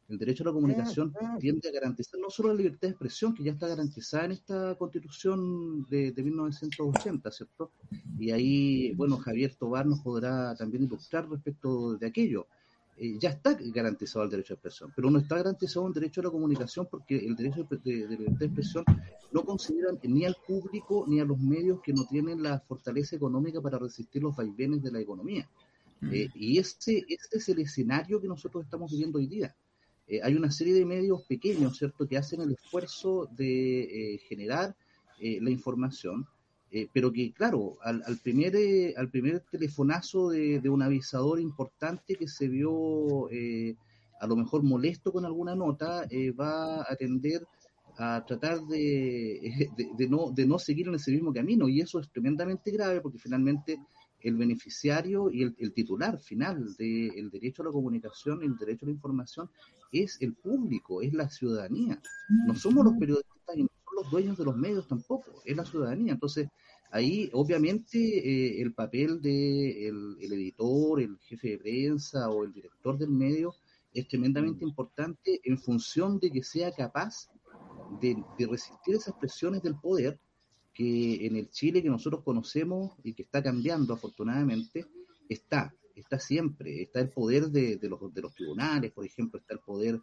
El 0.10 0.17
derecho 0.17 0.41
a 0.41 0.48
la 0.48 0.54
comunicación 0.54 1.13
tiende 1.39 1.70
a 1.70 1.72
garantizar 1.72 2.20
no 2.20 2.32
solo 2.32 2.50
la 2.50 2.56
libertad 2.56 2.88
de 2.88 2.94
expresión, 2.94 3.36
que 3.36 3.44
ya 3.44 3.52
está 3.52 3.67
garantizada 3.67 4.26
en 4.26 4.32
esta 4.32 4.74
constitución 4.74 5.86
de, 5.88 6.12
de 6.12 6.24
1980, 6.24 7.30
¿cierto? 7.30 7.74
Y 8.17 8.32
ahí, 8.32 8.96
bueno, 8.96 9.17
Javier 9.17 9.54
Tobar 9.54 9.86
nos 9.86 10.00
podrá 10.00 10.56
también 10.56 10.86
ilustrar 10.86 11.30
respecto 11.30 11.96
de 11.96 12.08
aquello 12.08 12.48
eh, 12.97 13.17
ya 13.19 13.30
está 13.30 13.58
garantizado 13.60 14.25
el 14.25 14.32
derecho 14.32 14.54
de 14.54 14.56
expresión, 14.56 14.91
pero 14.95 15.10
no 15.10 15.19
está 15.19 15.38
garantizado 15.38 15.88
el 15.88 15.93
derecho 15.93 16.21
a 16.21 16.25
la 16.25 16.30
comunicación 16.30 16.88
porque 16.89 17.17
el 17.17 17.36
derecho 17.36 17.67
de, 17.84 18.08
libertad 18.08 18.39
de 18.39 18.45
expresión 18.45 18.86
no 19.32 19.43
consideran 19.43 19.97
ni 20.04 20.25
al 20.25 20.36
público 20.45 21.06
ni 21.08 21.19
a 21.19 21.25
los 21.25 21.39
medios 21.39 21.82
que 21.82 21.93
no 21.93 22.06
tienen 22.06 22.43
la 22.43 22.60
fortaleza 22.60 23.15
económica 23.15 23.62
para 23.62 23.80
resistir 23.80 24.21
los 24.21 24.36
vaivenes 24.36 24.84
de 24.84 24.91
la 24.91 24.99
economía. 24.99 25.49
Mm. 26.01 26.13
Eh, 26.13 26.30
y 26.36 26.58
ese, 26.58 27.04
este 27.08 27.38
es 27.38 27.49
el 27.49 27.60
escenario 27.60 28.19
que 28.21 28.27
nosotros 28.27 28.65
estamos 28.65 28.91
viviendo 28.91 29.19
hoy 29.19 29.27
día. 29.27 29.56
Eh, 30.08 30.19
hay 30.21 30.36
una 30.36 30.51
serie 30.51 30.73
de 30.73 30.86
medios 30.86 31.23
pequeños, 31.23 31.77
¿cierto?, 31.77 32.08
que 32.08 32.17
hacen 32.17 32.41
el 32.41 32.51
esfuerzo 32.51 33.30
de 33.32 34.19
generar 34.27 34.75
la 35.19 35.51
información, 35.51 36.25
eh, 36.71 36.88
pero 36.93 37.12
que, 37.12 37.34
claro, 37.34 37.77
al, 37.84 38.01
al 38.05 38.17
primer, 38.17 38.55
eh, 38.55 38.93
al 38.95 39.10
primer 39.10 39.41
telefonazo 39.41 40.29
de, 40.29 40.69
un 40.69 40.81
avisador 40.81 41.39
importante 41.39 42.15
que 42.15 42.29
se 42.29 42.47
vio 42.47 43.29
eh, 43.29 43.75
a 44.21 44.27
lo 44.27 44.38
mejor 44.38 44.63
molesto 44.63 45.12
con 45.12 45.25
alguna 45.25 45.53
nota, 45.55 46.07
va 46.39 46.81
a 46.81 46.95
tender 46.95 47.45
a 47.97 48.23
tratar 48.25 48.62
de, 48.67 49.69
de, 49.97 50.07
no, 50.07 50.31
de 50.31 50.45
no 50.45 50.57
seguir 50.60 50.88
en 50.88 50.95
ese 50.95 51.12
mismo 51.12 51.34
camino. 51.34 51.67
Y 51.67 51.81
eso 51.81 51.99
es 51.99 52.10
tremendamente 52.10 52.71
grave 52.71 53.01
porque 53.01 53.19
finalmente 53.19 53.77
el 54.21 54.36
beneficiario 54.38 55.31
y 55.31 55.43
el, 55.43 55.73
titular 55.73 56.19
final 56.19 56.75
del 56.77 57.29
derecho 57.31 57.63
a 57.63 57.65
la 57.65 57.71
comunicación 57.71 58.43
el 58.43 58.55
derecho 58.55 58.86
a 58.86 58.89
la 58.89 58.93
información 58.93 59.49
es 59.91 60.21
el 60.21 60.34
público, 60.34 61.01
es 61.01 61.13
la 61.13 61.29
ciudadanía. 61.29 62.01
No 62.47 62.55
somos 62.55 62.86
los 62.86 62.93
periodistas 62.97 63.31
los 63.95 64.10
dueños 64.10 64.38
de 64.38 64.45
los 64.45 64.56
medios 64.56 64.88
tampoco, 64.88 65.41
es 65.45 65.56
la 65.56 65.65
ciudadanía. 65.65 66.13
Entonces, 66.13 66.49
ahí 66.91 67.30
obviamente 67.34 67.97
eh, 67.97 68.62
el 68.62 68.73
papel 68.73 69.21
del 69.21 70.17
de 70.17 70.25
el 70.25 70.34
editor, 70.34 71.01
el 71.01 71.17
jefe 71.19 71.49
de 71.49 71.58
prensa 71.58 72.30
o 72.30 72.43
el 72.43 72.54
director 72.54 72.97
del 72.97 73.10
medio 73.10 73.56
es 73.93 74.08
tremendamente 74.08 74.63
importante 74.63 75.41
en 75.43 75.58
función 75.58 76.19
de 76.19 76.32
que 76.32 76.43
sea 76.43 76.71
capaz 76.71 77.30
de, 77.99 78.23
de 78.38 78.47
resistir 78.47 78.95
esas 78.95 79.15
presiones 79.15 79.62
del 79.62 79.75
poder 79.80 80.19
que 80.73 81.25
en 81.25 81.36
el 81.36 81.49
Chile 81.49 81.82
que 81.82 81.89
nosotros 81.89 82.23
conocemos 82.23 82.93
y 83.04 83.13
que 83.13 83.23
está 83.23 83.43
cambiando 83.43 83.93
afortunadamente, 83.93 84.86
está, 85.27 85.73
está 85.95 86.19
siempre, 86.19 86.84
está 86.84 87.01
el 87.01 87.10
poder 87.10 87.49
de, 87.49 87.77
de, 87.77 87.89
los, 87.89 88.13
de 88.13 88.21
los 88.21 88.34
tribunales, 88.34 88.91
por 88.91 89.06
ejemplo, 89.06 89.39
está 89.39 89.54
el 89.54 89.60
poder 89.60 90.01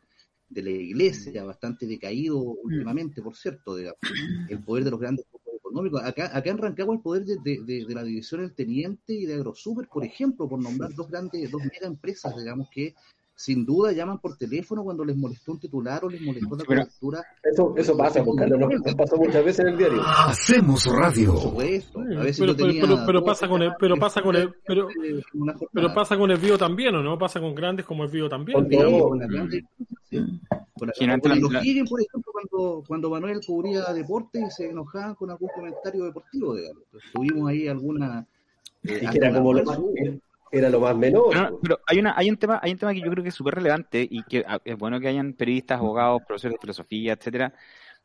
de 0.48 0.62
la 0.62 0.70
iglesia, 0.70 1.44
bastante 1.44 1.86
decaído 1.86 2.38
últimamente, 2.38 3.22
por 3.22 3.36
cierto, 3.36 3.74
de, 3.74 3.92
el 4.48 4.62
poder 4.62 4.84
de 4.84 4.90
los 4.90 5.00
grandes 5.00 5.26
grupos 5.30 5.54
económicos. 5.56 6.02
Acá, 6.02 6.36
acá 6.36 6.50
en 6.50 6.58
Rancagua 6.58 6.94
el 6.94 7.02
poder 7.02 7.24
de, 7.24 7.36
de, 7.42 7.84
de, 7.84 7.94
la 7.94 8.02
división 8.02 8.40
del 8.40 8.54
Teniente 8.54 9.12
y 9.12 9.26
de 9.26 9.34
Agrosuper, 9.34 9.88
por 9.88 10.04
ejemplo, 10.04 10.48
por 10.48 10.60
nombrar 10.60 10.94
dos 10.94 11.08
grandes, 11.08 11.50
dos 11.50 11.62
mega 11.62 11.86
empresas, 11.86 12.36
digamos, 12.36 12.68
que 12.70 12.94
sin 13.38 13.64
duda 13.64 13.92
llaman 13.92 14.18
por 14.18 14.36
teléfono 14.36 14.82
cuando 14.82 15.04
les 15.04 15.16
molestó 15.16 15.52
un 15.52 15.60
titular 15.60 16.04
o 16.04 16.10
les 16.10 16.20
molestó 16.20 16.56
la 16.56 16.64
cobertura. 16.64 17.24
Eso, 17.40 17.72
eso 17.76 17.96
pasa, 17.96 18.24
porque 18.24 18.48
no, 18.48 18.68
pasó 18.96 19.16
muchas 19.16 19.44
veces 19.44 19.60
en 19.60 19.68
el 19.68 19.78
diario. 19.78 20.02
Hacemos 20.04 20.84
radio. 20.86 21.54
pero, 23.06 23.24
pasa 23.24 23.48
con 23.48 23.62
el, 23.62 23.70
pero 23.78 23.96
pasa 23.96 24.22
con 24.22 24.34
el, 24.34 24.52
pero, 24.66 24.88
pero 25.72 25.94
pasa 25.94 26.18
con 26.18 26.32
el 26.32 26.38
vivo 26.38 26.58
también, 26.58 26.96
¿o 26.96 27.02
no? 27.02 27.16
Pasa 27.16 27.38
con 27.38 27.54
grandes 27.54 27.86
como 27.86 28.02
el 28.02 28.10
vivo 28.10 28.28
también. 28.28 28.58
Con, 28.58 28.68
con 28.68 29.18
la 29.20 29.26
grande, 29.28 29.64
por 30.76 30.90
ejemplo, 30.90 32.32
cuando, 32.32 32.82
cuando 32.88 33.08
Manuel 33.08 33.40
cubría 33.46 33.92
deporte 33.92 34.40
y 34.40 34.50
se 34.50 34.68
enojaban 34.68 35.14
con 35.14 35.30
algún 35.30 35.48
comentario 35.54 36.02
deportivo, 36.06 36.56
digamos. 36.56 36.82
tuvimos 37.12 37.50
ahí 37.50 37.68
alguna... 37.68 38.26
Eh, 38.82 39.00
era 39.14 39.32
como 39.32 39.52
lo 39.52 39.62
más, 39.64 39.78
era 40.50 40.70
lo 40.70 40.80
más 40.80 40.96
menor. 40.96 41.58
pero 41.62 41.78
hay 41.86 41.98
una, 41.98 42.14
hay 42.16 42.30
un 42.30 42.36
tema, 42.36 42.60
hay 42.62 42.72
un 42.72 42.78
tema 42.78 42.92
que 42.92 43.00
yo 43.00 43.10
creo 43.10 43.22
que 43.22 43.30
es 43.30 43.34
súper 43.34 43.54
relevante 43.54 44.06
y 44.08 44.22
que 44.22 44.44
ah, 44.46 44.60
es 44.64 44.76
bueno 44.76 45.00
que 45.00 45.08
hayan 45.08 45.34
periodistas, 45.34 45.78
abogados, 45.78 46.22
profesores 46.26 46.54
de 46.54 46.60
filosofía, 46.60 47.12
etcétera, 47.14 47.52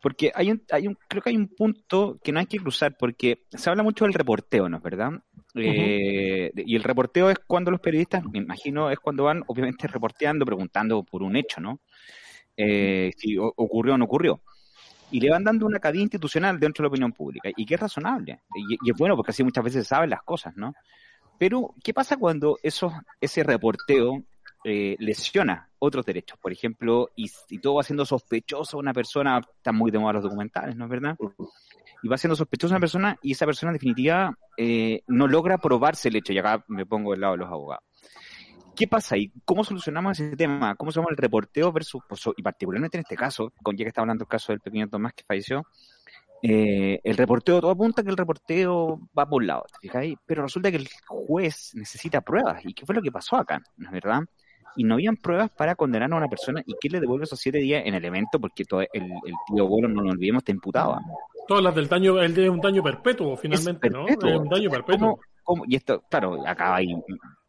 porque 0.04 0.34
hay 0.36 0.52
un, 0.52 0.62
hay 0.70 0.86
un, 0.88 0.98
creo 1.08 1.22
que 1.22 1.30
hay 1.30 1.38
un 1.38 1.48
punto 1.48 2.20
que 2.22 2.34
no 2.34 2.40
hay 2.42 2.46
que 2.46 2.58
cruzar, 2.58 2.98
porque 3.00 3.46
se 3.50 3.70
habla 3.70 3.84
mucho 3.84 4.04
del 4.04 4.14
reporteo, 4.14 4.68
¿no 4.68 4.76
es 4.76 4.84
verdad? 4.84 5.12
Eh, 5.56 6.52
y 6.58 6.76
el 6.76 6.84
reporteo 6.84 7.30
es 7.30 7.40
cuando 7.48 7.72
los 7.72 7.80
periodistas, 7.80 8.22
me 8.26 8.40
imagino, 8.40 8.92
es 8.92 9.00
cuando 9.00 9.24
van, 9.24 9.44
obviamente, 9.48 9.88
reporteando, 9.88 10.46
preguntando 10.46 11.04
por 11.04 11.24
un 11.24 11.38
hecho, 11.38 11.62
¿no? 11.62 11.80
Eh, 12.58 13.12
si 13.16 13.38
ocurrió 13.38 13.94
o 13.94 13.98
no 13.98 14.04
ocurrió. 14.04 14.42
Y 15.10 15.22
le 15.22 15.30
van 15.30 15.46
dando 15.46 15.66
una 15.66 15.80
cadena 15.80 16.02
institucional 16.02 16.60
dentro 16.60 16.84
de 16.84 16.88
la 16.88 16.90
opinión 16.90 17.14
pública, 17.14 17.50
y 17.56 17.66
que 17.66 17.76
es 17.76 17.80
razonable. 17.80 18.42
Y, 18.56 18.74
y 18.86 18.92
es 18.92 18.98
bueno 18.98 19.16
porque 19.16 19.32
así 19.32 19.42
muchas 19.42 19.64
veces 19.64 19.88
saben 19.88 20.10
las 20.10 20.24
cosas, 20.24 20.54
¿no? 20.58 20.74
Pero, 21.38 21.74
¿qué 21.84 21.94
pasa 21.94 22.18
cuando 22.18 22.58
eso, 22.64 22.92
ese 23.20 23.44
reporteo 23.44 24.24
eh, 24.64 24.96
lesiona 25.00 25.70
otros 25.80 26.06
derechos? 26.06 26.38
Por 26.40 26.52
ejemplo, 26.52 27.10
y, 27.16 27.30
todo 27.60 27.76
va 27.76 27.84
siendo 27.84 28.06
sospechoso 28.06 28.78
una 28.78 28.94
persona, 28.94 29.42
está 29.58 29.72
muy 29.72 29.92
de 29.92 30.00
moda 30.00 30.14
los 30.14 30.24
documentales, 30.24 30.76
¿no 30.76 30.86
es 30.86 30.92
verdad? 30.92 31.18
Y 32.02 32.08
va 32.08 32.18
siendo 32.18 32.36
sospechoso 32.36 32.74
una 32.74 32.80
persona 32.80 33.18
y 33.22 33.32
esa 33.32 33.46
persona 33.46 33.72
en 33.72 33.76
definitiva 33.76 34.38
eh, 34.58 35.02
no 35.08 35.28
logra 35.28 35.58
probarse 35.58 36.10
el 36.10 36.18
hecho, 36.18 36.34
y 36.34 36.38
acá 36.38 36.64
me 36.68 36.86
pongo 36.86 37.12
del 37.12 37.22
lado 37.22 37.34
de 37.34 37.40
los 37.40 37.50
abogados. 37.50 37.84
¿Qué 38.76 38.88
pasa 38.88 39.16
ahí? 39.16 39.32
¿Cómo 39.46 39.64
solucionamos 39.64 40.20
ese 40.20 40.36
tema? 40.36 40.76
¿Cómo 40.76 40.90
llama 40.90 41.10
el 41.12 41.18
reporteo 41.18 41.72
versus, 41.72 42.02
pues, 42.10 42.22
y 42.36 42.42
particularmente 42.42 42.98
en 42.98 43.02
este 43.02 43.16
caso, 43.16 43.54
con 43.62 43.78
ya 43.78 43.84
que 43.86 43.90
está 43.90 44.02
hablando 44.02 44.24
el 44.24 44.28
caso 44.28 44.52
del 44.52 44.62
pequeño 44.62 44.90
Tomás 44.90 45.14
que 45.14 45.24
falleció, 45.24 45.64
eh, 46.46 47.00
el 47.06 47.16
reporteo, 47.16 47.62
todo 47.62 47.72
apunta 47.72 48.04
que 48.04 48.10
el 48.10 48.18
reporteo 48.18 49.00
va 49.18 49.26
por 49.26 49.42
un 49.42 49.48
lado, 49.48 49.64
¿te 49.72 49.88
fijáis? 49.88 50.18
Pero 50.26 50.44
resulta 50.44 50.70
que 50.72 50.76
el 50.76 50.90
juez 51.08 51.72
necesita 51.74 52.20
pruebas. 52.20 52.66
¿Y 52.66 52.74
qué 52.74 52.86
fue 52.86 52.94
lo 52.94 53.02
que 53.02 53.14
pasó 53.14 53.38
acá? 53.38 53.62
¿No 53.78 53.88
es 53.88 53.94
verdad? 53.94 54.20
Y 54.76 54.84
no 54.84 54.96
habían 54.96 55.16
pruebas 55.16 55.52
para 55.52 55.76
condenar 55.76 56.12
a 56.12 56.18
una 56.18 56.28
persona 56.28 56.62
y 56.66 56.74
que 56.82 56.90
le 56.90 57.00
devuelve 57.00 57.24
esos 57.24 57.40
siete 57.40 57.60
días 57.60 57.84
en 57.86 57.94
el 57.94 58.04
evento, 58.04 58.42
porque 58.42 58.66
todo 58.66 58.82
el, 58.82 59.04
el 59.04 59.34
tío 59.48 59.68
Bolo, 59.70 59.88
no 59.88 60.02
lo 60.02 60.10
olvidemos, 60.10 60.42
está 60.42 60.52
imputado. 60.52 61.00
Todas 61.48 61.64
las 61.64 61.76
del 61.76 61.88
daño, 61.88 62.20
el 62.20 62.36
de 62.36 62.50
un 62.50 62.60
daño 62.60 62.84
perpetuo, 62.84 63.38
finalmente, 63.38 63.90
¿no? 63.90 64.04
un 64.04 64.50
daño 64.50 64.70
perpetuo. 64.70 65.20
Y 65.68 65.78
esto, 65.78 66.04
claro, 66.10 66.46
acá 66.46 66.76
hay, 66.76 66.94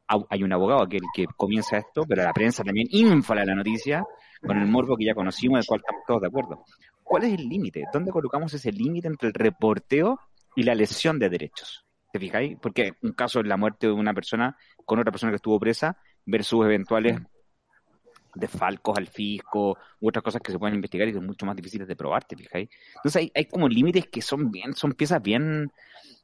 hay 0.06 0.42
un 0.44 0.52
abogado 0.52 0.88
que, 0.88 1.00
que 1.12 1.26
comienza 1.36 1.78
esto, 1.78 2.04
pero 2.06 2.22
la 2.22 2.32
prensa 2.32 2.62
también 2.62 2.86
infla 2.90 3.44
la 3.44 3.56
noticia 3.56 4.04
con 4.46 4.56
el 4.56 4.68
morbo 4.68 4.96
que 4.96 5.06
ya 5.06 5.14
conocimos, 5.14 5.58
del 5.58 5.66
cual 5.66 5.80
estamos 5.80 6.02
todos 6.06 6.20
de 6.20 6.28
acuerdo. 6.28 6.64
¿Cuál 7.04 7.24
es 7.24 7.34
el 7.34 7.48
límite? 7.48 7.84
¿Dónde 7.92 8.10
colocamos 8.10 8.52
ese 8.54 8.72
límite 8.72 9.06
entre 9.06 9.28
el 9.28 9.34
reporteo 9.34 10.18
y 10.56 10.62
la 10.62 10.74
lesión 10.74 11.18
de 11.18 11.28
derechos? 11.28 11.84
¿Te 12.12 12.18
fijáis? 12.18 12.56
Porque 12.60 12.94
un 13.02 13.12
caso 13.12 13.40
es 13.40 13.46
la 13.46 13.56
muerte 13.56 13.86
de 13.86 13.92
una 13.92 14.14
persona 14.14 14.56
con 14.84 14.98
otra 14.98 15.12
persona 15.12 15.30
que 15.30 15.36
estuvo 15.36 15.60
presa 15.60 15.98
versus 16.24 16.64
eventuales 16.64 17.18
desfalcos 18.34 18.98
al 18.98 19.06
fisco 19.06 19.78
u 20.00 20.08
otras 20.08 20.24
cosas 20.24 20.42
que 20.42 20.50
se 20.50 20.58
pueden 20.58 20.74
investigar 20.74 21.06
y 21.06 21.12
son 21.12 21.26
mucho 21.26 21.46
más 21.46 21.54
difíciles 21.54 21.86
de 21.86 21.94
probar, 21.94 22.24
¿te 22.24 22.36
fijáis? 22.36 22.68
Entonces 22.96 23.16
hay, 23.16 23.32
hay 23.34 23.44
como 23.46 23.68
límites 23.68 24.08
que 24.08 24.22
son 24.22 24.50
bien, 24.50 24.74
son 24.74 24.92
piezas 24.92 25.22
bien, 25.22 25.70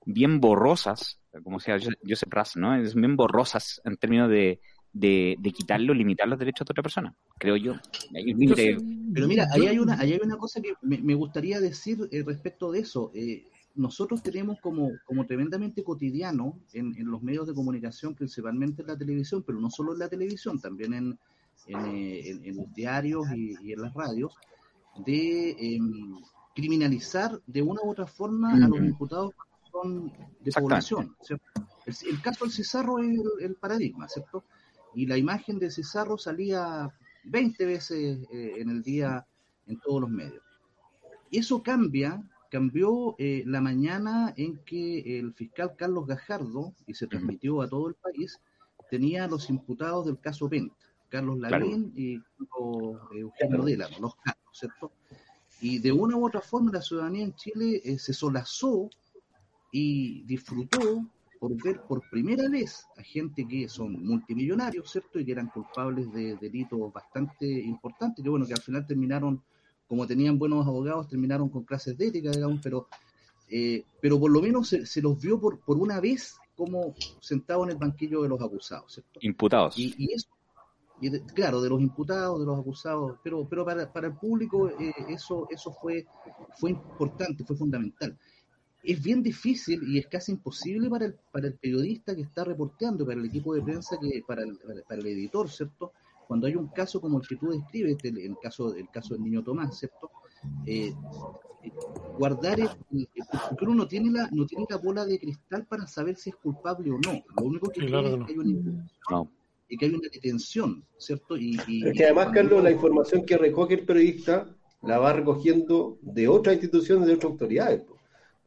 bien 0.05 0.41
borrosas, 0.41 1.21
como 1.45 1.61
sea 1.61 1.79
Joseph 1.79 2.33
Ras, 2.33 2.57
¿no? 2.57 2.75
Es 2.75 2.95
bien 2.95 3.17
borrosas 3.17 3.81
en 3.85 3.97
términos 3.97 4.29
de, 4.29 4.61
de, 4.93 5.37
de 5.39 5.53
quitarlo, 5.53 5.95
limitar 5.95 6.29
los 6.29 6.39
derechos 6.39 6.67
de 6.67 6.73
otra 6.73 6.83
persona, 6.83 7.15
creo 7.39 7.57
yo. 7.57 7.75
Pero 9.15 9.29
mira, 9.29 9.47
ahí 9.53 9.67
hay 9.67 9.79
una, 9.79 9.99
ahí 9.99 10.13
hay 10.13 10.21
una 10.23 10.37
cosa 10.37 10.61
que 10.61 10.75
me, 10.83 11.15
gustaría 11.15 11.61
decir 11.61 12.09
eh, 12.11 12.23
respecto 12.27 12.73
de 12.73 12.81
eso. 12.81 13.11
Eh, 13.15 13.47
nosotros 13.75 14.23
tenemos 14.23 14.59
como, 14.61 14.91
como 15.05 15.27
tremendamente 15.27 15.85
cotidiano 15.85 16.59
en, 16.73 16.95
en, 16.97 17.11
los 17.11 17.23
medios 17.23 17.47
de 17.47 17.55
comunicación, 17.55 18.15
principalmente 18.15 18.83
en 18.83 18.89
la 18.89 18.99
televisión, 18.99 19.45
pero 19.47 19.61
no 19.61 19.71
solo 19.71 19.93
en 19.93 20.01
la 20.01 20.09
televisión, 20.09 20.61
también 20.61 20.93
en, 20.95 21.19
en, 21.67 21.87
eh, 21.87 22.53
los 22.53 22.73
diarios 22.75 23.27
y, 23.35 23.73
en 23.73 23.81
las 23.81 23.95
radios, 23.95 24.35
de 25.07 25.51
em, 25.77 26.19
criminalizar 26.55 27.41
de 27.47 27.63
una 27.63 27.81
u 27.83 27.91
otra 27.91 28.07
forma 28.07 28.53
a 28.55 28.69
los 28.69 28.79
imputados 28.79 29.33
de 30.41 30.53
población. 30.53 31.17
El, 31.87 32.21
caso 32.23 32.45
del 32.45 32.53
Cesarro 32.53 32.99
es 32.99 33.21
el 33.41 33.55
paradigma, 33.55 34.09
¿cierto? 34.09 34.45
Y 34.95 35.07
la 35.07 35.17
imagen 35.17 35.59
de 35.59 35.71
Cesarro 35.71 36.19
salía 36.19 36.93
20 37.25 37.67
veces 37.67 38.19
eh, 38.33 38.55
en 38.59 38.71
el 38.71 38.83
día 38.83 39.27
en 39.67 39.79
todos 39.81 40.03
los 40.03 40.11
medios. 40.11 40.43
Y 41.31 41.39
eso 41.39 41.63
cambia, 41.63 42.23
cambió 42.51 43.15
eh, 43.19 43.45
la 43.47 43.61
mañana 43.61 44.35
en 44.37 44.59
que 44.65 45.19
el 45.19 45.33
fiscal 45.35 45.75
Carlos 45.77 46.07
Gajardo, 46.07 46.75
y 46.87 46.95
se 46.95 47.07
transmitió 47.07 47.63
a 47.63 47.69
todo 47.69 47.89
el 47.89 47.95
país, 47.95 48.41
tenía 48.91 49.25
a 49.25 49.29
los 49.29 49.49
imputados 49.49 50.07
del 50.07 50.19
caso 50.19 50.49
Penta, 50.49 50.75
Carlos 51.09 51.39
Lavín 51.39 51.93
y 51.95 52.17
eh, 52.17 52.23
Eugenio 53.13 53.63
Dela, 53.63 53.89
los 54.01 54.17
casos, 54.17 54.41
¿cierto? 54.53 54.93
Y 55.61 55.79
de 55.79 55.93
una 55.93 56.17
u 56.17 56.27
otra 56.27 56.41
forma 56.41 56.73
la 56.73 56.83
ciudadanía 56.83 57.25
en 57.25 57.35
Chile 57.35 57.99
se 57.99 58.15
solazó 58.15 58.89
y 59.71 60.23
disfrutó 60.23 61.07
por 61.41 61.61
ver 61.61 61.81
por 61.89 62.09
primera 62.11 62.49
vez 62.51 62.87
a 62.99 63.03
gente 63.03 63.49
que 63.49 63.67
son 63.67 64.05
multimillonarios, 64.05 64.91
¿cierto? 64.91 65.19
Y 65.19 65.25
que 65.25 65.33
eran 65.33 65.49
culpables 65.49 66.13
de 66.13 66.37
delitos 66.37 66.93
bastante 66.93 67.47
importantes, 67.47 68.23
que 68.23 68.29
bueno, 68.29 68.47
que 68.47 68.53
al 68.53 68.61
final 68.61 68.87
terminaron, 68.87 69.43
como 69.89 70.07
tenían 70.07 70.39
buenos 70.39 70.67
abogados, 70.67 71.09
terminaron 71.09 71.49
con 71.49 71.65
clases 71.65 71.97
de 71.97 72.09
ética, 72.09 72.31
digamos, 72.31 72.61
pero, 72.63 72.89
eh, 73.49 73.85
pero 74.03 74.21
por 74.21 74.31
lo 74.31 74.43
menos 74.43 74.69
se, 74.69 75.01
los 75.01 75.19
vio 75.19 75.41
por, 75.41 75.59
por 75.61 75.79
una 75.79 75.99
vez 75.99 76.37
como 76.55 76.95
sentados 77.21 77.65
en 77.65 77.71
el 77.71 77.79
banquillo 77.79 78.23
de 78.23 78.29
los 78.29 78.43
acusados, 78.43 78.93
¿cierto? 78.93 79.19
Imputados. 79.23 79.79
Y, 79.79 80.13
eso, 80.13 80.29
claro, 81.35 81.63
de 81.63 81.71
los 81.71 81.81
imputados, 81.81 82.39
de 82.39 82.45
los 82.45 82.61
acusados, 82.61 83.17
pero, 83.25 83.49
pero 83.49 83.65
para, 83.65 83.91
para 83.91 84.09
el 84.09 84.15
público 84.15 84.69
eh, 84.69 84.93
eso, 85.09 85.49
eso 85.51 85.73
fue, 85.73 86.07
fue 86.59 86.73
importante, 86.73 87.45
fue 87.45 87.57
fundamental 87.57 88.15
es 88.83 89.03
bien 89.03 89.23
difícil 89.23 89.83
y 89.89 89.99
es 89.99 90.07
casi 90.07 90.33
imposible 90.33 90.89
para 90.89 91.07
el, 91.07 91.15
para 91.33 91.49
el 91.49 91.55
periodista 91.55 92.15
que 92.15 92.23
está 92.23 92.45
reporteando, 92.45 93.05
para 93.05 93.19
el 93.19 93.27
equipo 93.27 93.55
de 93.55 93.63
prensa, 93.63 93.99
que 94.01 94.23
para 94.27 94.43
el, 94.43 94.59
para 94.89 95.01
el 95.01 95.07
editor, 95.07 95.51
¿cierto? 95.51 95.93
Cuando 96.27 96.47
hay 96.47 96.55
un 96.55 96.69
caso 96.69 97.01
como 97.01 97.21
el 97.21 97.27
que 97.27 97.37
tú 97.37 97.51
describes, 97.51 97.99
el, 98.05 98.37
caso, 98.41 98.75
el 98.75 98.89
caso 98.89 99.15
del 99.15 99.25
niño 99.25 99.43
Tomás, 99.43 99.79
¿cierto? 99.79 100.11
Eh, 100.65 100.95
guardar 102.19 102.61
el, 102.61 102.71
porque 103.51 103.65
uno 103.65 103.75
no 103.75 103.89
tiene 103.89 104.11
la 104.11 104.31
no 104.31 104.47
tiene 104.47 104.65
la 104.71 104.79
bola 104.79 105.05
de 105.05 105.19
cristal 105.19 105.67
para 105.67 105.87
saber 105.87 106.17
si 106.17 106.31
es 106.31 106.37
culpable 106.37 106.91
o 106.91 106.99
no. 106.99 107.23
Lo 107.37 107.47
único 107.47 107.69
que 107.69 107.81
tiene 107.81 107.99
es 107.99 108.27
que 108.27 108.33
hay 108.33 108.39
una 108.39 108.89
y 109.69 109.77
que 109.77 109.85
hay 109.85 109.95
una 109.95 110.09
detención 110.11 110.85
cierto 110.97 111.37
y, 111.37 111.57
es 111.87 111.97
que 111.97 112.05
además 112.05 112.31
Carlos 112.33 112.63
la 112.63 112.71
información 112.71 113.27
que 113.27 113.37
recoge 113.37 113.75
el 113.75 113.85
periodista 113.85 114.49
la 114.83 114.99
va 114.99 115.13
recogiendo 115.13 115.99
de 116.01 116.27
otras 116.27 116.55
instituciones 116.55 117.07
de 117.07 117.15
otras 117.15 117.33
autoridades 117.33 117.83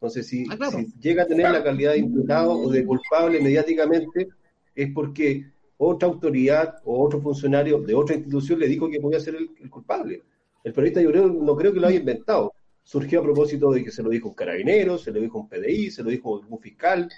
Entonces, 0.04 0.28
si, 0.28 0.46
Ah, 0.50 0.58
claro. 0.58 0.80
si 0.80 0.94
llega 1.00 1.24
a 1.24 1.28
tener 1.28 1.50
la 1.50 1.64
calidad 1.64 1.94
de 1.94 2.00
imputado 2.00 2.52
o 2.52 2.70
de 2.70 2.84
culpable 2.86 3.40
mediáticamente, 3.40 4.28
es 4.76 4.92
porque 4.94 5.46
otra 5.78 6.10
autoridad 6.10 6.76
o 6.84 7.06
otro 7.06 7.22
funcionario 7.22 7.80
de 7.80 7.94
otra 7.94 8.16
institución 8.18 8.60
le 8.60 8.68
dijo 8.68 8.90
que 8.90 9.00
podía 9.00 9.22
ser 9.22 9.36
el, 9.36 9.50
el 9.62 9.70
culpable. 9.70 10.22
El 10.66 10.74
periodista 10.74 11.02
yo 11.02 11.10
creo, 11.10 11.28
no 11.30 11.56
creo 11.56 11.72
que 11.72 11.80
lo 11.80 11.88
haya 11.88 12.00
inventado. 12.00 12.52
Surgió 12.84 13.22
a 13.22 13.24
propósito 13.24 13.72
de 13.72 13.82
que 13.82 13.92
se 13.92 14.04
lo 14.04 14.10
dijo 14.10 14.28
un 14.28 14.34
carabinero, 14.36 14.98
se 14.98 15.12
lo 15.14 15.22
dijo 15.22 15.40
un 15.40 15.48
PDI, 15.48 15.90
se 15.90 16.04
lo 16.04 16.10
dijo 16.10 16.44
un 16.50 16.60
fiscal, 16.60 17.10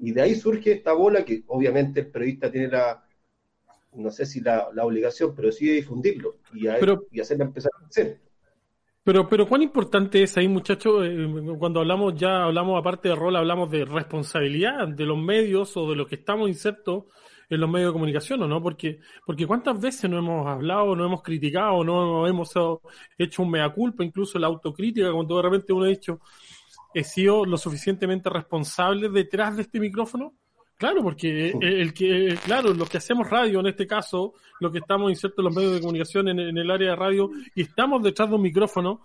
y 0.00 0.10
de 0.10 0.22
ahí 0.22 0.34
surge 0.34 0.72
esta 0.72 0.94
bola 0.94 1.24
que 1.24 1.44
obviamente 1.46 2.00
el 2.00 2.08
periodista 2.08 2.50
tiene 2.50 2.66
la, 2.68 3.04
no 3.94 4.10
sé 4.10 4.26
si 4.26 4.40
la, 4.40 4.68
la 4.74 4.84
obligación, 4.84 5.32
pero 5.36 5.52
sí 5.52 5.66
de 5.68 5.74
difundirlo 5.74 6.38
y, 6.52 6.66
a- 6.66 6.78
Pero- 6.80 7.06
y 7.12 7.20
hacerla 7.20 7.44
empezar 7.44 7.70
a 7.78 7.84
crecer. 7.84 8.18
Pero, 9.06 9.28
pero 9.28 9.46
cuán 9.46 9.62
importante 9.62 10.20
es 10.20 10.36
ahí, 10.36 10.48
muchachos, 10.48 11.04
eh, 11.06 11.28
cuando 11.60 11.78
hablamos 11.78 12.16
ya, 12.16 12.42
hablamos 12.42 12.76
aparte 12.76 13.08
de 13.08 13.14
rol, 13.14 13.36
hablamos 13.36 13.70
de 13.70 13.84
responsabilidad 13.84 14.88
de 14.88 15.04
los 15.04 15.16
medios 15.16 15.76
o 15.76 15.88
de 15.88 15.94
los 15.94 16.08
que 16.08 16.16
estamos 16.16 16.48
insertos 16.48 17.04
en 17.48 17.60
los 17.60 17.70
medios 17.70 17.90
de 17.90 17.92
comunicación, 17.92 18.42
¿o 18.42 18.48
no? 18.48 18.60
Porque, 18.60 18.98
porque 19.24 19.46
cuántas 19.46 19.80
veces 19.80 20.10
no 20.10 20.18
hemos 20.18 20.44
hablado, 20.48 20.96
no 20.96 21.04
hemos 21.06 21.22
criticado, 21.22 21.84
no 21.84 22.26
hemos 22.26 22.52
hecho 23.16 23.42
un 23.44 23.50
mea 23.52 23.68
culpa, 23.70 24.02
incluso 24.04 24.40
la 24.40 24.48
autocrítica, 24.48 25.12
cuando 25.12 25.36
de 25.36 25.42
repente 25.42 25.72
uno 25.72 25.84
ha 25.84 25.88
dicho, 25.88 26.18
he 26.92 27.04
sido 27.04 27.44
lo 27.44 27.56
suficientemente 27.58 28.28
responsable 28.28 29.08
detrás 29.08 29.54
de 29.54 29.62
este 29.62 29.78
micrófono. 29.78 30.34
Claro, 30.76 31.02
porque 31.02 31.50
el, 31.50 31.62
el 31.62 31.94
que, 31.94 32.36
claro, 32.44 32.74
los 32.74 32.88
que 32.88 32.98
hacemos 32.98 33.30
radio 33.30 33.60
en 33.60 33.68
este 33.68 33.86
caso, 33.86 34.34
los 34.60 34.70
que 34.70 34.78
estamos 34.78 35.10
insertos 35.10 35.38
en 35.38 35.44
los 35.44 35.54
medios 35.54 35.72
de 35.72 35.80
comunicación 35.80 36.28
en, 36.28 36.38
en 36.38 36.58
el 36.58 36.70
área 36.70 36.90
de 36.90 36.96
radio 36.96 37.30
y 37.54 37.62
estamos 37.62 38.02
detrás 38.02 38.28
de 38.28 38.34
un 38.34 38.42
micrófono, 38.42 39.00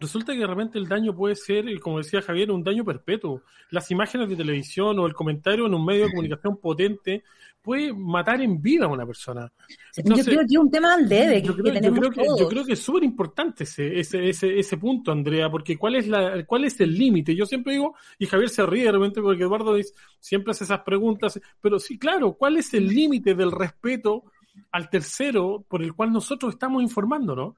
resulta 0.00 0.32
que 0.32 0.40
de 0.40 0.46
repente 0.46 0.78
el 0.78 0.88
daño 0.88 1.14
puede 1.14 1.36
ser, 1.36 1.68
y 1.68 1.78
como 1.78 1.98
decía 1.98 2.22
Javier, 2.22 2.50
un 2.50 2.64
daño 2.64 2.84
perpetuo. 2.84 3.42
Las 3.70 3.90
imágenes 3.90 4.28
de 4.28 4.36
televisión 4.36 4.98
o 4.98 5.06
el 5.06 5.12
comentario 5.12 5.66
en 5.66 5.74
un 5.74 5.84
medio 5.84 6.04
de 6.04 6.10
comunicación 6.10 6.56
potente 6.56 7.22
puede 7.62 7.92
matar 7.92 8.40
en 8.40 8.60
vida 8.62 8.86
a 8.86 8.88
una 8.88 9.06
persona. 9.06 9.52
Entonces, 9.94 10.26
yo 10.26 10.32
creo 10.32 10.46
que 10.46 10.54
es 10.54 10.60
un 10.60 10.70
tema 10.70 10.94
al 10.94 11.08
debe 11.08 11.42
que, 11.42 11.48
yo 11.48 11.56
creo, 11.56 11.74
que 11.74 11.80
yo 11.82 11.92
creo 11.92 12.10
que, 12.10 12.24
todos. 12.24 12.40
yo 12.40 12.48
creo 12.48 12.64
que 12.64 12.72
es 12.72 12.80
súper 12.80 13.04
importante 13.04 13.64
ese, 13.64 14.00
ese, 14.00 14.30
ese, 14.30 14.58
ese 14.58 14.76
punto, 14.78 15.12
Andrea, 15.12 15.50
porque 15.50 15.76
¿cuál 15.76 15.96
es, 15.96 16.08
la, 16.08 16.44
cuál 16.46 16.64
es 16.64 16.80
el 16.80 16.94
límite? 16.96 17.36
Yo 17.36 17.44
siempre 17.44 17.74
digo, 17.74 17.94
y 18.18 18.26
Javier 18.26 18.48
se 18.48 18.64
ríe 18.64 18.84
de 18.84 18.92
repente 18.92 19.20
porque 19.20 19.42
Eduardo 19.42 19.74
dice, 19.74 19.92
siempre 20.18 20.52
hace 20.52 20.64
esas 20.64 20.80
preguntas, 20.80 21.38
pero 21.60 21.78
sí, 21.78 21.98
claro, 21.98 22.32
¿cuál 22.32 22.56
es 22.56 22.72
el 22.72 22.88
límite 22.88 23.34
del 23.34 23.52
respeto 23.52 24.24
al 24.72 24.88
tercero 24.88 25.64
por 25.68 25.82
el 25.82 25.94
cual 25.94 26.12
nosotros 26.12 26.54
estamos 26.54 26.82
informando, 26.82 27.56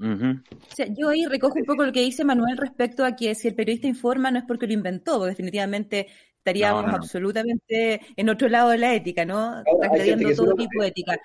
O 0.00 0.74
sea, 0.74 0.86
yo 0.88 1.08
ahí 1.08 1.24
recojo 1.26 1.58
un 1.58 1.64
poco 1.64 1.84
lo 1.84 1.92
que 1.92 2.00
dice 2.00 2.24
Manuel 2.24 2.56
respecto 2.56 3.04
a 3.04 3.14
que 3.16 3.34
si 3.34 3.48
el 3.48 3.54
periodista 3.54 3.86
informa 3.86 4.30
no 4.30 4.38
es 4.38 4.44
porque 4.46 4.66
lo 4.66 4.72
inventó, 4.72 5.18
porque 5.18 5.30
definitivamente 5.30 6.08
estaríamos 6.38 6.84
No, 6.84 6.88
no, 6.88 6.92
no. 6.92 6.96
absolutamente 6.96 8.00
en 8.16 8.28
otro 8.28 8.48
lado 8.48 8.70
de 8.70 8.78
la 8.78 8.94
ética, 8.94 9.24
¿no? 9.24 9.66
Trasladando 9.80 10.32
todo 10.34 10.54
tipo 10.54 10.82
de 10.82 10.88
ética. 10.88 11.16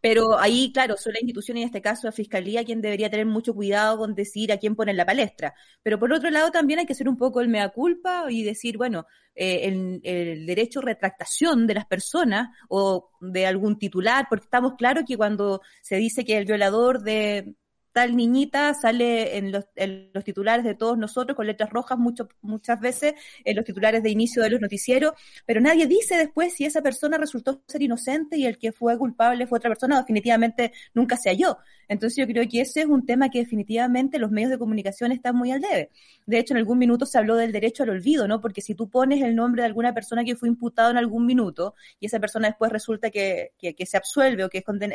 Pero 0.00 0.38
ahí, 0.38 0.70
claro, 0.72 0.96
son 0.96 1.14
la 1.14 1.20
institución 1.20 1.56
y 1.56 1.62
en 1.62 1.66
este 1.66 1.82
caso 1.82 2.06
la 2.06 2.12
fiscalía 2.12 2.64
quien 2.64 2.80
debería 2.80 3.10
tener 3.10 3.26
mucho 3.26 3.54
cuidado 3.54 3.98
con 3.98 4.14
decir 4.14 4.52
a 4.52 4.58
quién 4.58 4.76
poner 4.76 4.94
la 4.94 5.06
palestra. 5.06 5.54
Pero 5.82 5.98
por 5.98 6.12
otro 6.12 6.30
lado 6.30 6.50
también 6.50 6.78
hay 6.78 6.86
que 6.86 6.92
hacer 6.92 7.08
un 7.08 7.16
poco 7.16 7.40
el 7.40 7.48
mea 7.48 7.70
culpa 7.70 8.26
y 8.30 8.44
decir, 8.44 8.76
bueno, 8.76 9.06
eh, 9.34 9.62
el, 9.64 10.00
el 10.04 10.46
derecho 10.46 10.80
a 10.80 10.82
retractación 10.84 11.66
de 11.66 11.74
las 11.74 11.86
personas 11.86 12.50
o 12.68 13.10
de 13.20 13.46
algún 13.46 13.78
titular, 13.78 14.26
porque 14.28 14.44
estamos 14.44 14.74
claros 14.76 15.04
que 15.08 15.16
cuando 15.16 15.60
se 15.82 15.96
dice 15.96 16.24
que 16.24 16.36
el 16.38 16.44
violador 16.44 17.02
de 17.02 17.54
tal 17.96 18.14
niñita 18.14 18.74
sale 18.74 19.38
en 19.38 19.52
los, 19.52 19.64
titulares 20.22 20.66
de 20.66 20.74
todos 20.74 20.98
nosotros 20.98 21.34
con 21.34 21.46
letras 21.46 21.70
rojas 21.70 21.96
mucho, 21.96 22.28
muchas 22.42 22.78
veces 22.78 23.14
en 23.42 23.56
los 23.56 23.64
titulares 23.64 24.02
de 24.02 24.10
inicio 24.10 24.42
de 24.42 24.50
los 24.50 24.60
noticieros, 24.60 25.14
pero 25.46 25.62
nadie 25.62 25.86
dice 25.86 26.14
después 26.14 26.52
si 26.52 26.66
esa 26.66 26.82
persona 26.82 27.16
resultó 27.16 27.62
ser 27.66 27.80
inocente 27.80 28.36
y 28.36 28.44
el 28.44 28.58
que 28.58 28.70
fue 28.70 28.98
culpable 28.98 29.46
fue 29.46 29.56
otra 29.56 29.70
persona, 29.70 29.98
definitivamente 29.98 30.74
nunca 30.92 31.16
se 31.16 31.30
halló. 31.30 31.56
Entonces 31.88 32.18
yo 32.18 32.26
creo 32.26 32.46
que 32.48 32.60
ese 32.60 32.80
es 32.80 32.86
un 32.86 33.06
tema 33.06 33.30
que 33.30 33.38
definitivamente 33.38 34.18
los 34.18 34.30
medios 34.30 34.50
de 34.50 34.58
comunicación 34.58 35.12
están 35.12 35.36
muy 35.36 35.52
al 35.52 35.60
debe. 35.60 35.90
De 36.26 36.38
hecho, 36.38 36.52
en 36.52 36.58
algún 36.58 36.78
minuto 36.78 37.06
se 37.06 37.16
habló 37.16 37.36
del 37.36 37.52
derecho 37.52 37.84
al 37.84 37.90
olvido, 37.90 38.26
¿no? 38.28 38.40
Porque 38.40 38.60
si 38.60 38.74
tú 38.74 38.90
pones 38.90 39.22
el 39.22 39.34
nombre 39.34 39.62
de 39.62 39.66
alguna 39.66 39.94
persona 39.94 40.24
que 40.24 40.36
fue 40.36 40.48
imputado 40.48 40.90
en 40.90 40.96
algún 40.96 41.24
minuto 41.24 41.74
y 42.00 42.06
esa 42.06 42.18
persona 42.18 42.48
después 42.48 42.72
resulta 42.72 43.10
que, 43.10 43.52
que, 43.58 43.86
se 43.86 43.96
absuelve 43.96 44.44
o 44.44 44.48
que 44.48 44.58
es, 44.58 44.64
conden- 44.64 44.92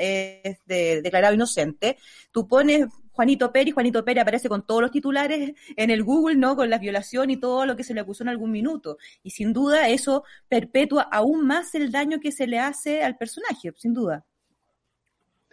declarado 1.02 1.34
inocente, 1.34 1.98
tú 2.32 2.48
pones 2.48 2.91
Juanito 3.22 3.52
Pérez, 3.52 3.76
Juanito 3.76 4.04
Pérez 4.04 4.24
aparece 4.24 4.50
con 4.50 4.66
todos 4.66 4.82
los 4.82 4.90
titulares 4.90 5.54
en 5.76 5.92
el 5.92 6.04
Google, 6.04 6.38
¿no? 6.38 6.56
Con 6.56 6.72
la 6.72 6.80
violación 6.80 7.30
y 7.30 7.38
todo 7.38 7.68
lo 7.68 7.76
que 7.76 7.84
se 7.84 7.94
le 7.94 8.00
acusó 8.00 8.24
en 8.24 8.30
algún 8.30 8.50
minuto. 8.50 8.98
Y 9.22 9.30
sin 9.30 9.54
duda 9.54 9.90
eso 9.90 10.24
perpetúa 10.50 11.04
aún 11.04 11.46
más 11.46 11.76
el 11.76 11.92
daño 11.92 12.20
que 12.20 12.32
se 12.32 12.48
le 12.48 12.58
hace 12.58 13.04
al 13.04 13.18
personaje, 13.20 13.72
sin 13.78 13.94
duda. 13.94 14.26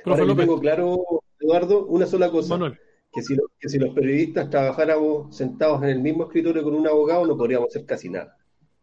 Ahora 0.02 0.24
yo 0.24 0.34
tengo 0.34 0.58
claro, 0.58 1.04
Eduardo, 1.38 1.84
una 1.88 2.06
sola 2.06 2.30
cosa. 2.30 2.54
Manuel. 2.54 2.78
Que 3.12 3.20
si, 3.20 3.34
lo- 3.36 3.50
que 3.60 3.68
si 3.68 3.78
los 3.78 3.94
periodistas 3.94 4.48
trabajáramos 4.48 5.36
sentados 5.36 5.82
en 5.82 5.90
el 5.90 5.98
mismo 6.00 6.24
escritorio 6.24 6.62
con 6.62 6.74
un 6.74 6.86
abogado, 6.86 7.26
no 7.26 7.36
podríamos 7.36 7.68
hacer 7.68 7.84
casi 7.84 8.08
nada. 8.08 8.34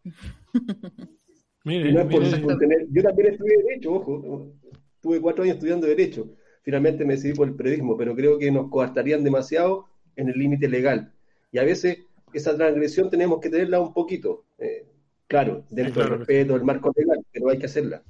Mire, 1.64 1.90
Y 1.90 1.92
no 1.92 2.02
es 2.02 2.06
por, 2.06 2.22
mire, 2.22 2.38
por 2.38 2.56
tener- 2.56 2.86
yo 2.92 3.02
también 3.02 3.32
estudié 3.32 3.56
Derecho, 3.64 3.94
ojo. 3.94 4.52
Tuve 5.00 5.20
cuatro 5.20 5.42
años 5.42 5.56
estudiando 5.56 5.88
Derecho. 5.88 6.28
Finalmente 6.66 7.04
me 7.04 7.14
decidí 7.14 7.32
por 7.32 7.46
el 7.46 7.54
periodismo, 7.54 7.96
pero 7.96 8.16
creo 8.16 8.40
que 8.40 8.50
nos 8.50 8.68
coartarían 8.70 9.22
demasiado 9.22 9.86
en 10.16 10.30
el 10.30 10.36
límite 10.36 10.68
legal. 10.68 11.12
Y 11.52 11.58
a 11.58 11.62
veces 11.62 11.98
esa 12.32 12.56
transgresión 12.56 13.08
tenemos 13.08 13.38
que 13.40 13.50
tenerla 13.50 13.78
un 13.78 13.94
poquito. 13.94 14.46
eh, 14.58 14.84
claro, 15.28 15.64
dentro 15.70 15.94
claro 15.94 16.10
del 16.10 16.18
respeto, 16.18 16.54
del 16.54 16.64
marco 16.64 16.92
legal, 16.96 17.24
pero 17.30 17.50
hay 17.50 17.58
que 17.58 17.66
hacerla. 17.66 18.02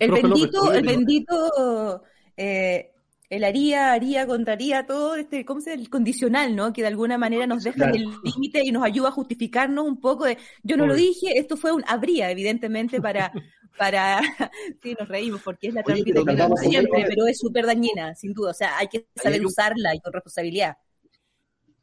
El 0.00 0.08
Profe 0.08 0.22
bendito, 0.22 0.72
el 0.72 0.84
bendito, 0.84 2.02
eh, 2.36 2.90
el 3.28 3.44
haría, 3.44 3.92
haría, 3.92 4.26
contraría, 4.26 4.84
todo 4.84 5.14
este, 5.14 5.44
¿cómo 5.44 5.60
se 5.60 5.70
llama? 5.70 5.82
El 5.82 5.90
condicional, 5.90 6.56
¿no? 6.56 6.72
Que 6.72 6.82
de 6.82 6.88
alguna 6.88 7.18
manera 7.18 7.46
nos 7.46 7.62
deja 7.62 7.88
en 7.88 7.94
el 7.94 8.08
límite 8.24 8.62
y 8.64 8.72
nos 8.72 8.82
ayuda 8.82 9.10
a 9.10 9.12
justificarnos 9.12 9.86
un 9.86 10.00
poco 10.00 10.24
de, 10.24 10.38
yo 10.64 10.76
no 10.76 10.88
lo 10.88 10.96
dije, 10.96 11.38
esto 11.38 11.56
fue 11.56 11.70
un 11.70 11.84
habría, 11.86 12.32
evidentemente, 12.32 13.00
para, 13.00 13.32
para, 13.78 14.20
sí, 14.82 14.94
nos 14.98 15.08
reímos 15.08 15.40
porque 15.42 15.68
es 15.68 15.74
la 15.74 15.82
trampita 15.82 16.20
que 16.20 16.24
calmamos, 16.26 16.60
siempre, 16.60 17.04
pero 17.08 17.26
es 17.26 17.38
súper 17.38 17.66
dañina, 17.66 18.14
sin 18.14 18.32
duda, 18.34 18.50
o 18.50 18.54
sea, 18.54 18.76
hay 18.78 18.88
que 18.88 19.06
saber 19.16 19.34
hay 19.34 19.40
un- 19.40 19.46
usarla 19.46 19.94
y 19.94 20.00
con 20.00 20.12
responsabilidad. 20.12 20.76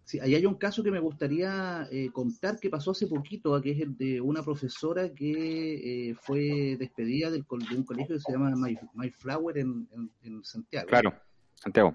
Sí, 0.03 0.19
ahí 0.21 0.35
hay 0.35 0.45
un 0.45 0.55
caso 0.55 0.81
que 0.83 0.89
me 0.91 0.99
gustaría 1.01 1.85
eh, 1.91 2.09
contar 2.13 2.57
que 2.61 2.69
pasó 2.69 2.91
hace 2.91 3.07
poquito, 3.07 3.61
que 3.61 3.71
es 3.71 3.81
el 3.81 3.97
de 3.97 4.21
una 4.21 4.41
profesora 4.41 5.13
que 5.13 6.11
eh, 6.11 6.15
fue 6.15 6.77
despedida 6.79 7.29
del, 7.29 7.43
de 7.69 7.75
un 7.75 7.83
colegio 7.83 8.15
que 8.15 8.21
se 8.21 8.31
llama 8.31 8.53
My, 8.55 8.77
My 8.93 9.09
Flower 9.11 9.57
en, 9.57 9.85
en- 9.91 10.11
en 10.23 10.43
Santiago. 10.45 10.87
Claro, 10.87 11.13
Santiago. 11.55 11.93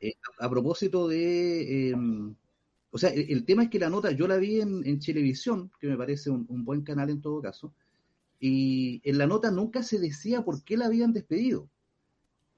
Eh, 0.00 0.12
a, 0.40 0.46
a 0.46 0.50
propósito 0.50 1.06
de... 1.06 1.90
eh, 1.90 1.94
o 2.90 2.98
sea, 2.98 3.10
el, 3.10 3.30
el 3.30 3.44
tema 3.44 3.62
es 3.62 3.70
que 3.70 3.78
la 3.78 3.88
nota 3.88 4.10
yo 4.10 4.26
la 4.26 4.38
vi 4.38 4.60
en, 4.60 4.84
en 4.84 4.98
Televisión, 4.98 5.70
que 5.78 5.86
me 5.86 5.96
parece 5.96 6.30
un, 6.30 6.44
un 6.48 6.64
buen 6.64 6.82
canal 6.82 7.10
en 7.10 7.22
todo 7.22 7.40
caso, 7.40 7.72
y 8.44 9.00
en 9.08 9.18
la 9.18 9.28
nota 9.28 9.52
nunca 9.52 9.84
se 9.84 10.00
decía 10.00 10.44
por 10.44 10.64
qué 10.64 10.76
la 10.76 10.86
habían 10.86 11.12
despedido. 11.12 11.70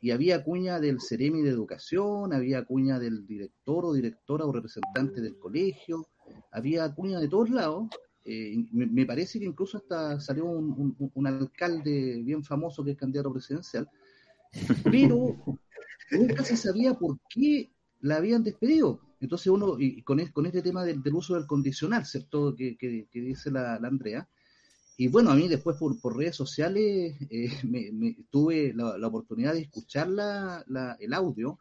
Y 0.01 0.13
había 0.13 0.43
cuña 0.43 0.81
del 0.81 0.99
Ceremi 0.99 1.43
de 1.43 1.51
Educación, 1.51 2.33
había 2.33 2.65
cuña 2.65 2.99
del 2.99 3.27
director 3.27 3.85
o 3.85 3.93
directora 3.93 4.47
o 4.47 4.53
representante 4.53 5.21
del 5.21 5.39
colegio, 5.39 6.07
había 6.51 6.91
cuña 6.95 7.21
de 7.21 7.29
todos 7.29 7.51
lados. 7.51 7.89
eh, 8.25 8.65
me, 8.73 9.05
parece 9.05 9.39
que 9.39 9.45
incluso 9.45 9.77
hasta 9.77 10.19
salió 10.21 10.47
un, 10.47 10.97
un- 11.15 11.27
alcalde 11.27 12.23
bien 12.25 12.43
famoso 12.43 12.83
que 12.83 12.93
es 12.93 12.97
candidato 12.97 13.31
presidencial, 13.31 13.87
pero 14.91 15.37
nunca 16.11 16.45
se 16.45 16.57
sabía 16.57 16.95
por 16.95 17.19
qué 17.29 17.71
la 18.01 18.17
habían 18.17 18.43
despedido. 18.43 19.01
Entonces 19.21 19.49
uno, 19.49 19.79
y 19.79 20.01
con, 20.03 20.21
es- 20.21 20.33
con 20.33 20.47
este 20.47 20.63
tema 20.63 20.83
del, 20.85 21.03
del 21.03 21.15
uso 21.15 21.35
del 21.35 21.47
condicional, 21.47 22.07
¿cierto? 22.07 22.55
Que, 22.57 22.77
que- 22.79 23.07
que 23.11 23.21
dice 23.21 23.51
la, 23.51 23.79
la 23.79 23.89
Andrea. 23.89 24.27
Y 24.97 25.09
bueno, 25.09 25.31
a 25.31 25.35
mí 25.35 25.49
después 25.49 25.77
por, 25.77 26.01
por 26.01 26.17
redes 26.17 26.37
sociales 26.37 27.17
eh, 27.31 27.49
me, 27.69 27.91
me- 27.93 28.17
tuve 28.31 28.73
la, 28.75 28.97
la 28.99 29.07
oportunidad 29.09 29.55
de 29.55 29.61
escuchar 29.63 30.09
la, 30.09 30.65
la- 30.69 30.97
el 31.01 31.13
audio. 31.13 31.59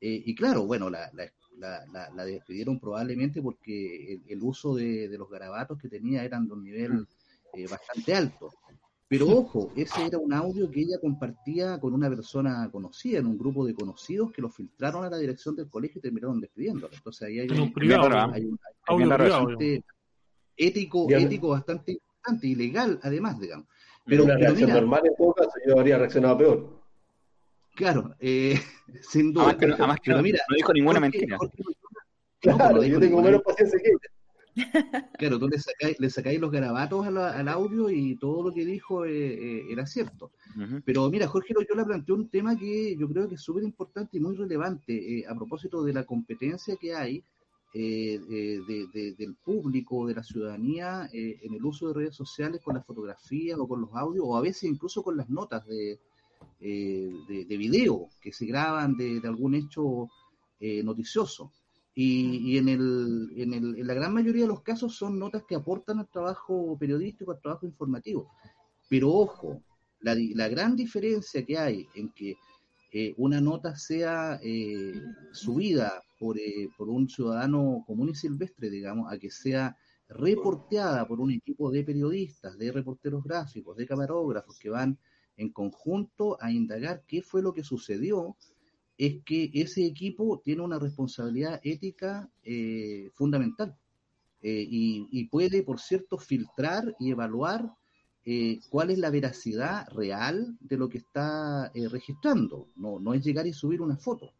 eh, 0.00 0.22
y 0.24 0.34
claro, 0.34 0.64
bueno, 0.66 0.88
la, 0.88 1.10
la, 1.12 1.24
la- 1.58 1.84
la- 1.92 2.10
la 2.10 2.24
despidieron 2.24 2.78
probablemente 2.78 3.42
porque 3.42 4.14
el, 4.14 4.22
el 4.28 4.42
uso 4.42 4.74
de, 4.74 5.08
de 5.08 5.18
los 5.18 5.28
garabatos 5.28 5.78
que 5.78 5.88
tenía 5.88 6.24
eran 6.24 6.46
de 6.46 6.52
un 6.54 6.62
nivel 6.64 7.06
eh, 7.54 7.66
bastante 7.68 8.14
alto. 8.14 8.54
Pero 9.08 9.26
ojo, 9.26 9.72
ese 9.74 10.06
era 10.06 10.18
un 10.18 10.32
audio 10.32 10.70
que 10.70 10.82
ella 10.82 11.00
compartía 11.00 11.80
con 11.80 11.92
una 11.92 12.08
persona 12.08 12.70
conocida, 12.70 13.18
en 13.18 13.26
un 13.26 13.36
grupo 13.36 13.66
de 13.66 13.74
conocidos 13.74 14.30
que 14.32 14.40
lo 14.40 14.48
filtraron 14.48 15.04
a 15.04 15.10
la 15.10 15.18
dirección 15.18 15.56
del 15.56 15.68
colegio 15.68 15.98
y 15.98 16.02
terminaron 16.02 16.40
despidiéndolo. 16.40 16.94
Entonces 16.94 17.22
ahí 17.26 17.40
hay 17.40 17.50
un 17.50 17.58
un, 17.58 17.72
privado, 17.72 18.06
hay 18.32 18.44
un- 18.44 18.58
hay 18.86 19.04
bastante 19.08 19.84
ético, 20.56 21.08
Bien. 21.08 21.26
ético 21.26 21.48
bastante 21.48 21.98
importante 22.20 22.46
y 22.46 22.54
legal 22.54 23.00
además, 23.02 23.38
digamos. 23.40 23.66
Pero 24.04 24.22
Pero, 24.22 24.24
una 24.24 24.34
pero 24.34 24.44
reacción 24.46 24.68
mira, 24.70 24.80
normal 24.80 25.02
en 25.06 25.16
todo 25.16 25.34
caso, 25.34 25.50
yo 25.66 25.78
habría 25.78 25.98
reaccionado 25.98 26.38
peor. 26.38 26.80
claro, 27.74 28.14
eh, 28.20 28.54
sin 29.02 29.32
duda. 29.32 29.44
Además 29.44 29.56
que, 29.60 29.66
no- 29.66 29.74
además 29.74 29.96
que 29.96 30.02
Pero 30.06 30.16
no, 30.18 30.22
mira, 30.22 30.38
no 30.48 30.56
dijo 30.56 30.72
ninguna 30.72 31.00
mentira. 31.00 31.38
Jorge 31.38 31.56
Loyola- 31.62 31.76
no, 32.42 32.56
Claro, 32.58 32.76
no 32.76 32.82
yo 32.84 33.00
tengo 33.00 33.04
ninguna 33.16 33.22
menos 33.28 33.42
paciencia 33.42 33.78
que 33.78 33.88
ella. 33.88 33.98
Claro, 35.18 35.38
tú 35.38 35.48
le 35.48 35.58
sacáis, 35.58 36.00
le 36.00 36.10
sacáis 36.10 36.40
los 36.40 36.50
garabatos 36.50 37.06
al 37.06 37.48
audio 37.48 37.88
y 37.90 38.16
todo 38.16 38.48
lo 38.48 38.54
que 38.54 38.64
dijo 38.64 39.04
eh, 39.04 39.10
eh, 39.12 39.66
era 39.70 39.86
cierto. 39.86 40.32
Pero 40.84 41.08
mira, 41.10 41.28
Jorge 41.28 41.54
yo 41.68 41.76
le 41.76 41.84
planteó 41.84 42.14
un 42.16 42.28
tema 42.28 42.56
que 42.58 42.96
yo 42.96 43.08
creo 43.08 43.28
que 43.28 43.36
es 43.36 43.40
súper 43.42 43.62
importante 43.62 44.16
y 44.16 44.20
muy 44.20 44.34
relevante 44.36 45.24
a 45.28 45.34
propósito 45.34 45.84
de 45.84 45.92
la 45.92 46.04
competencia 46.04 46.74
que 46.76 46.94
hay 46.94 47.22
del 47.72 49.36
público, 49.44 50.06
de 50.06 50.14
la 50.14 50.22
ciudadanía 50.22 51.08
en 51.12 51.54
el 51.54 51.64
uso 51.64 51.88
de 51.88 51.94
redes 51.94 52.16
sociales 52.16 52.60
con 52.62 52.74
las 52.74 52.84
fotografías 52.84 53.58
o 53.58 53.68
con 53.68 53.80
los 53.82 53.90
audios 53.94 54.24
o 54.26 54.36
a 54.36 54.40
veces 54.40 54.64
incluso 54.64 55.02
con 55.02 55.16
las 55.16 55.28
notas 55.30 55.64
de, 55.66 56.00
de, 56.58 57.56
video 57.56 58.08
que 58.20 58.32
se 58.32 58.46
graban 58.46 58.96
de, 58.96 59.20
algún 59.24 59.54
hecho 59.54 60.08
noticioso. 60.60 61.52
Y, 61.94 62.56
en, 62.56 62.68
el, 62.68 63.32
en, 63.36 63.52
el, 63.52 63.86
la 63.86 63.94
gran 63.94 64.14
mayoría 64.14 64.42
de 64.42 64.48
los 64.48 64.62
casos 64.62 64.96
son 64.96 65.18
notas 65.18 65.44
que 65.44 65.54
aportan 65.54 65.98
al 65.98 66.08
trabajo 66.08 66.76
periodístico, 66.78 67.32
al 67.32 67.40
trabajo 67.40 67.66
informativo. 67.66 68.30
Pero 68.88 69.12
ojo, 69.12 69.62
la, 70.00 70.16
la 70.34 70.48
gran 70.48 70.76
diferencia 70.76 71.44
que 71.44 71.58
hay 71.58 71.88
en 71.94 72.08
que 72.10 72.36
eh, 72.92 73.14
una 73.18 73.40
nota 73.40 73.76
sea 73.76 74.40
eh, 74.42 75.00
subida 75.32 76.02
por, 76.18 76.38
eh, 76.38 76.68
por 76.76 76.88
un 76.88 77.08
ciudadano 77.08 77.84
común 77.86 78.08
y 78.10 78.14
silvestre, 78.14 78.68
digamos, 78.68 79.12
a 79.12 79.18
que 79.18 79.30
sea 79.30 79.76
reporteada 80.08 81.06
por 81.06 81.20
un 81.20 81.30
equipo 81.30 81.70
de 81.70 81.84
periodistas, 81.84 82.58
de 82.58 82.72
reporteros 82.72 83.22
gráficos, 83.22 83.76
de 83.76 83.86
camarógrafos 83.86 84.58
que 84.58 84.70
van 84.70 84.98
en 85.36 85.50
conjunto 85.50 86.36
a 86.40 86.50
indagar 86.50 87.04
qué 87.06 87.22
fue 87.22 87.42
lo 87.42 87.52
que 87.52 87.62
sucedió 87.62 88.36
es 88.98 89.22
que 89.24 89.50
ese 89.54 89.86
equipo 89.86 90.40
tiene 90.44 90.62
una 90.62 90.78
responsabilidad 90.78 91.60
ética 91.62 92.28
eh, 92.42 93.08
fundamental 93.14 93.74
y, 94.42 95.24
puede, 95.26 95.62
por 95.62 95.80
cierto, 95.80 96.16
filtrar 96.16 96.96
y 96.98 97.10
evaluar 97.10 97.70
eh, 98.24 98.60
cuál 98.68 98.90
es 98.90 98.98
la 98.98 99.10
veracidad 99.10 99.88
real 99.90 100.56
de 100.60 100.76
lo 100.76 100.88
que 100.88 100.98
está 100.98 101.70
registrando. 101.90 102.68
No, 102.76 102.98
no 102.98 103.14
es 103.14 103.24
llegar 103.24 103.46
y 103.46 103.52
subir 103.52 103.80
una 103.80 103.96
foto 103.96 104.32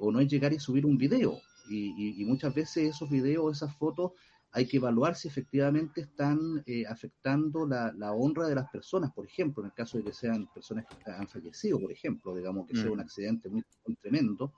o 0.00 0.10
no 0.10 0.20
es 0.20 0.28
llegar 0.28 0.52
y 0.52 0.58
subir 0.58 0.84
un 0.84 0.98
video. 0.98 1.38
Y, 1.70 2.20
y 2.20 2.24
muchas 2.24 2.54
veces 2.54 2.94
esos 2.94 3.10
videos, 3.10 3.56
esas 3.56 3.76
fotos 3.76 4.12
hay 4.52 4.66
que 4.66 4.78
evaluar 4.78 5.14
si 5.14 5.28
efectivamente 5.28 6.00
están 6.00 6.62
eh, 6.66 6.86
afectando 6.86 7.66
la, 7.66 8.12
honra 8.12 8.46
de 8.46 8.54
las 8.54 8.70
personas, 8.70 9.12
por 9.12 9.26
ejemplo, 9.26 9.62
en 9.62 9.66
el 9.66 9.74
caso 9.74 9.98
de 9.98 10.04
que 10.04 10.12
sean 10.12 10.48
personas 10.52 10.86
que 10.86 11.10
han 11.10 11.28
fallecido, 11.28 11.80
por 11.80 11.92
ejemplo, 11.92 12.34
digamos 12.34 12.66
que 12.66 12.76
sea 12.76 12.90
un 12.90 12.98
mm. 12.98 13.00
accidente 13.00 13.48
muy, 13.48 13.62
tremendo, 14.00 14.54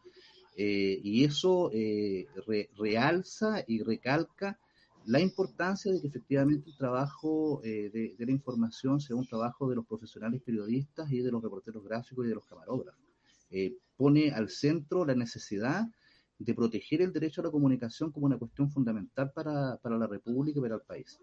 eh, 0.56 1.00
y 1.02 1.24
eso 1.24 1.70
eh, 1.72 2.26
realza 2.76 3.64
y 3.66 3.82
recalca 3.82 4.58
la 5.10 5.20
importancia 5.20 5.92
de 5.92 6.00
que 6.00 6.06
efectivamente 6.06 6.70
el 6.70 6.76
trabajo 6.76 7.60
de, 7.64 7.90
de, 8.16 8.26
la 8.26 8.30
información 8.30 9.00
sea 9.00 9.16
un 9.16 9.26
trabajo 9.26 9.68
de 9.68 9.74
los 9.74 9.84
profesionales 9.84 10.40
periodistas 10.40 11.10
y 11.10 11.20
de 11.20 11.32
los 11.32 11.42
reporteros 11.42 11.82
gráficos 11.82 12.24
y 12.24 12.28
de 12.28 12.34
los 12.36 12.44
camarógrafos. 12.44 13.04
pone 13.96 14.30
al 14.30 14.48
centro 14.48 15.04
la 15.04 15.16
necesidad 15.16 15.84
de 16.38 16.54
proteger 16.54 17.02
el 17.02 17.12
derecho 17.12 17.40
a 17.40 17.44
la 17.44 17.50
comunicación 17.50 18.12
como 18.12 18.26
una 18.26 18.38
cuestión 18.38 18.70
fundamental 18.70 19.32
para, 19.34 19.80
la 19.82 20.06
República 20.06 20.60
y 20.60 20.62
para 20.62 20.76
el 20.76 20.82
país. 20.82 21.18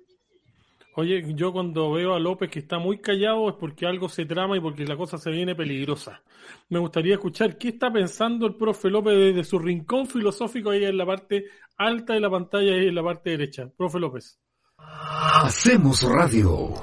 Oye, 0.99 1.23
yo 1.35 1.53
cuando 1.53 1.91
veo 1.91 2.15
a 2.15 2.19
López 2.19 2.49
que 2.49 2.57
está 2.57 2.79
muy 2.79 2.97
callado 2.97 3.47
es 3.49 3.55
porque 3.59 3.85
algo 3.85 4.09
se 4.09 4.25
trama 4.25 4.57
y 4.57 4.59
porque 4.59 4.83
la 4.83 4.97
cosa 4.97 5.19
se 5.19 5.29
viene 5.29 5.53
peligrosa. 5.53 6.23
Me 6.69 6.79
gustaría 6.79 7.13
escuchar 7.13 7.55
qué 7.59 7.67
está 7.67 7.93
pensando 7.93 8.47
el 8.47 8.55
profe 8.55 8.89
López 8.89 9.13
desde 9.15 9.43
su 9.43 9.59
rincón 9.59 10.07
filosófico 10.07 10.71
ahí 10.71 10.85
en 10.85 10.97
la 10.97 11.05
parte 11.05 11.45
alta 11.77 12.15
de 12.15 12.19
la 12.19 12.31
pantalla 12.31 12.75
y 12.77 12.87
en 12.87 12.95
la 12.95 13.03
parte 13.03 13.29
derecha. 13.29 13.69
Profe 13.77 13.99
López. 13.99 14.39
Hacemos 14.79 16.01
radio. 16.01 16.73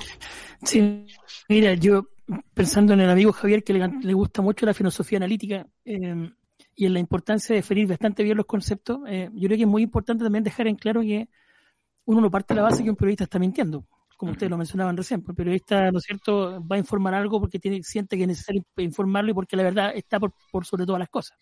Sí, 0.62 1.06
mira, 1.48 1.74
yo 1.74 2.06
pensando 2.54 2.92
en 2.92 3.00
el 3.00 3.10
amigo 3.10 3.32
Javier 3.32 3.64
que 3.64 3.72
le, 3.72 4.14
gusta 4.14 4.42
mucho 4.42 4.64
la 4.64 4.74
filosofía 4.74 5.18
analítica, 5.18 5.66
eh, 5.84 6.30
y 6.76 6.86
en 6.86 6.92
la 6.92 7.00
importancia 7.00 7.52
de 7.52 7.62
definir 7.62 7.88
bastante 7.88 8.22
bien 8.22 8.36
los 8.36 8.46
conceptos, 8.46 9.00
eh, 9.08 9.28
yo 9.32 9.48
creo 9.48 9.58
que 9.58 9.64
es 9.64 9.68
muy 9.68 9.82
importante 9.82 10.22
también 10.22 10.44
dejar 10.44 10.68
en 10.68 10.76
claro 10.76 11.00
que 11.00 11.28
uno 12.04 12.20
no 12.20 12.30
parte 12.30 12.54
de 12.54 12.60
la 12.60 12.68
base 12.68 12.84
que 12.84 12.90
un 12.90 12.96
periodista 12.96 13.24
está 13.24 13.40
mintiendo, 13.40 13.84
como 14.24 14.32
ustedes 14.32 14.50
lo 14.50 14.56
mencionaban 14.56 14.96
recién. 14.96 15.20
Pues 15.20 15.30
el 15.30 15.36
periodista, 15.36 15.90
¿no 15.90 15.98
es 15.98 16.04
cierto?, 16.04 16.64
va 16.66 16.76
a 16.76 16.78
informar 16.78 17.14
algo 17.14 17.38
porque 17.40 17.58
tiene, 17.58 17.82
siente 17.82 18.16
que 18.16 18.22
es 18.22 18.28
necesario 18.28 18.64
informarlo 18.78 19.30
y 19.30 19.34
porque 19.34 19.56
la 19.56 19.62
verdad 19.62 19.92
está 19.94 20.18
por, 20.18 20.32
sobre 20.64 20.86
todas 20.86 20.98
las 20.98 21.10
cosas. 21.10 21.36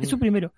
Eso 0.00 0.18
primero. 0.18 0.54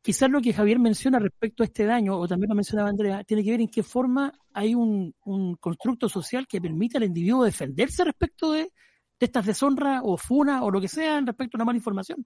Quizás 0.00 0.30
lo 0.30 0.40
que 0.40 0.54
Javier 0.54 0.78
menciona 0.78 1.18
respecto 1.18 1.62
a 1.62 1.66
este 1.66 1.84
daño, 1.84 2.16
o 2.16 2.26
también 2.26 2.48
lo 2.48 2.54
mencionaba 2.54 2.88
Andrea, 2.88 3.22
tiene 3.24 3.44
que 3.44 3.50
ver 3.50 3.60
en 3.60 3.68
qué 3.68 3.82
forma 3.82 4.32
hay 4.54 4.74
un, 4.74 5.14
un 5.26 5.56
constructo 5.56 6.08
social 6.08 6.46
que 6.48 6.62
permite 6.62 6.96
al 6.96 7.04
individuo 7.04 7.44
defenderse 7.44 8.02
respecto 8.04 8.52
de, 8.52 8.60
de 8.62 9.26
estas 9.26 9.44
deshonras 9.44 10.00
o 10.02 10.16
funas 10.16 10.62
o 10.62 10.70
lo 10.70 10.80
que 10.80 10.88
sea 10.88 11.20
respecto 11.20 11.56
a 11.56 11.58
una 11.58 11.66
mala 11.66 11.76
información. 11.76 12.24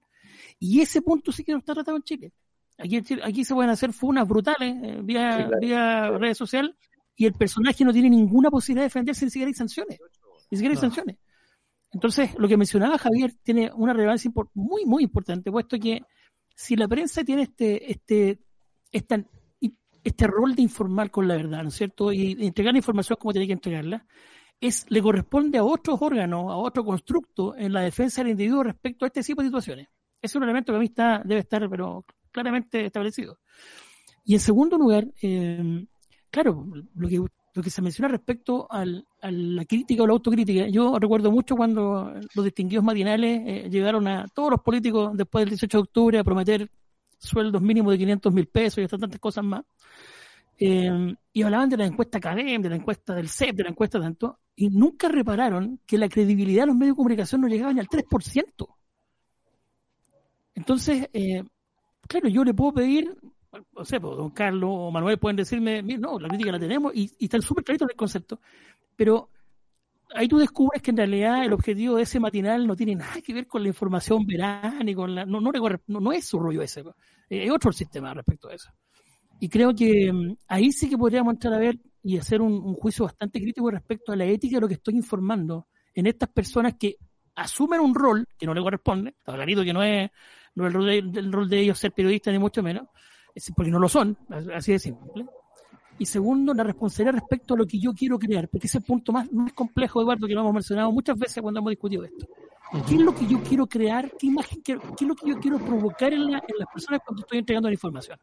Y 0.61 0.81
ese 0.81 1.03
punto 1.03 1.33
sí 1.33 1.43
que 1.43 1.51
no 1.51 1.59
está 1.59 1.75
tratado 1.75 1.97
en 1.97 2.05
Chile. 2.05 2.33
Aquí, 2.79 3.03
aquí 3.23 3.45
se 3.45 3.55
pueden 3.55 3.71
hacer 3.71 3.93
funas 3.93 4.27
brutales 4.29 4.77
eh, 4.83 5.01
vía, 5.03 5.51
vía 5.61 6.11
redes 6.11 6.39
sociales 6.39 6.77
y 7.17 7.27
el 7.27 7.33
personaje 7.35 7.85
no 7.85 7.93
tiene 7.93 8.11
ninguna 8.11 8.51
posibilidad 8.51 8.83
de 8.83 8.87
defenderse, 8.87 9.25
ni 9.25 9.31
siquiera 9.31 9.49
hay 9.49 9.55
sanciones. 9.55 9.99
Ni 10.51 10.59
siquiera 10.59 10.75
hay 10.75 10.81
sanciones. 10.81 11.17
Entonces, 11.93 12.31
lo 12.37 12.49
que 12.49 12.57
mencionaba 12.57 12.99
Javier 12.99 13.35
tiene 13.43 13.71
una 13.73 13.93
relevancia 13.93 14.31
muy, 14.55 14.85
muy 14.85 15.05
importante, 15.05 15.51
puesto 15.51 15.79
que 15.79 16.01
si 16.57 16.77
la 16.77 16.89
prensa 16.89 17.23
tiene 17.23 17.43
este, 17.43 17.91
este, 17.91 18.41
este, 18.91 19.27
este 20.03 20.27
rol 20.27 20.57
de 20.57 20.63
informar 20.63 21.11
con 21.11 21.29
la 21.29 21.37
verdad, 21.37 21.63
¿no 21.63 21.69
es 21.69 21.75
cierto? 21.75 22.13
Y 22.13 22.37
entregar 22.45 22.75
información 22.75 23.17
como 23.21 23.33
tiene 23.33 23.47
que 23.47 23.53
entregarla, 23.53 24.07
es, 24.61 24.87
le 24.89 25.03
corresponde 25.03 25.59
a 25.59 25.65
otros 25.65 25.99
órganos, 26.01 26.51
a 26.51 26.57
otro 26.57 26.85
constructo 26.85 27.57
en 27.57 27.73
la 27.73 27.83
defensa 27.83 28.23
del 28.23 28.33
individuo 28.33 28.65
respecto 28.65 29.05
a 29.05 29.09
este 29.09 29.23
tipo 29.23 29.43
de 29.43 29.49
situaciones. 29.49 29.89
Es 30.21 30.35
un 30.35 30.43
elemento 30.43 30.73
que 30.73 30.77
a 30.77 30.81
mí 30.81 30.87
está, 30.87 31.23
debe 31.25 31.41
estar, 31.41 31.69
pero 31.69 32.05
claramente 32.33 32.87
establecido. 32.87 33.39
Y 34.25 34.35
en 34.35 34.41
segundo 34.41 34.79
lugar, 34.79 35.07
eh, 35.23 35.87
claro, 36.35 36.67
lo 36.97 37.09
que, 37.09 37.21
lo 37.55 37.63
que 37.63 37.71
se 37.71 37.81
menciona 37.81 38.09
respecto 38.09 38.67
al, 38.69 39.07
a 39.23 39.31
la 39.31 39.65
crítica 39.65 40.03
o 40.03 40.07
la 40.09 40.15
autocrítica, 40.15 40.67
yo 40.67 40.99
recuerdo 40.99 41.31
mucho 41.31 41.55
cuando 41.55 42.13
los 42.35 42.45
distinguidos 42.45 42.85
matinales 42.85 43.43
eh, 43.47 43.69
llegaron 43.71 44.09
a 44.09 44.27
todos 44.35 44.51
los 44.51 44.61
políticos 44.61 45.13
después 45.15 45.43
del 45.43 45.51
18 45.51 45.79
de 45.79 45.83
octubre 45.83 46.19
a 46.19 46.25
prometer 46.25 46.69
sueldos 47.21 47.63
mínimos 47.63 47.93
de 47.93 47.99
500 47.99 48.35
mil 48.35 48.49
pesos 48.49 48.79
y 48.79 48.83
hasta 48.83 48.99
tantas 48.99 49.21
cosas 49.21 49.45
más. 49.45 49.65
Eh, 50.59 51.15
y 51.33 51.43
hablaban 51.43 51.69
de 51.69 51.77
la 51.77 51.87
encuesta 51.87 52.19
CADEM, 52.19 52.63
de 52.63 52.71
la 52.71 52.77
encuesta 52.77 53.15
del 53.15 53.29
CEP, 53.29 53.55
de 53.55 53.63
la 53.63 53.71
encuesta 53.71 54.01
tanto, 54.01 54.41
y 54.57 54.71
nunca 54.71 55.09
repararon 55.09 55.79
que 55.87 55.99
la 55.99 56.09
credibilidad 56.09 56.63
de 56.63 56.67
los 56.67 56.77
medios 56.77 56.95
de 56.95 56.97
comunicación 56.97 57.43
no 57.43 57.47
llegaba 57.47 57.73
ni 57.73 57.79
al 57.79 57.87
3%. 57.87 58.67
Entonces, 60.57 61.09
eh, 61.13 61.45
claro, 62.09 62.29
yo 62.29 62.43
le 62.43 62.55
puedo 62.55 62.73
pedir, 62.73 63.17
no 63.73 63.85
sé, 63.85 64.01
pues, 64.01 64.17
don 64.17 64.31
Carlos 64.31 64.71
o 64.73 64.91
Manuel 64.91 65.19
pueden 65.19 65.37
decirme, 65.37 65.83
no, 65.83 66.19
la 66.19 66.29
crítica 66.29 66.53
la 66.53 66.59
tenemos 66.59 66.95
y, 66.95 67.11
y 67.19 67.29
súper 67.41 67.65
clarito 67.65 67.85
el 67.89 67.97
concepto, 67.97 68.41
pero 68.97 69.31
ahí 70.15 70.29
tú 70.29 70.39
descubres 70.39 70.83
que 70.83 70.91
en 70.91 70.97
realidad 70.97 71.45
el 71.45 71.53
objetivo 71.53 71.97
de 71.97 72.05
ese 72.05 72.21
matinal 72.21 72.67
no 72.67 72.77
tiene 72.77 72.95
nada 72.95 73.21
que 73.21 73.35
ver 73.35 73.47
con 73.47 73.63
la 73.63 73.69
información 73.69 74.25
veraz 74.27 74.83
ni 74.85 74.95
con 74.95 75.15
la, 75.15 75.25
no, 75.25 75.41
no, 75.41 75.51
no, 75.53 76.01
no 76.01 76.13
es 76.13 76.27
su 76.27 76.39
rollo 76.39 76.63
ese, 76.63 76.81
eh, 76.81 77.45
es 77.45 77.51
otro 77.51 77.73
sistema 77.73 78.15
respecto 78.15 78.49
a 78.49 78.55
eso. 78.55 78.71
Y 79.41 79.49
creo 79.49 79.75
que 79.75 80.13
mm, 80.13 80.37
ahí 80.49 80.73
sí 80.73 80.89
que 80.89 80.97
podríamos 80.97 81.35
entrar 81.35 81.55
a 81.55 81.59
ver 81.59 81.79
y 82.03 82.19
hacer 82.19 82.43
un, 82.43 82.75
juicio 82.75 83.05
bastante 83.07 83.41
crítico 83.41 83.71
respecto 83.71 84.13
a 84.13 84.17
la 84.17 84.25
ética 84.27 84.57
de 84.57 84.61
lo 84.61 84.69
que 84.69 84.75
estoy 84.75 84.95
informando 84.95 85.69
en 85.95 86.07
estas 86.07 86.29
personas 86.29 86.75
que 86.79 86.97
asumen 87.35 87.81
un 87.81 87.95
rol 87.95 88.27
que 88.39 88.47
no 88.47 88.55
le 88.55 88.61
corresponde, 88.61 89.11
está 89.11 89.33
clarito 89.33 89.65
que 89.65 89.73
no 89.73 89.83
es, 89.83 90.11
no 90.55 90.67
el, 90.67 90.73
rol 90.73 90.87
de, 90.87 90.99
el 90.99 91.33
rol 91.33 91.49
de 91.49 91.61
ellos 91.61 91.79
ser 91.79 91.93
periodistas 91.93 92.33
ni 92.33 92.39
mucho 92.39 92.63
menos, 92.63 92.89
porque 93.55 93.71
no 93.71 93.79
lo 93.79 93.89
son, 93.89 94.17
así 94.55 94.73
de 94.73 94.79
simple. 94.79 95.27
Y 95.99 96.07
segundo, 96.07 96.53
la 96.55 96.65
responsabilidad 96.65 97.21
respecto 97.21 97.55
a 97.55 97.57
lo 97.57 97.67
que 97.67 97.79
yo 97.79 97.93
quiero 97.93 98.19
crear, 98.19 98.49
porque 98.49 98.67
ese 98.67 98.79
es 98.79 98.83
el 98.83 98.87
punto 98.87 99.13
más, 99.13 99.33
más 99.33 99.53
complejo, 99.53 100.03
Eduardo, 100.03 100.27
que 100.27 100.35
lo 100.35 100.41
hemos 100.41 100.55
mencionado 100.55 100.91
muchas 100.91 101.17
veces 101.19 101.41
cuando 101.41 101.61
hemos 101.61 101.71
discutido 101.71 102.05
esto. 102.05 102.27
¿Qué 102.89 102.97
es 102.97 103.01
lo 103.01 103.15
que 103.15 103.27
yo 103.27 103.41
quiero 103.43 103.67
crear? 103.67 104.11
¿Qué 104.19 104.27
imagen 104.27 104.61
quiero, 104.61 104.81
qué 104.97 105.05
es 105.05 105.09
lo 105.09 105.15
que 105.15 105.29
yo 105.29 105.39
quiero 105.39 105.59
provocar 105.59 106.13
en, 106.13 106.33
la, 106.33 106.39
en 106.39 106.59
las 106.59 106.69
personas 106.73 107.01
cuando 107.07 107.23
estoy 107.23 107.39
entregando 107.39 107.69
la 107.69 107.75
información? 107.75 108.19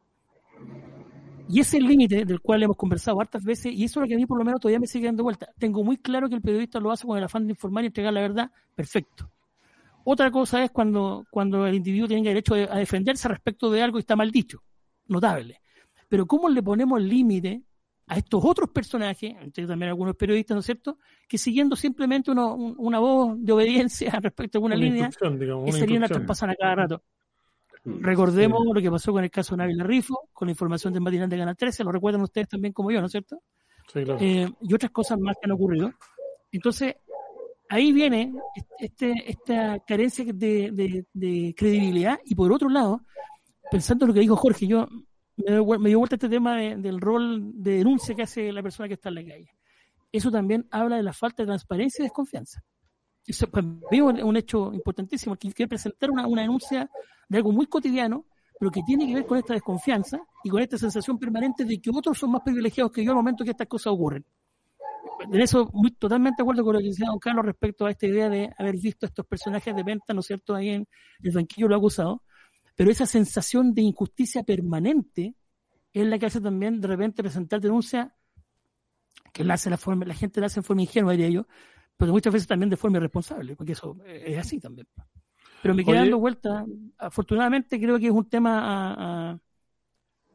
Y 1.47 1.59
ese 1.59 1.77
es 1.77 1.83
el 1.83 1.89
límite 1.89 2.25
del 2.25 2.41
cual 2.41 2.63
hemos 2.63 2.77
conversado 2.77 3.19
hartas 3.21 3.43
veces, 3.43 3.73
y 3.73 3.83
eso 3.83 3.99
es 3.99 4.03
lo 4.03 4.07
que 4.07 4.15
a 4.15 4.17
mí 4.17 4.25
por 4.25 4.37
lo 4.37 4.43
menos 4.43 4.59
todavía 4.59 4.79
me 4.79 4.87
sigue 4.87 5.05
dando 5.05 5.23
vuelta. 5.23 5.49
Tengo 5.57 5.83
muy 5.83 5.97
claro 5.97 6.27
que 6.27 6.35
el 6.35 6.41
periodista 6.41 6.79
lo 6.79 6.91
hace 6.91 7.07
con 7.07 7.17
el 7.17 7.23
afán 7.23 7.45
de 7.45 7.51
informar 7.51 7.83
y 7.83 7.87
entregar 7.87 8.13
la 8.13 8.21
verdad, 8.21 8.51
perfecto. 8.75 9.29
Otra 10.03 10.31
cosa 10.31 10.63
es 10.63 10.71
cuando, 10.71 11.25
cuando 11.29 11.65
el 11.67 11.75
individuo 11.75 12.07
tiene 12.07 12.27
derecho 12.27 12.55
a 12.55 12.77
defenderse 12.77 13.27
respecto 13.27 13.69
de 13.69 13.81
algo 13.81 13.97
que 13.97 14.01
está 14.01 14.15
mal 14.15 14.31
dicho, 14.31 14.61
notable. 15.11 15.61
Pero 16.07 16.25
¿cómo 16.25 16.49
le 16.49 16.61
ponemos 16.63 17.01
límite 17.01 17.61
a 18.07 18.17
estos 18.17 18.43
otros 18.43 18.69
personajes, 18.71 19.35
entre 19.41 19.65
también 19.65 19.89
algunos 19.89 20.15
periodistas, 20.15 20.55
¿no 20.55 20.59
es 20.59 20.65
cierto?, 20.65 20.97
que 21.27 21.37
siguiendo 21.37 21.75
simplemente 21.75 22.29
una 22.31 22.99
voz 22.99 23.35
de 23.37 23.53
obediencia 23.53 24.11
respecto 24.21 24.57
a 24.57 24.61
una, 24.61 24.75
línea, 24.75 25.09
que 25.09 25.71
serían 25.71 26.03
a 26.03 26.07
traspasar 26.07 26.49
a 26.49 26.55
cada 26.55 26.75
rato. 26.75 27.03
Mm. 27.85 28.03
Recordemos 28.03 28.65
lo 28.73 28.81
que 28.81 28.91
pasó 28.91 29.13
con 29.13 29.23
el 29.23 29.31
caso 29.31 29.55
Nabil 29.55 29.79
Rifo, 29.79 30.29
con 30.33 30.47
la 30.47 30.51
información 30.51 30.91
del 30.93 31.01
matinal 31.01 31.29
de 31.29 31.37
Canal 31.37 31.55
13, 31.55 31.83
lo 31.83 31.91
recuerdan 31.91 32.21
ustedes 32.21 32.49
también 32.49 32.73
como 32.73 32.91
yo, 32.91 32.99
¿no 32.99 33.05
es 33.05 33.11
cierto? 33.11 33.41
Sí, 33.91 34.03
claro. 34.03 34.19
Eh, 34.19 34.51
y 34.61 34.73
otras 34.73 34.91
cosas 34.91 35.17
más 35.19 35.35
que 35.39 35.45
han 35.45 35.51
ocurrido. 35.51 35.91
Entonces, 36.51 36.95
ahí 37.69 37.93
viene 37.93 38.33
este, 38.77 39.13
esta 39.25 39.79
carencia 39.79 40.25
de, 40.25 40.71
de- 40.71 41.05
de 41.13 41.55
credibilidad 41.57 42.19
y 42.25 42.35
por 42.35 42.51
otro 42.51 42.67
lado, 42.67 43.01
pensando 43.71 44.03
en 44.03 44.09
lo 44.09 44.13
que 44.13 44.19
dijo 44.19 44.35
Jorge, 44.35 44.67
yo 44.67 44.87
me, 45.47 45.59
vuel- 45.59 45.79
me 45.79 45.89
dio 45.89 45.99
vuelta 45.99 46.15
este 46.15 46.29
tema 46.29 46.55
de- 46.57 46.77
del 46.77 46.99
rol 46.99 47.51
de 47.53 47.77
denuncia 47.77 48.15
que 48.15 48.23
hace 48.23 48.51
la 48.51 48.63
persona 48.63 48.87
que 48.87 48.95
está 48.95 49.09
en 49.09 49.15
la 49.15 49.23
calle. 49.23 49.49
Eso 50.11 50.29
también 50.29 50.67
habla 50.71 50.97
de 50.97 51.03
la 51.03 51.13
falta 51.13 51.43
de 51.43 51.47
transparencia 51.47 52.03
y 52.03 52.07
desconfianza. 52.07 52.61
Eso 53.25 53.49
para 53.49 53.65
mí 53.65 53.77
es 53.91 54.01
un, 54.01 54.21
un 54.21 54.37
hecho 54.37 54.73
importantísimo, 54.73 55.35
que 55.35 55.51
quiere 55.53 55.69
presentar 55.69 56.09
una, 56.11 56.27
una 56.27 56.41
denuncia 56.41 56.89
de 57.29 57.37
algo 57.37 57.51
muy 57.51 57.67
cotidiano, 57.67 58.25
pero 58.59 58.71
que 58.71 58.81
tiene 58.83 59.07
que 59.07 59.13
ver 59.15 59.25
con 59.25 59.37
esta 59.37 59.53
desconfianza 59.53 60.19
y 60.43 60.49
con 60.49 60.61
esta 60.61 60.77
sensación 60.77 61.17
permanente 61.17 61.65
de 61.65 61.79
que 61.79 61.89
otros 61.89 62.17
son 62.17 62.31
más 62.31 62.41
privilegiados 62.41 62.91
que 62.91 63.03
yo 63.03 63.11
al 63.11 63.17
momento 63.17 63.43
que 63.43 63.51
estas 63.51 63.67
cosas 63.67 63.93
ocurren. 63.93 64.25
En 65.31 65.39
eso, 65.39 65.69
muy, 65.73 65.91
totalmente 65.91 66.37
de 66.39 66.43
acuerdo 66.43 66.63
con 66.63 66.73
lo 66.73 66.79
que 66.79 66.87
decía 66.87 67.07
don 67.07 67.19
Carlos 67.19 67.45
respecto 67.45 67.85
a 67.85 67.91
esta 67.91 68.07
idea 68.07 68.27
de 68.29 68.51
haber 68.57 68.75
visto 68.75 69.05
a 69.05 69.09
estos 69.09 69.25
personajes 69.25 69.75
de 69.75 69.83
venta, 69.83 70.13
¿no 70.13 70.19
es 70.19 70.25
cierto?, 70.25 70.55
ahí 70.55 70.69
en 70.69 70.87
el 71.21 71.31
banquillo 71.31 71.67
lo 71.67 71.75
ha 71.75 71.77
acusado, 71.77 72.23
pero 72.81 72.89
esa 72.89 73.05
sensación 73.05 73.75
de 73.75 73.83
injusticia 73.83 74.41
permanente 74.41 75.35
es 75.93 76.03
la 76.07 76.17
que 76.17 76.25
hace 76.25 76.41
también 76.41 76.81
de 76.81 76.87
repente 76.87 77.21
presentar 77.21 77.61
denuncia 77.61 78.15
que 79.31 79.43
la, 79.43 79.53
hace 79.53 79.69
la, 79.69 79.77
forma, 79.77 80.03
la 80.03 80.15
gente 80.15 80.39
la 80.41 80.47
hace 80.47 80.61
en 80.61 80.63
forma 80.63 80.81
ingenua, 80.81 81.11
diría 81.11 81.29
yo, 81.29 81.45
pero 81.95 82.11
muchas 82.11 82.33
veces 82.33 82.47
también 82.47 82.71
de 82.71 82.77
forma 82.77 82.97
irresponsable, 82.97 83.55
porque 83.55 83.73
eso 83.73 83.97
es 84.03 84.35
así 84.35 84.59
también. 84.59 84.87
Pero 85.61 85.75
me 85.75 85.85
queda 85.85 85.99
dando 85.99 86.17
vuelta, 86.17 86.65
afortunadamente 86.97 87.79
creo 87.79 87.99
que 87.99 88.07
es 88.07 88.11
un 88.11 88.27
tema 88.27 88.57
a, 88.59 89.31
a- 89.33 89.39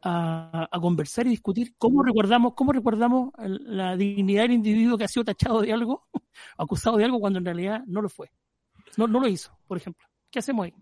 a- 0.03 0.69
a 0.71 0.79
conversar 0.79 1.27
y 1.27 1.31
discutir 1.31 1.75
cómo 1.77 2.01
recordamos, 2.01 2.53
cómo 2.53 2.71
recordamos 2.71 3.31
la 3.39 3.97
dignidad 3.97 4.43
del 4.43 4.53
individuo 4.53 4.97
que 4.97 5.03
ha 5.03 5.09
sido 5.09 5.25
tachado 5.25 5.59
de 5.63 5.73
algo, 5.73 6.07
acusado 6.57 6.95
de 6.95 7.03
algo 7.03 7.19
cuando 7.19 7.39
en 7.39 7.45
realidad 7.45 7.83
no 7.87 8.01
lo 8.01 8.07
fue. 8.07 8.31
No, 8.95 9.05
no 9.05 9.19
lo 9.19 9.27
hizo, 9.27 9.51
por 9.67 9.75
ejemplo. 9.77 10.07
¿Qué 10.31 10.39
hacemos 10.39 10.63
ahí? 10.63 10.73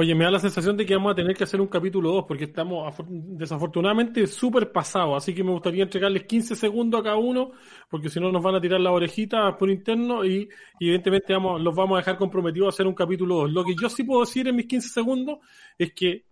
Oye, 0.00 0.14
me 0.14 0.24
da 0.24 0.30
la 0.30 0.38
sensación 0.38 0.78
de 0.78 0.86
que 0.86 0.94
vamos 0.94 1.12
a 1.12 1.14
tener 1.14 1.36
que 1.36 1.44
hacer 1.44 1.60
un 1.60 1.66
capítulo 1.66 2.10
2 2.10 2.24
porque 2.26 2.44
estamos 2.44 2.86
afor- 2.90 3.04
desafortunadamente 3.06 4.26
súper 4.26 4.72
pasados, 4.72 5.14
así 5.18 5.34
que 5.34 5.44
me 5.44 5.50
gustaría 5.50 5.82
entregarles 5.82 6.24
15 6.24 6.56
segundos 6.56 7.00
a 7.00 7.04
cada 7.04 7.16
uno 7.16 7.50
porque 7.90 8.08
si 8.08 8.18
no 8.18 8.32
nos 8.32 8.42
van 8.42 8.54
a 8.54 8.60
tirar 8.62 8.80
las 8.80 8.94
orejitas 8.94 9.54
por 9.56 9.68
interno 9.68 10.24
y, 10.24 10.48
y 10.78 10.86
evidentemente 10.86 11.34
vamos, 11.34 11.60
los 11.60 11.74
vamos 11.76 11.96
a 11.96 11.98
dejar 11.98 12.16
comprometidos 12.16 12.68
a 12.68 12.70
hacer 12.70 12.86
un 12.86 12.94
capítulo 12.94 13.40
2. 13.40 13.52
Lo 13.52 13.62
que 13.62 13.74
yo 13.78 13.90
sí 13.90 14.02
puedo 14.02 14.22
decir 14.22 14.48
en 14.48 14.56
mis 14.56 14.64
15 14.66 14.88
segundos 14.88 15.40
es 15.76 15.92
que 15.92 16.24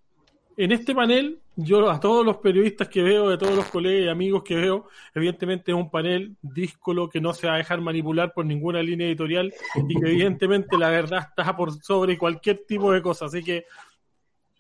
en 0.57 0.73
este 0.73 0.95
panel, 0.95 1.39
yo 1.61 1.91
a 1.91 1.99
todos 1.99 2.25
los 2.25 2.37
periodistas 2.37 2.89
que 2.89 3.03
veo, 3.03 3.29
de 3.29 3.37
todos 3.37 3.57
los 3.57 3.67
colegas 3.67 4.07
y 4.07 4.09
amigos 4.09 4.45
que 4.45 4.55
veo, 4.55 4.87
evidentemente 5.13 5.73
es 5.73 5.77
un 5.77 5.91
panel 5.91 6.37
díscolo 6.41 7.09
que 7.09 7.21
no 7.21 7.35
se 7.35 7.49
va 7.49 7.55
a 7.55 7.57
dejar 7.57 7.81
manipular 7.81 8.33
por 8.33 8.47
ninguna 8.47 8.81
línea 8.81 9.09
editorial 9.09 9.53
y 9.89 10.01
que 10.01 10.09
evidentemente 10.09 10.79
la 10.79 10.89
verdad 10.89 11.27
está 11.29 11.57
por 11.57 11.73
sobre 11.83 12.17
cualquier 12.17 12.65
tipo 12.65 12.93
de 12.93 13.03
cosa. 13.03 13.25
Así 13.25 13.43
que 13.43 13.65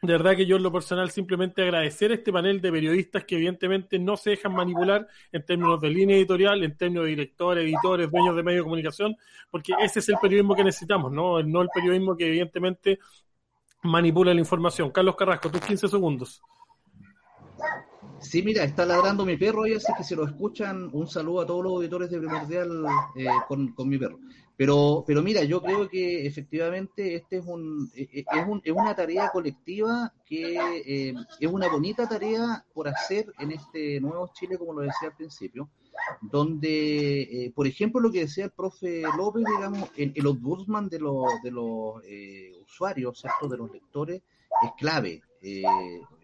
de 0.02 0.12
verdad 0.12 0.34
que 0.34 0.44
yo 0.44 0.56
en 0.56 0.64
lo 0.64 0.72
personal 0.72 1.08
simplemente 1.12 1.62
agradecer 1.62 2.10
a 2.10 2.14
este 2.14 2.32
panel 2.32 2.60
de 2.60 2.72
periodistas 2.72 3.24
que 3.24 3.36
evidentemente 3.36 4.00
no 4.00 4.16
se 4.16 4.30
dejan 4.30 4.54
manipular 4.54 5.06
en 5.30 5.44
términos 5.44 5.80
de 5.80 5.90
línea 5.90 6.16
editorial, 6.16 6.64
en 6.64 6.76
términos 6.76 7.04
de 7.04 7.10
directores, 7.10 7.64
editores, 7.64 8.10
dueños 8.10 8.34
de 8.34 8.42
medios 8.42 8.62
de 8.62 8.64
comunicación, 8.64 9.16
porque 9.52 9.72
ese 9.80 10.00
es 10.00 10.08
el 10.08 10.16
periodismo 10.20 10.56
que 10.56 10.64
necesitamos, 10.64 11.12
¿no? 11.12 11.40
No 11.44 11.62
el 11.62 11.68
periodismo 11.72 12.16
que 12.16 12.26
evidentemente 12.26 12.98
manipula 13.84 14.34
la 14.34 14.40
información. 14.40 14.90
Carlos 14.90 15.14
Carrasco, 15.14 15.48
tus 15.48 15.60
15 15.60 15.86
segundos. 15.86 16.42
Sí, 18.20 18.42
mira, 18.42 18.64
está 18.64 18.84
ladrando 18.84 19.24
mi 19.24 19.36
perro 19.36 19.66
y 19.66 19.74
así 19.74 19.92
que 19.96 20.02
si 20.02 20.14
lo 20.16 20.24
escuchan, 20.26 20.90
un 20.92 21.06
saludo 21.08 21.40
a 21.42 21.46
todos 21.46 21.62
los 21.62 21.72
auditores 21.74 22.10
de 22.10 22.18
Primordial 22.18 22.86
eh, 23.16 23.40
con, 23.46 23.72
con 23.72 23.88
mi 23.88 23.96
perro. 23.96 24.18
Pero, 24.56 25.04
pero 25.06 25.22
mira, 25.22 25.44
yo 25.44 25.62
creo 25.62 25.88
que 25.88 26.26
efectivamente 26.26 27.14
este 27.14 27.36
es 27.38 27.44
un, 27.46 27.88
eh, 27.94 28.08
eh, 28.12 28.24
es, 28.28 28.46
un- 28.48 28.60
es 28.64 28.72
una 28.72 28.94
tarea 28.94 29.30
colectiva 29.30 30.12
que 30.26 30.78
eh, 31.10 31.14
es 31.38 31.48
una 31.50 31.68
bonita 31.68 32.08
tarea 32.08 32.64
por 32.74 32.88
hacer 32.88 33.32
en 33.38 33.52
este 33.52 34.00
nuevo 34.00 34.28
Chile, 34.34 34.58
como 34.58 34.72
lo 34.72 34.80
decía 34.80 35.08
al 35.10 35.14
principio, 35.16 35.68
donde, 36.20 37.22
eh, 37.22 37.52
por 37.54 37.68
ejemplo, 37.68 38.00
lo 38.00 38.10
que 38.10 38.20
decía 38.20 38.46
el 38.46 38.50
profe 38.50 39.02
López, 39.16 39.44
digamos, 39.46 39.90
el, 39.96 40.12
el 40.16 40.26
ombudsman 40.26 40.88
de 40.88 40.98
los, 40.98 41.24
de 41.44 41.50
los 41.52 42.02
eh, 42.04 42.50
usuarios, 42.64 43.22
de 43.48 43.56
los 43.56 43.70
lectores, 43.70 44.22
es 44.60 44.70
clave. 44.76 45.22
Eh, 45.40 45.62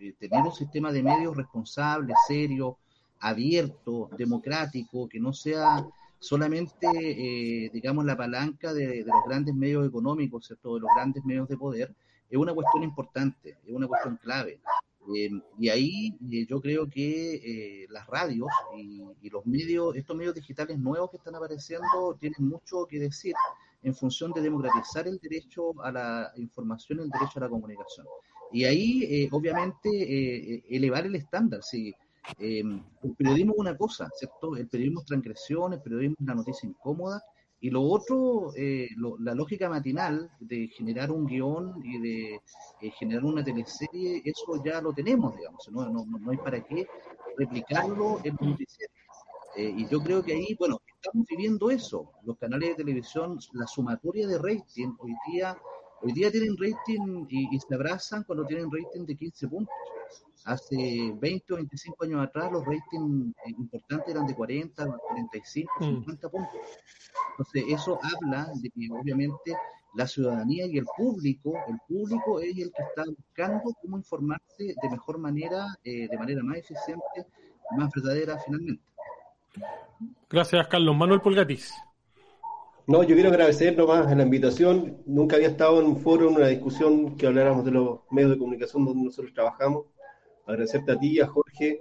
eh, 0.00 0.14
tener 0.18 0.42
un 0.42 0.52
sistema 0.52 0.90
de 0.90 1.02
medios 1.02 1.36
responsable, 1.36 2.14
serio, 2.26 2.78
abierto, 3.20 4.10
democrático, 4.16 5.08
que 5.08 5.20
no 5.20 5.32
sea 5.32 5.86
solamente, 6.18 6.86
eh, 6.94 7.70
digamos, 7.72 8.04
la 8.04 8.16
palanca 8.16 8.72
de, 8.72 9.04
los 9.04 9.24
grandes 9.26 9.54
medios 9.54 9.86
económicos, 9.86 10.46
¿cierto? 10.46 10.74
de 10.74 10.80
los 10.80 10.90
grandes 10.96 11.24
medios 11.24 11.48
de 11.48 11.56
poder, 11.56 11.94
es 12.28 12.38
una 12.38 12.54
cuestión 12.54 12.82
importante, 12.82 13.56
es 13.64 13.72
una 13.72 13.86
cuestión 13.86 14.16
clave. 14.16 14.60
Eh, 15.14 15.30
y 15.58 15.68
ahí 15.68 16.16
yo 16.48 16.60
creo 16.60 16.88
que 16.88 17.86
las 17.90 18.06
radios 18.06 18.48
y, 18.76 19.02
y 19.20 19.30
los 19.30 19.44
medios, 19.44 19.94
estos 19.96 20.16
medios 20.16 20.34
digitales 20.34 20.78
nuevos 20.78 21.10
que 21.10 21.18
están 21.18 21.34
apareciendo, 21.34 22.16
tienen 22.18 22.48
mucho 22.48 22.86
que 22.86 22.98
decir 22.98 23.34
en 23.82 23.94
función 23.94 24.32
de 24.32 24.40
democratizar 24.40 25.06
el 25.06 25.18
derecho 25.18 25.74
a 25.82 25.92
la 25.92 26.32
información, 26.36 27.00
el 27.00 27.10
derecho 27.10 27.38
a 27.38 27.40
la 27.40 27.48
comunicación. 27.50 28.06
Y 28.54 28.64
ahí, 28.64 29.02
eh, 29.14 29.28
obviamente, 29.32 29.88
eh, 29.90 30.54
eh, 30.54 30.62
elevar 30.70 31.04
el 31.06 31.16
estándar. 31.16 31.60
Sí. 31.62 31.92
Eh, 32.38 32.62
el 33.02 33.14
periodismo 33.18 33.52
es 33.54 33.58
una 33.58 33.76
cosa, 33.76 34.08
¿cierto? 34.16 34.56
El 34.56 34.68
periodismo 34.68 35.00
es 35.00 35.06
transgresión, 35.06 35.72
el 35.72 35.82
periodismo 35.82 36.14
es 36.18 36.22
una 36.22 36.34
noticia 36.36 36.68
incómoda. 36.68 37.22
Y 37.60 37.70
lo 37.70 37.82
otro, 37.82 38.52
eh, 38.56 38.88
lo- 38.96 39.16
la 39.18 39.34
lógica 39.34 39.68
matinal 39.68 40.30
de 40.38 40.68
generar 40.68 41.10
un 41.10 41.26
guion 41.26 41.80
y 41.84 41.98
de 41.98 42.34
eh, 42.80 42.90
generar 42.98 43.24
una 43.24 43.42
teleserie, 43.42 44.22
eso 44.24 44.62
ya 44.64 44.80
lo 44.80 44.92
tenemos, 44.92 45.34
digamos. 45.36 45.68
No, 45.72 45.88
no, 45.90 46.04
no 46.04 46.30
hay 46.30 46.36
para 46.36 46.60
qué 46.62 46.86
replicarlo 47.36 48.20
en 48.22 48.36
noticiero. 48.40 48.92
Eh, 49.56 49.72
y 49.78 49.86
yo 49.88 50.00
creo 50.00 50.22
que 50.22 50.32
ahí, 50.34 50.54
bueno, 50.58 50.78
estamos 51.02 51.26
viviendo 51.28 51.70
eso. 51.70 52.12
Los 52.24 52.36
canales 52.38 52.70
de 52.70 52.74
televisión, 52.76 53.38
la 53.52 53.66
sumatoria 53.66 54.26
de 54.28 54.38
rating, 54.38 54.92
hoy 54.98 55.14
día, 55.32 55.56
hoy 56.04 56.12
día 56.12 56.30
tienen 56.30 56.56
rating 56.56 57.26
y, 57.28 57.56
y 57.56 57.60
se 57.60 57.74
abrazan 57.74 58.22
cuando 58.24 58.44
tienen 58.44 58.68
rating 58.70 59.04
de 59.06 59.16
15 59.16 59.48
puntos. 59.48 59.74
Hace 60.44 61.12
20 61.18 61.54
o 61.54 61.56
25 61.56 62.04
años 62.04 62.22
atrás 62.22 62.52
los 62.52 62.64
ratings 62.64 63.34
eh, 63.46 63.50
importantes 63.58 64.14
eran 64.14 64.26
de 64.26 64.34
40, 64.34 64.86
45, 64.86 65.72
Mm. 65.80 65.84
50 65.84 66.28
puntos. 66.28 66.60
Entonces 67.30 67.64
eso 67.68 67.98
habla 68.02 68.48
de 68.54 68.70
que 68.70 68.88
obviamente 68.92 69.56
la 69.94 70.06
ciudadanía 70.06 70.66
y 70.66 70.76
el 70.78 70.86
público, 70.96 71.54
el 71.68 71.78
público 71.88 72.40
es 72.40 72.56
el 72.58 72.72
que 72.72 72.82
está 72.82 73.04
buscando 73.06 73.72
cómo 73.80 73.96
informarse 73.96 74.74
de 74.80 74.90
mejor 74.90 75.18
manera, 75.18 75.66
eh, 75.84 76.08
de 76.08 76.18
manera 76.18 76.42
más 76.42 76.58
eficiente, 76.58 77.26
más 77.76 77.90
verdadera 77.94 78.38
finalmente. 78.44 78.82
Gracias, 80.28 80.66
Carlos. 80.68 80.96
Manuel 80.96 81.20
Polgatis. 81.20 81.72
No, 82.86 83.02
yo 83.02 83.14
quiero 83.14 83.30
agradecer 83.30 83.76
nomás 83.76 84.14
la 84.14 84.22
invitación. 84.22 84.98
Nunca 85.06 85.36
había 85.36 85.48
estado 85.48 85.80
en 85.80 85.86
un 85.86 85.96
foro, 85.96 86.28
en 86.28 86.36
una 86.36 86.48
discusión 86.48 87.16
que 87.16 87.26
habláramos 87.26 87.64
de 87.64 87.70
los 87.70 88.00
medios 88.10 88.32
de 88.32 88.38
comunicación 88.38 88.84
donde 88.84 89.04
nosotros 89.04 89.32
trabajamos. 89.32 89.86
Agradecerte 90.46 90.92
a 90.92 90.98
ti, 90.98 91.18
a 91.18 91.26
Jorge, 91.26 91.80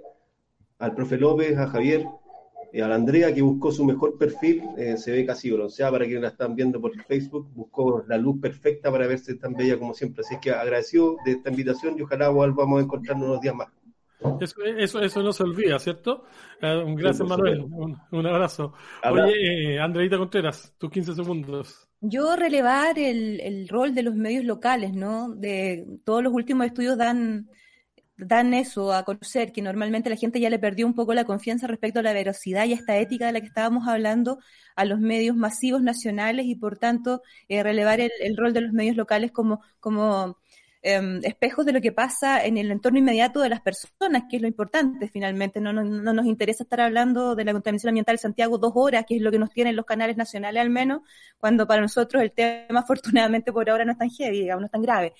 al 0.78 0.94
profe 0.94 1.18
López, 1.18 1.58
a 1.58 1.66
Javier, 1.66 2.06
eh, 2.72 2.82
a 2.82 2.88
la 2.88 2.94
Andrea 2.94 3.34
que 3.34 3.42
buscó 3.42 3.70
su 3.70 3.84
mejor 3.84 4.16
perfil. 4.16 4.62
eh, 4.78 4.96
se 4.96 5.12
ve 5.12 5.26
casi 5.26 5.50
bronceada 5.50 5.92
para 5.92 6.06
quienes 6.06 6.22
la 6.22 6.28
están 6.28 6.54
viendo 6.54 6.80
por 6.80 6.98
Facebook. 7.04 7.50
Buscó 7.54 8.02
la 8.08 8.16
luz 8.16 8.40
perfecta 8.40 8.90
para 8.90 9.06
verse 9.06 9.34
tan 9.34 9.52
bella 9.54 9.78
como 9.78 9.92
siempre. 9.92 10.22
Así 10.24 10.38
que 10.40 10.52
agradecido 10.52 11.16
de 11.26 11.32
esta 11.32 11.50
invitación 11.50 11.98
y 11.98 12.02
ojalá 12.02 12.30
volvamos 12.30 12.80
a 12.80 12.82
encontrarnos 12.82 13.28
unos 13.28 13.40
días 13.42 13.54
más. 13.54 13.68
Eso, 14.40 14.62
eso, 14.64 15.00
eso 15.00 15.22
no 15.22 15.32
se 15.32 15.42
olvida, 15.42 15.78
¿cierto? 15.78 16.24
Eh, 16.60 16.84
gracias, 16.96 17.28
Manuel. 17.28 17.60
Un, 17.62 17.96
un 18.10 18.26
abrazo. 18.26 18.72
Habla- 19.02 19.26
Oye, 19.26 19.74
eh, 19.74 19.80
Andreita 19.80 20.16
Contreras, 20.18 20.74
tus 20.78 20.90
15 20.90 21.14
segundos. 21.14 21.88
Yo 22.00 22.36
relevar 22.36 22.98
el, 22.98 23.40
el 23.40 23.68
rol 23.68 23.94
de 23.94 24.02
los 24.02 24.14
medios 24.14 24.44
locales, 24.44 24.92
¿no? 24.94 25.28
De 25.34 25.86
todos 26.04 26.22
los 26.22 26.32
últimos 26.32 26.66
estudios 26.66 26.96
dan, 26.98 27.48
dan 28.16 28.54
eso 28.54 28.92
a 28.92 29.04
conocer, 29.04 29.52
que 29.52 29.62
normalmente 29.62 30.10
la 30.10 30.16
gente 30.16 30.40
ya 30.40 30.50
le 30.50 30.58
perdió 30.58 30.86
un 30.86 30.94
poco 30.94 31.14
la 31.14 31.24
confianza 31.24 31.66
respecto 31.66 32.00
a 32.00 32.02
la 32.02 32.12
veracidad 32.12 32.64
y 32.66 32.72
a 32.72 32.76
esta 32.76 32.96
ética 32.98 33.26
de 33.26 33.32
la 33.32 33.40
que 33.40 33.46
estábamos 33.46 33.88
hablando 33.88 34.38
a 34.76 34.84
los 34.84 35.00
medios 35.00 35.36
masivos 35.36 35.82
nacionales 35.82 36.46
y 36.46 36.56
por 36.56 36.78
tanto 36.78 37.22
eh, 37.48 37.62
relevar 37.62 38.00
el, 38.00 38.10
el 38.20 38.36
rol 38.36 38.52
de 38.52 38.60
los 38.62 38.72
medios 38.72 38.96
locales 38.96 39.32
como, 39.32 39.62
como 39.80 40.38
em, 40.84 41.20
espejos 41.24 41.66
de 41.66 41.72
lo 41.72 41.80
que 41.80 41.90
pasa 41.90 42.44
en 42.44 42.58
el 42.58 42.70
entorno 42.70 42.98
inmediato 42.98 43.40
de 43.40 43.48
las 43.48 43.60
personas, 43.60 44.24
que 44.28 44.36
es 44.36 44.42
lo 44.42 44.48
importante 44.48 45.08
finalmente. 45.08 45.60
No 45.60 45.72
nos 45.72 46.26
interesa 46.26 46.62
estar 46.62 46.80
hablando 46.82 47.34
de 47.34 47.44
la 47.44 47.52
contaminación 47.52 47.88
ambiental 47.88 48.16
de 48.16 48.22
Santiago 48.22 48.58
dos 48.58 48.72
horas, 48.76 49.04
que 49.08 49.16
es 49.16 49.22
lo 49.22 49.30
que 49.30 49.38
nos 49.38 49.50
tienen 49.50 49.74
los 49.74 49.86
canales 49.86 50.16
nacionales 50.16 50.60
al 50.60 50.70
menos, 50.70 51.00
cuando 51.38 51.66
para 51.66 51.80
nosotros 51.82 52.22
el 52.22 52.32
tema 52.32 52.80
afortunadamente 52.80 53.52
por 53.52 53.68
ahora 53.68 53.84
no 53.84 53.92
es 53.92 53.98
tan 53.98 54.10
heavy, 54.10 54.40
digamos, 54.40 54.60
no 54.60 54.66
es 54.66 54.72
tan 54.72 54.82
grave. 54.82 55.14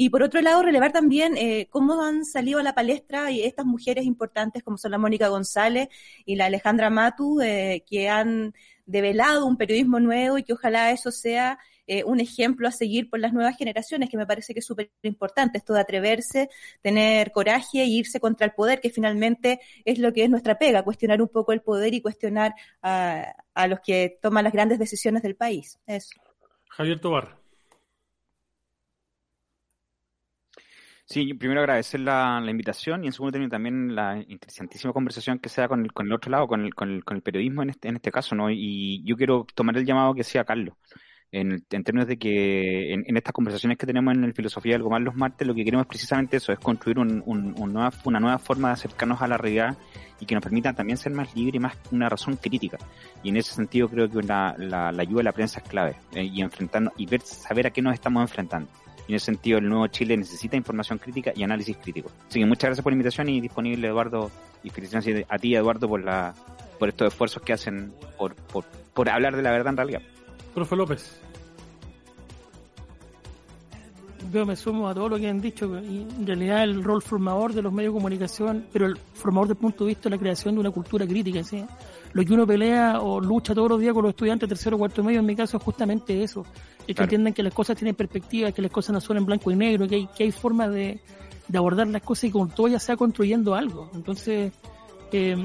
Y 0.00 0.10
por 0.10 0.22
otro 0.22 0.40
lado, 0.40 0.62
relevar 0.62 0.92
también 0.92 1.36
eh, 1.36 1.66
cómo 1.70 2.00
han 2.04 2.24
salido 2.24 2.60
a 2.60 2.62
la 2.62 2.72
palestra 2.72 3.32
estas 3.32 3.66
mujeres 3.66 4.04
importantes 4.04 4.62
como 4.62 4.78
son 4.78 4.92
la 4.92 4.98
Mónica 4.98 5.26
González 5.26 5.88
y 6.24 6.36
la 6.36 6.46
Alejandra 6.46 6.88
Matu, 6.88 7.40
eh, 7.40 7.82
que 7.84 8.08
han 8.08 8.54
develado 8.86 9.44
un 9.44 9.56
periodismo 9.56 9.98
nuevo 9.98 10.38
y 10.38 10.44
que 10.44 10.52
ojalá 10.52 10.92
eso 10.92 11.10
sea 11.10 11.58
eh, 11.88 12.04
un 12.04 12.20
ejemplo 12.20 12.68
a 12.68 12.70
seguir 12.70 13.08
por 13.08 13.18
las 13.18 13.32
nuevas 13.32 13.56
generaciones, 13.56 14.10
que 14.10 14.18
me 14.18 14.26
parece 14.26 14.52
que 14.52 14.60
es 14.60 14.66
súper 14.66 14.90
importante, 15.02 15.56
esto 15.56 15.72
de 15.72 15.80
atreverse, 15.80 16.50
tener 16.82 17.32
coraje 17.32 17.80
e 17.80 17.86
irse 17.86 18.20
contra 18.20 18.46
el 18.46 18.52
poder, 18.52 18.80
que 18.80 18.90
finalmente 18.90 19.60
es 19.86 19.98
lo 19.98 20.12
que 20.12 20.24
es 20.24 20.30
nuestra 20.30 20.58
pega, 20.58 20.82
cuestionar 20.82 21.22
un 21.22 21.28
poco 21.28 21.52
el 21.52 21.62
poder 21.62 21.94
y 21.94 22.02
cuestionar 22.02 22.54
a, 22.82 23.34
a 23.54 23.66
los 23.66 23.80
que 23.80 24.18
toman 24.20 24.44
las 24.44 24.52
grandes 24.52 24.78
decisiones 24.78 25.22
del 25.22 25.34
país. 25.34 25.78
Eso. 25.86 26.10
Javier 26.68 27.00
Tobar. 27.00 27.38
Sí, 31.06 31.32
primero 31.32 31.60
agradecer 31.60 32.00
la, 32.00 32.38
la, 32.38 32.50
invitación 32.50 33.02
y 33.02 33.06
en 33.06 33.14
segundo 33.14 33.32
término 33.32 33.50
también 33.50 33.94
la 33.94 34.22
interesantísima 34.28 34.92
conversación 34.92 35.38
que 35.38 35.48
se 35.48 35.62
da 35.62 35.68
con 35.68 35.82
el, 35.82 35.92
con 35.94 36.06
el 36.06 36.12
otro 36.12 36.30
lado, 36.30 36.46
con 36.46 36.60
el, 36.62 36.74
con 36.74 36.90
el, 36.90 37.02
con 37.02 37.16
el 37.16 37.22
periodismo 37.22 37.62
en 37.62 37.70
este, 37.70 37.88
en 37.88 37.96
este 37.96 38.12
caso, 38.12 38.34
¿no? 38.34 38.50
Y 38.50 39.02
yo 39.04 39.16
quiero 39.16 39.46
tomar 39.54 39.78
el 39.78 39.86
llamado 39.86 40.12
que 40.12 40.18
decía 40.18 40.44
Carlos 40.44 40.74
en, 41.30 41.64
en 41.70 41.84
términos 41.84 42.08
de 42.08 42.16
que 42.16 42.94
en, 42.94 43.16
estas 43.16 43.32
conversaciones 43.32 43.76
que 43.76 43.86
tenemos 43.86 44.14
en 44.14 44.24
el 44.24 44.32
Filosofía 44.32 44.72
del 44.72 44.82
Gomar 44.82 45.02
los 45.02 45.14
martes, 45.14 45.46
lo 45.46 45.54
que 45.54 45.64
queremos 45.64 45.86
precisamente 45.86 46.38
eso, 46.38 46.52
es 46.52 46.58
construir 46.58 46.98
un, 46.98 47.22
una 47.26 48.20
nueva 48.20 48.38
forma 48.38 48.68
de 48.68 48.74
acercarnos 48.74 49.20
a 49.20 49.28
la 49.28 49.36
realidad 49.36 49.76
y 50.20 50.26
que 50.26 50.34
nos 50.34 50.42
permita 50.42 50.72
también 50.72 50.96
ser 50.96 51.12
más 51.12 51.34
libres 51.36 51.56
y 51.56 51.58
más 51.58 51.76
una 51.92 52.08
razón 52.08 52.36
crítica. 52.36 52.78
Y 53.22 53.28
en 53.28 53.36
ese 53.36 53.54
sentido 53.54 53.88
creo 53.88 54.08
que 54.08 54.22
la, 54.22 54.54
la, 54.58 54.88
ayuda 54.88 55.18
de 55.18 55.24
la 55.24 55.32
prensa 55.32 55.60
es 55.60 55.68
clave 55.68 55.96
eh, 56.12 56.24
y 56.24 56.40
enfrentarnos 56.40 56.92
y 56.96 57.06
ver, 57.06 57.20
saber 57.20 57.66
a 57.66 57.70
qué 57.70 57.82
nos 57.82 57.94
estamos 57.94 58.22
enfrentando. 58.22 58.70
Y 59.06 59.12
en 59.12 59.16
ese 59.16 59.26
sentido 59.26 59.58
el 59.58 59.68
nuevo 59.68 59.86
Chile 59.88 60.16
necesita 60.16 60.56
información 60.56 60.98
crítica 60.98 61.32
y 61.34 61.42
análisis 61.42 61.76
crítico. 61.76 62.10
Así 62.28 62.40
que 62.40 62.46
muchas 62.46 62.68
gracias 62.68 62.82
por 62.82 62.92
la 62.92 62.94
invitación 62.94 63.28
y 63.28 63.40
disponible 63.40 63.86
Eduardo 63.88 64.30
y 64.62 64.70
felicitaciones 64.70 65.24
a 65.28 65.38
ti 65.38 65.54
Eduardo 65.54 65.88
por 65.88 66.02
la 66.02 66.34
por 66.78 66.88
estos 66.88 67.08
esfuerzos 67.08 67.42
que 67.42 67.52
hacen 67.52 67.92
por, 68.16 68.36
por 68.94 69.08
hablar 69.08 69.34
de 69.34 69.42
la 69.42 69.50
verdad 69.50 69.70
en 69.70 69.76
realidad. 69.76 70.02
Profe 70.58 70.76
López. 70.76 71.20
Yo 74.32 74.44
me 74.44 74.56
sumo 74.56 74.88
a 74.88 74.94
todo 74.94 75.08
lo 75.08 75.18
que 75.18 75.28
han 75.28 75.40
dicho. 75.40 75.66
Y 75.80 76.02
en 76.02 76.26
realidad 76.26 76.64
el 76.64 76.82
rol 76.82 77.00
formador 77.00 77.54
de 77.54 77.62
los 77.62 77.72
medios 77.72 77.94
de 77.94 77.98
comunicación, 77.98 78.66
pero 78.72 78.86
el 78.86 78.96
formador 78.96 79.48
desde 79.48 79.58
el 79.58 79.62
punto 79.62 79.84
de 79.84 79.88
vista 79.88 80.02
de 80.04 80.16
la 80.16 80.18
creación 80.18 80.54
de 80.54 80.60
una 80.60 80.70
cultura 80.70 81.06
crítica. 81.06 81.42
¿sí? 81.44 81.64
Lo 82.12 82.24
que 82.24 82.34
uno 82.34 82.46
pelea 82.46 83.00
o 83.00 83.20
lucha 83.20 83.54
todos 83.54 83.70
los 83.70 83.80
días 83.80 83.94
con 83.94 84.02
los 84.02 84.10
estudiantes 84.10 84.48
tercero 84.48 84.76
o 84.76 84.78
cuarto 84.80 85.02
medio, 85.02 85.20
en 85.20 85.26
mi 85.26 85.36
caso, 85.36 85.56
es 85.56 85.62
justamente 85.62 86.22
eso. 86.22 86.42
Es 86.80 86.86
que 86.86 86.94
claro. 86.94 87.04
entiendan 87.04 87.32
que 87.32 87.42
las 87.42 87.54
cosas 87.54 87.76
tienen 87.76 87.94
perspectiva, 87.94 88.52
que 88.52 88.60
las 88.60 88.70
cosas 88.70 88.92
no 88.92 89.00
son 89.00 89.16
en 89.16 89.24
blanco 89.24 89.50
y 89.50 89.56
negro, 89.56 89.86
que 89.86 89.94
hay, 89.94 90.06
que 90.08 90.24
hay 90.24 90.32
formas 90.32 90.70
de, 90.72 91.00
de 91.46 91.58
abordar 91.58 91.86
las 91.86 92.02
cosas 92.02 92.24
y 92.24 92.30
con 92.30 92.50
todo 92.50 92.68
ya 92.68 92.80
sea 92.80 92.96
construyendo 92.96 93.54
algo. 93.54 93.90
Entonces, 93.94 94.52
eh, 95.12 95.36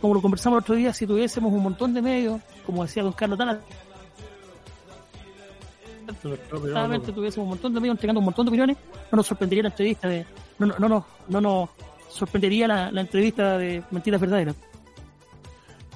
como 0.00 0.14
lo 0.14 0.20
conversamos 0.20 0.58
el 0.58 0.62
otro 0.62 0.74
día, 0.74 0.92
si 0.92 1.06
tuviésemos 1.06 1.52
un 1.52 1.62
montón 1.62 1.94
de 1.94 2.02
medios, 2.02 2.40
como 2.66 2.82
decía 2.82 3.02
don 3.02 3.12
Carlos 3.12 3.38
Tala, 3.38 3.60
solamente 6.50 7.12
tuviésemos 7.12 7.44
un 7.44 7.50
montón 7.50 7.74
de 7.74 7.80
medios 7.80 7.94
entregando 7.94 8.20
un 8.20 8.24
montón 8.24 8.46
de 8.46 8.50
opiniones, 8.50 8.76
no 9.10 9.16
nos 9.16 9.26
sorprendería 9.26 9.64
la 9.64 9.68
entrevista 9.70 10.08
de, 10.08 10.26
no, 10.58 10.66
no, 10.66 10.78
no, 10.78 10.88
no, 10.88 11.06
no 11.28 11.40
nos 11.40 11.70
sorprendería 12.08 12.68
la, 12.68 12.90
la 12.90 13.00
entrevista 13.00 13.58
de 13.58 13.82
mentiras 13.90 14.20
verdaderas. 14.20 14.56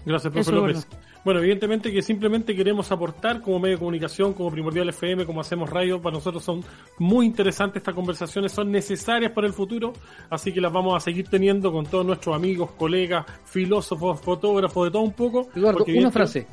Gracias, 0.05 0.33
profe 0.33 0.53
López. 0.53 0.87
Bueno. 0.89 1.03
bueno, 1.25 1.41
evidentemente 1.41 1.93
que 1.93 2.01
simplemente 2.01 2.55
queremos 2.55 2.91
aportar 2.93 3.41
como 3.43 3.59
medio 3.59 3.75
de 3.75 3.81
comunicación, 3.81 4.33
como 4.35 4.51
Primordial 4.51 4.89
FM, 4.89 5.27
como 5.27 5.41
hacemos 5.41 5.69
radio, 5.69 6.01
para 6.01 6.15
nosotros 6.15 6.45
son 6.45 6.63
muy 6.99 7.27
interesantes 7.27 7.81
estas 7.81 7.95
conversaciones, 7.95 8.53
son 8.53 8.71
necesarias 8.71 9.33
para 9.33 9.49
el 9.49 9.53
futuro, 9.53 9.93
así 10.31 10.53
que 10.53 10.61
las 10.61 10.73
vamos 10.73 10.97
a 10.97 11.01
seguir 11.01 11.29
teniendo 11.29 11.73
con 11.73 11.87
todos 11.87 12.07
nuestros 12.07 12.37
amigos, 12.37 12.71
colegas, 12.73 13.27
filósofos, 13.45 14.21
fotógrafos, 14.21 14.85
de 14.87 14.91
todo 14.93 15.03
un 15.03 15.13
poco. 15.13 15.49
Eduardo, 15.55 15.85
una 15.89 16.11
frase. 16.13 16.47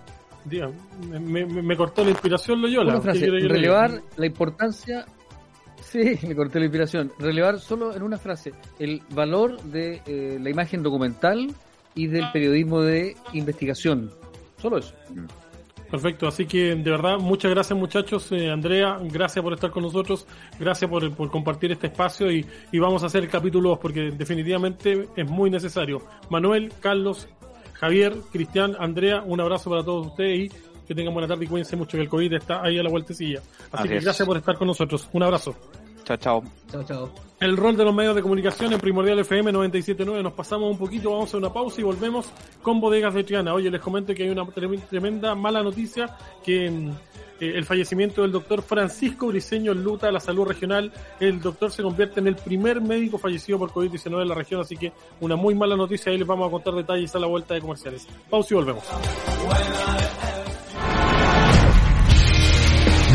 Diga, 0.46 0.70
me, 1.10 1.78
cortó 1.78 2.04
la 2.04 2.12
inspiración 2.12 2.62
Loyola. 2.62 2.94
Una 2.94 3.02
frase, 3.02 3.28
relevar 3.28 4.02
la 4.18 4.26
importancia 4.26 5.06
Sí, 5.94 6.18
me 6.28 6.36
corté 6.36 6.60
la 6.60 6.66
inspiración. 6.66 7.12
Relevar 7.20 7.60
solo 7.60 7.96
en 7.96 8.02
una 8.02 8.18
frase 8.18 8.52
el 8.80 9.02
valor 9.14 9.62
de 9.62 10.02
eh, 10.08 10.40
la 10.42 10.50
imagen 10.50 10.82
documental 10.82 11.54
y 11.94 12.08
del 12.08 12.32
periodismo 12.32 12.82
de 12.82 13.16
investigación. 13.34 14.12
Solo 14.58 14.80
eso. 14.80 14.96
Perfecto, 15.92 16.28
así 16.28 16.48
que 16.48 16.74
de 16.74 16.90
verdad, 16.90 17.20
muchas 17.20 17.52
gracias 17.52 17.78
muchachos. 17.78 18.32
Eh, 18.32 18.50
Andrea, 18.50 18.98
gracias 19.04 19.44
por 19.44 19.54
estar 19.54 19.70
con 19.70 19.84
nosotros, 19.84 20.26
gracias 20.60 20.90
por, 20.90 21.14
por 21.14 21.30
compartir 21.30 21.72
este 21.72 21.86
espacio 21.86 22.32
y, 22.32 22.44
y, 22.72 22.80
vamos 22.80 23.04
a 23.04 23.06
hacer 23.06 23.24
el 23.24 23.30
capítulo 23.30 23.70
2 23.70 23.80
porque 23.80 24.10
definitivamente 24.10 25.10
es 25.16 25.30
muy 25.30 25.52
necesario. 25.52 26.02
Manuel, 26.32 26.74
Carlos, 26.80 27.28
Javier, 27.74 28.16
Cristian, 28.32 28.76
Andrea, 28.80 29.24
un 29.26 29.40
abrazo 29.42 29.70
para 29.70 29.84
todos 29.84 30.08
ustedes 30.08 30.40
y 30.40 30.50
que 30.88 30.94
tengan 30.94 31.14
buena 31.14 31.28
tarde 31.28 31.46
y 31.46 31.48
cuídense 31.48 31.76
mucho 31.76 31.98
que 31.98 32.04
el 32.04 32.10
COVID 32.10 32.34
está 32.34 32.62
ahí 32.62 32.78
a 32.78 32.84
la 32.84 32.90
vueltecilla. 32.90 33.40
Así, 33.40 33.68
así 33.72 33.90
que 33.90 33.98
es. 33.98 34.04
gracias 34.04 34.28
por 34.28 34.38
estar 34.38 34.58
con 34.58 34.68
nosotros. 34.68 35.10
Un 35.14 35.24
abrazo. 35.24 35.56
Chao, 36.04 36.18
chao. 36.18 36.44
Chao, 36.70 36.84
chao. 36.84 37.10
El 37.40 37.58
rol 37.58 37.76
de 37.78 37.84
los 37.84 37.94
medios 37.94 38.16
de 38.16 38.22
comunicación 38.22 38.74
en 38.74 38.80
Primordial 38.80 39.20
FM 39.20 39.52
97.9. 39.52 40.22
Nos 40.22 40.34
pasamos 40.34 40.70
un 40.70 40.78
poquito, 40.78 41.12
vamos 41.12 41.34
a 41.34 41.38
una 41.38 41.52
pausa 41.52 41.82
y 41.82 41.84
volvemos 41.84 42.32
con 42.62 42.80
Bodegas 42.80 43.14
de 43.14 43.24
Triana. 43.24 43.54
Oye, 43.54 43.70
les 43.70 43.82
comento 43.82 44.14
que 44.14 44.24
hay 44.24 44.30
una 44.30 44.46
tremenda 44.90 45.36
mala 45.36 45.64
noticia 45.64 46.16
que 46.44 46.92
eh, 47.44 47.58
el 47.58 47.66
fallecimiento 47.66 48.22
del 48.22 48.32
doctor 48.32 48.62
Francisco 48.62 49.28
Briceño 49.28 49.74
Luta, 49.74 50.12
la 50.12 50.20
salud 50.20 50.46
regional. 50.46 50.92
El 51.20 51.42
doctor 51.42 51.72
se 51.72 51.84
convierte 51.84 52.20
en 52.20 52.28
el 52.28 52.36
primer 52.36 52.82
médico 52.82 53.18
fallecido 53.18 53.60
por 53.60 53.72
COVID-19 53.72 54.22
en 54.22 54.30
la 54.30 54.36
región, 54.36 54.62
así 54.62 54.78
que 54.78 54.94
una 55.20 55.36
muy 55.36 55.56
mala 55.56 55.76
noticia. 55.76 56.12
Ahí 56.12 56.18
les 56.18 56.28
vamos 56.28 56.48
a 56.48 56.52
contar 56.52 56.74
detalles 56.74 57.14
a 57.16 57.20
la 57.20 57.28
vuelta 57.28 57.54
de 57.54 57.62
comerciales. 57.62 58.08
Pausa 58.30 58.54
y 58.54 58.58
volvemos. 58.58 58.84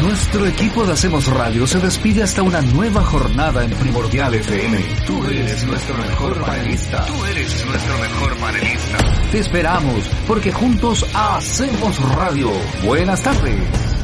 Nuestro 0.02 0.46
equipo 0.46 0.84
de 0.84 0.92
Hacemos 0.92 1.26
Radio 1.26 1.66
se 1.66 1.78
despide 1.80 2.22
hasta 2.22 2.42
una 2.42 2.60
nueva 2.62 3.02
jornada 3.02 3.64
en 3.64 3.70
Primordial 3.72 4.34
FM. 4.34 4.78
Tú 5.06 5.24
eres 5.26 5.64
nuestro 5.66 5.96
mejor 5.96 6.40
panelista. 6.40 7.04
Tú 7.06 7.24
eres 7.24 7.66
nuestro 7.66 7.98
mejor 7.98 8.36
panelista. 8.36 8.98
Te 9.32 9.38
esperamos 9.40 10.08
porque 10.26 10.52
juntos 10.52 11.04
hacemos 11.14 11.98
radio. 12.14 12.50
Buenas 12.84 13.22
tardes. 13.22 13.97